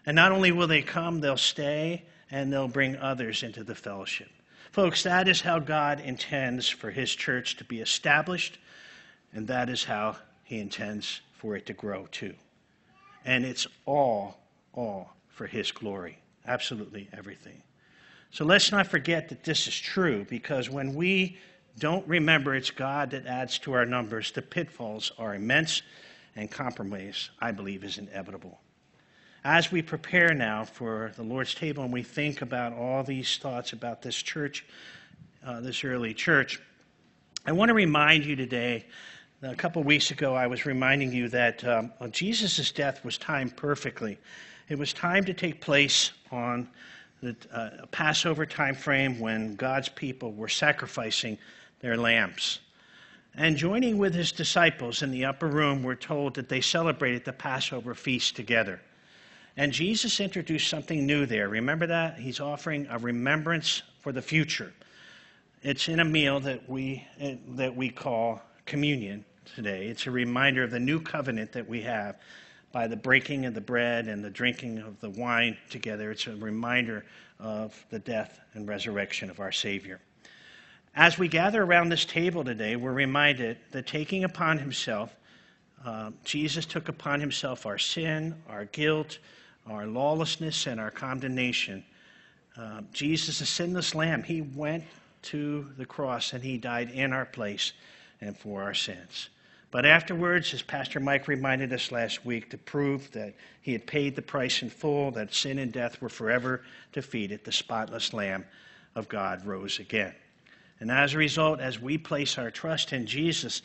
And 0.06 0.14
not 0.14 0.32
only 0.32 0.52
will 0.52 0.66
they 0.66 0.80
come, 0.80 1.20
they'll 1.20 1.36
stay 1.36 2.04
and 2.30 2.50
they'll 2.50 2.68
bring 2.68 2.96
others 2.96 3.42
into 3.42 3.62
the 3.62 3.74
fellowship. 3.74 4.30
Folks, 4.72 5.02
that 5.02 5.28
is 5.28 5.40
how 5.40 5.58
God 5.58 6.00
intends 6.00 6.68
for 6.68 6.90
His 6.90 7.14
church 7.14 7.56
to 7.56 7.64
be 7.64 7.80
established, 7.80 8.58
and 9.32 9.46
that 9.48 9.68
is 9.68 9.84
how 9.84 10.16
He 10.44 10.58
intends 10.58 11.20
for 11.32 11.56
it 11.56 11.66
to 11.66 11.72
grow 11.72 12.06
too. 12.10 12.34
And 13.24 13.44
it's 13.44 13.66
all, 13.86 14.38
all 14.72 15.12
for 15.28 15.46
His 15.46 15.70
glory. 15.70 16.18
Absolutely 16.46 17.08
everything. 17.12 17.62
So 18.30 18.44
let's 18.44 18.70
not 18.70 18.86
forget 18.86 19.28
that 19.30 19.44
this 19.44 19.66
is 19.66 19.78
true 19.78 20.26
because 20.28 20.68
when 20.68 20.94
we 20.94 21.38
don't 21.78 22.06
remember 22.06 22.54
it's 22.54 22.70
God 22.70 23.10
that 23.10 23.26
adds 23.26 23.58
to 23.60 23.72
our 23.72 23.86
numbers, 23.86 24.32
the 24.32 24.42
pitfalls 24.42 25.12
are 25.18 25.34
immense 25.34 25.82
and 26.36 26.50
compromise, 26.50 27.30
I 27.40 27.52
believe, 27.52 27.84
is 27.84 27.98
inevitable. 27.98 28.60
As 29.44 29.72
we 29.72 29.82
prepare 29.82 30.34
now 30.34 30.64
for 30.64 31.12
the 31.16 31.22
Lord's 31.22 31.54
table 31.54 31.84
and 31.84 31.92
we 31.92 32.02
think 32.02 32.42
about 32.42 32.72
all 32.72 33.02
these 33.02 33.38
thoughts 33.38 33.72
about 33.72 34.02
this 34.02 34.16
church, 34.16 34.66
uh, 35.44 35.60
this 35.60 35.84
early 35.84 36.12
church, 36.12 36.60
I 37.46 37.52
want 37.52 37.70
to 37.70 37.74
remind 37.74 38.26
you 38.26 38.36
today 38.36 38.86
a 39.42 39.54
couple 39.54 39.82
weeks 39.84 40.10
ago, 40.10 40.34
I 40.34 40.48
was 40.48 40.66
reminding 40.66 41.12
you 41.12 41.28
that 41.28 41.64
um, 41.64 41.92
Jesus' 42.10 42.72
death 42.72 43.04
was 43.04 43.16
timed 43.18 43.56
perfectly. 43.56 44.18
It 44.68 44.76
was 44.76 44.92
timed 44.92 45.26
to 45.26 45.34
take 45.34 45.60
place 45.60 46.10
on 46.32 46.68
the 47.22 47.36
uh, 47.52 47.86
Passover 47.90 48.46
time 48.46 48.74
frame 48.74 49.18
when 49.20 49.54
God's 49.54 49.88
people 49.88 50.32
were 50.32 50.48
sacrificing 50.48 51.38
their 51.80 51.96
lambs. 51.96 52.60
And 53.36 53.56
joining 53.56 53.98
with 53.98 54.12
his 54.12 54.32
disciples 54.32 55.02
in 55.02 55.12
the 55.12 55.24
upper 55.24 55.46
room, 55.46 55.84
we're 55.84 55.94
told 55.94 56.34
that 56.34 56.48
they 56.48 56.60
celebrated 56.60 57.24
the 57.24 57.32
Passover 57.32 57.94
feast 57.94 58.34
together. 58.34 58.80
And 59.56 59.72
Jesus 59.72 60.18
introduced 60.18 60.68
something 60.68 61.06
new 61.06 61.26
there. 61.26 61.48
Remember 61.48 61.86
that? 61.86 62.18
He's 62.18 62.40
offering 62.40 62.88
a 62.90 62.98
remembrance 62.98 63.82
for 64.00 64.10
the 64.10 64.22
future. 64.22 64.72
It's 65.62 65.88
in 65.88 66.00
a 66.00 66.04
meal 66.04 66.40
that 66.40 66.68
we, 66.68 67.06
uh, 67.22 67.32
that 67.50 67.74
we 67.74 67.90
call 67.90 68.42
communion 68.66 69.24
today. 69.54 69.86
It's 69.86 70.06
a 70.06 70.10
reminder 70.10 70.62
of 70.62 70.70
the 70.70 70.80
new 70.80 71.00
covenant 71.00 71.52
that 71.52 71.68
we 71.68 71.82
have 71.82 72.16
by 72.72 72.86
the 72.86 72.96
breaking 72.96 73.46
of 73.46 73.54
the 73.54 73.60
bread 73.60 74.06
and 74.06 74.24
the 74.24 74.30
drinking 74.30 74.78
of 74.78 75.00
the 75.00 75.10
wine 75.10 75.56
together. 75.70 76.10
It's 76.10 76.26
a 76.26 76.36
reminder 76.36 77.04
of 77.40 77.84
the 77.90 77.98
death 77.98 78.40
and 78.54 78.68
resurrection 78.68 79.30
of 79.30 79.40
our 79.40 79.52
Savior. 79.52 80.00
As 80.94 81.18
we 81.18 81.28
gather 81.28 81.62
around 81.62 81.88
this 81.88 82.04
table 82.04 82.44
today, 82.44 82.76
we're 82.76 82.92
reminded 82.92 83.58
that 83.70 83.86
taking 83.86 84.24
upon 84.24 84.58
himself, 84.58 85.14
uh, 85.84 86.10
Jesus 86.24 86.66
took 86.66 86.88
upon 86.88 87.20
himself 87.20 87.66
our 87.66 87.78
sin, 87.78 88.34
our 88.48 88.64
guilt, 88.66 89.18
our 89.66 89.86
lawlessness, 89.86 90.66
and 90.66 90.80
our 90.80 90.90
condemnation. 90.90 91.84
Uh, 92.56 92.80
Jesus, 92.92 93.38
the 93.38 93.46
sinless 93.46 93.94
Lamb, 93.94 94.22
he 94.22 94.40
went 94.40 94.84
to 95.22 95.70
the 95.76 95.86
cross 95.86 96.32
and 96.32 96.42
he 96.42 96.58
died 96.58 96.90
in 96.90 97.12
our 97.12 97.26
place 97.26 97.72
and 98.20 98.36
for 98.36 98.62
our 98.62 98.74
sins. 98.74 99.28
But 99.70 99.84
afterwards, 99.84 100.54
as 100.54 100.62
Pastor 100.62 100.98
Mike 100.98 101.28
reminded 101.28 101.72
us 101.72 101.92
last 101.92 102.24
week, 102.24 102.48
to 102.50 102.58
prove 102.58 103.10
that 103.12 103.34
he 103.60 103.72
had 103.72 103.86
paid 103.86 104.16
the 104.16 104.22
price 104.22 104.62
in 104.62 104.70
full, 104.70 105.10
that 105.10 105.34
sin 105.34 105.58
and 105.58 105.72
death 105.72 106.00
were 106.00 106.08
forever 106.08 106.62
defeated, 106.92 107.44
the 107.44 107.52
spotless 107.52 108.14
Lamb 108.14 108.46
of 108.94 109.08
God 109.08 109.44
rose 109.44 109.78
again. 109.78 110.14
And 110.80 110.90
as 110.90 111.12
a 111.12 111.18
result, 111.18 111.60
as 111.60 111.80
we 111.80 111.98
place 111.98 112.38
our 112.38 112.50
trust 112.50 112.92
in 112.92 113.04
Jesus, 113.06 113.62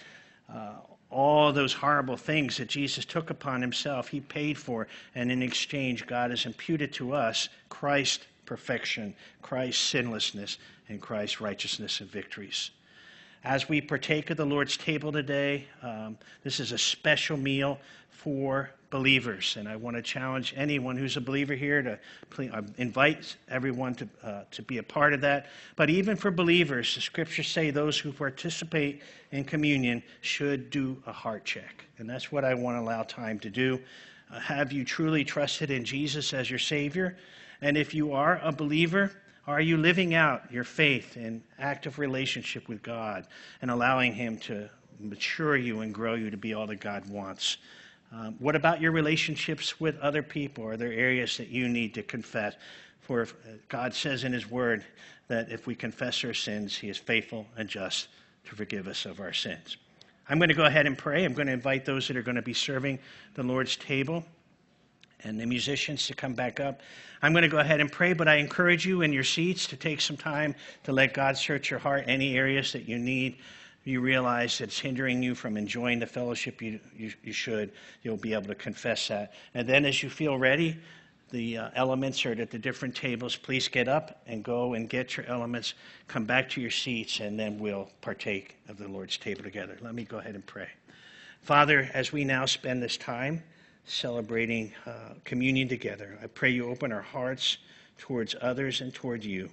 uh, 0.54 0.74
all 1.10 1.54
those 1.54 1.74
horrible 1.74 2.18
things 2.18 2.58
that 2.58 2.68
Jesus 2.68 3.06
took 3.06 3.30
upon 3.30 3.62
himself, 3.62 4.10
he 4.10 4.20
paid 4.20 4.58
for, 4.58 4.88
and 5.16 5.32
in 5.32 5.42
exchange, 5.42 6.06
God 6.06 6.32
has 6.32 6.46
imputed 6.46 6.92
to 6.94 7.14
us 7.14 7.48
Christ's 7.70 8.26
perfection, 8.46 9.16
Christ's 9.42 9.82
sinlessness, 9.82 10.58
and 10.90 11.00
Christ's 11.00 11.40
righteousness 11.40 12.02
and 12.02 12.10
victories. 12.10 12.72
As 13.44 13.68
we 13.68 13.82
partake 13.82 14.30
of 14.30 14.38
the 14.38 14.46
Lord's 14.46 14.78
table 14.78 15.12
today, 15.12 15.68
um, 15.82 16.18
this 16.44 16.62
is 16.62 16.72
a 16.72 16.78
special 16.78 17.36
meal 17.36 17.78
for 18.10 18.72
believers. 18.90 19.58
And 19.60 19.68
I 19.68 19.76
want 19.76 19.98
to 19.98 20.02
challenge 20.02 20.54
anyone 20.56 20.96
who's 20.96 21.18
a 21.18 21.22
believer 21.22 21.54
here 21.54 21.82
to 21.82 22.00
please, 22.30 22.52
uh, 22.54 22.62
invite 22.78 23.36
everyone 23.50 23.96
to, 23.96 24.08
uh, 24.24 24.44
to 24.52 24.62
be 24.62 24.78
a 24.78 24.84
part 24.84 25.12
of 25.12 25.20
that. 25.22 25.48
But 25.76 25.90
even 25.90 26.16
for 26.16 26.32
believers, 26.32 26.96
the 26.96 27.02
scriptures 27.02 27.50
say 27.50 27.70
those 27.70 28.00
who 28.00 28.14
participate 28.14 29.02
in 29.32 29.44
communion 29.44 30.04
should 30.22 30.70
do 30.70 31.04
a 31.06 31.12
heart 31.12 31.44
check. 31.44 31.84
And 31.98 32.10
that's 32.10 32.32
what 32.32 32.46
I 32.46 32.54
want 32.54 32.78
to 32.78 32.82
allow 32.82 33.04
time 33.04 33.40
to 33.40 33.50
do. 33.50 33.78
Uh, 34.32 34.40
have 34.40 34.72
you 34.72 34.86
truly 34.86 35.26
trusted 35.26 35.70
in 35.70 35.84
Jesus 35.84 36.34
as 36.34 36.50
your 36.50 36.60
Savior? 36.60 37.18
And 37.60 37.76
if 37.76 37.94
you 37.94 38.14
are 38.14 38.40
a 38.42 38.54
believer, 38.54 39.12
are 39.46 39.62
you 39.62 39.78
living 39.78 40.14
out 40.14 40.52
your 40.52 40.64
faith 40.64 41.18
in 41.18 41.44
active 41.60 42.00
relationship 42.00 42.70
with 42.70 42.82
God 42.82 43.28
and 43.62 43.70
allowing 43.70 44.14
Him 44.14 44.38
to 44.40 44.70
mature 45.00 45.58
you 45.58 45.82
and 45.82 45.94
grow 45.94 46.14
you 46.14 46.30
to 46.30 46.38
be 46.38 46.54
all 46.54 46.68
that 46.68 46.80
God 46.80 47.10
wants? 47.10 47.58
Um, 48.14 48.36
what 48.40 48.56
about 48.56 48.80
your 48.80 48.92
relationships 48.92 49.80
with 49.80 50.00
other 50.00 50.24
people? 50.24 50.66
Are 50.66 50.78
there 50.78 50.94
areas 50.94 51.36
that 51.38 51.50
you 51.50 51.68
need 51.68 51.94
to 51.96 52.04
confess? 52.04 52.56
For 53.02 53.24
uh, 53.24 53.26
God 53.68 53.94
says 53.94 54.24
in 54.24 54.32
His 54.32 54.50
Word 54.50 54.86
that 55.28 55.52
if 55.52 55.68
we 55.68 55.76
confess 55.76 56.24
our 56.24 56.34
sins, 56.34 56.78
He 56.78 56.90
is 56.90 56.98
faithful 56.98 57.46
and 57.58 57.68
just 57.68 58.08
to 58.46 58.56
forgive 58.56 58.88
us 58.88 59.06
of 59.06 59.20
our 59.20 59.34
sins. 59.34 59.78
I'm 60.30 60.38
going 60.38 60.50
to 60.50 60.56
go 60.56 60.66
ahead 60.66 60.86
and 60.86 60.98
pray. 60.98 61.26
I'm 61.26 61.34
going 61.34 61.48
to 61.48 61.54
invite 61.54 61.84
those 61.84 62.08
that 62.08 62.16
are 62.16 62.22
going 62.22 62.36
to 62.36 62.42
be 62.42 62.54
serving 62.54 63.00
the 63.34 63.44
Lord's 63.44 63.76
table 63.76 64.24
and 65.24 65.40
the 65.40 65.46
musicians 65.46 66.08
to 66.08 66.14
come 66.14 66.34
back 66.34 66.60
up. 66.60 66.82
I'm 67.22 67.32
going 67.32 67.44
to 67.44 67.50
go 67.50 67.60
ahead 67.60 67.80
and 67.80 67.92
pray, 67.92 68.14
but 68.14 68.28
I 68.28 68.36
encourage 68.36 68.86
you 68.86 69.02
in 69.02 69.14
your 69.14 69.24
seats 69.24 69.66
to 69.68 69.78
take 69.78 70.02
some 70.02 70.18
time 70.18 70.56
to 70.84 70.92
let 70.92 71.14
God 71.14 71.38
search 71.38 71.70
your 71.70 71.80
heart. 71.80 72.06
Any 72.08 72.38
areas 72.38 72.74
that 72.74 72.88
you 72.88 73.00
need, 73.00 73.38
you 73.86 74.02
realize 74.02 74.60
it's 74.62 74.80
hindering 74.80 75.24
you 75.24 75.36
from 75.36 75.58
enjoying 75.58 76.00
the 76.00 76.06
fellowship 76.06 76.62
you, 76.62 76.80
you, 76.96 77.14
you 77.24 77.34
should, 77.34 77.72
you'll 78.02 78.18
be 78.18 78.34
able 78.34 78.48
to 78.48 78.56
confess 78.56 79.08
that. 79.08 79.34
And 79.54 79.68
then 79.68 79.86
as 79.86 80.04
you 80.04 80.10
feel 80.10 80.38
ready, 80.38 80.78
the 81.32 81.58
uh, 81.58 81.70
elements 81.76 82.26
are 82.26 82.32
at 82.34 82.52
the 82.52 82.60
different 82.60 82.96
tables. 82.96 83.36
Please 83.36 83.68
get 83.68 83.88
up 83.88 84.22
and 84.28 84.44
go 84.44 84.76
and 84.76 84.88
get 84.88 85.18
your 85.18 85.26
elements. 85.26 85.74
Come 86.08 86.26
back 86.26 86.48
to 86.50 86.62
your 86.62 86.70
seats, 86.70 87.22
and 87.22 87.40
then 87.40 87.58
we'll 87.58 87.90
partake 88.02 88.58
of 88.70 88.78
the 88.78 88.88
Lord's 88.88 89.18
table 89.18 89.42
together. 89.42 89.78
Let 89.82 89.96
me 89.96 90.04
go 90.04 90.20
ahead 90.20 90.36
and 90.36 90.46
pray. 90.46 90.70
Father, 91.42 91.90
as 91.94 92.14
we 92.14 92.24
now 92.24 92.46
spend 92.46 92.84
this 92.84 92.98
time, 92.98 93.42
celebrating 93.86 94.72
uh, 94.86 95.14
communion 95.24 95.68
together. 95.68 96.18
I 96.22 96.28
pray 96.28 96.50
you 96.50 96.70
open 96.70 96.92
our 96.92 97.02
hearts 97.02 97.58
towards 97.98 98.36
others 98.42 98.82
and 98.82 98.94
toward 98.94 99.24
you. 99.24 99.50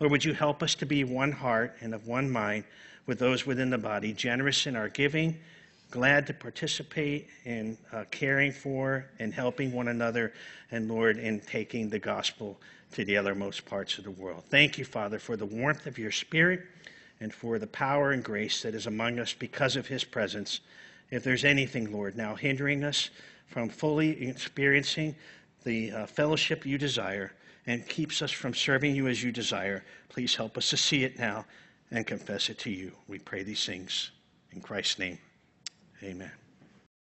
Lord, 0.00 0.10
would 0.10 0.24
you 0.24 0.34
help 0.34 0.62
us 0.62 0.74
to 0.76 0.86
be 0.86 1.04
one 1.04 1.32
heart 1.32 1.76
and 1.80 1.94
of 1.94 2.06
one 2.06 2.30
mind 2.30 2.64
with 3.06 3.18
those 3.18 3.46
within 3.46 3.70
the 3.70 3.78
body, 3.78 4.12
generous 4.12 4.66
in 4.66 4.76
our 4.76 4.88
giving, 4.88 5.38
glad 5.90 6.26
to 6.26 6.34
participate 6.34 7.28
in 7.44 7.78
uh, 7.92 8.04
caring 8.10 8.50
for 8.50 9.06
and 9.18 9.32
helping 9.32 9.72
one 9.72 9.88
another, 9.88 10.32
and 10.70 10.88
Lord, 10.88 11.18
in 11.18 11.40
taking 11.40 11.88
the 11.88 11.98
gospel 11.98 12.58
to 12.92 13.04
the 13.04 13.14
othermost 13.14 13.64
parts 13.64 13.98
of 13.98 14.04
the 14.04 14.10
world. 14.10 14.44
Thank 14.48 14.78
you, 14.78 14.84
Father, 14.84 15.18
for 15.18 15.36
the 15.36 15.46
warmth 15.46 15.86
of 15.86 15.98
your 15.98 16.12
spirit 16.12 16.62
and 17.20 17.32
for 17.32 17.58
the 17.58 17.66
power 17.66 18.12
and 18.12 18.24
grace 18.24 18.62
that 18.62 18.74
is 18.74 18.86
among 18.86 19.18
us 19.18 19.32
because 19.32 19.76
of 19.76 19.86
his 19.86 20.04
presence. 20.04 20.60
If 21.10 21.22
there's 21.22 21.44
anything, 21.44 21.92
Lord, 21.92 22.16
now 22.16 22.34
hindering 22.34 22.82
us, 22.82 23.10
from 23.54 23.68
fully 23.68 24.26
experiencing 24.28 25.14
the 25.62 25.92
uh, 25.92 26.06
fellowship 26.06 26.66
you 26.66 26.76
desire 26.76 27.30
and 27.68 27.88
keeps 27.88 28.20
us 28.20 28.32
from 28.32 28.52
serving 28.52 28.96
you 28.96 29.06
as 29.06 29.22
you 29.22 29.30
desire. 29.30 29.84
Please 30.08 30.34
help 30.34 30.58
us 30.58 30.70
to 30.70 30.76
see 30.76 31.04
it 31.04 31.20
now 31.20 31.44
and 31.92 32.04
confess 32.04 32.50
it 32.50 32.58
to 32.58 32.70
you. 32.70 32.90
We 33.06 33.20
pray 33.20 33.44
these 33.44 33.64
things 33.64 34.10
in 34.50 34.60
Christ's 34.60 34.98
name. 34.98 35.18
Amen. 36.02 36.43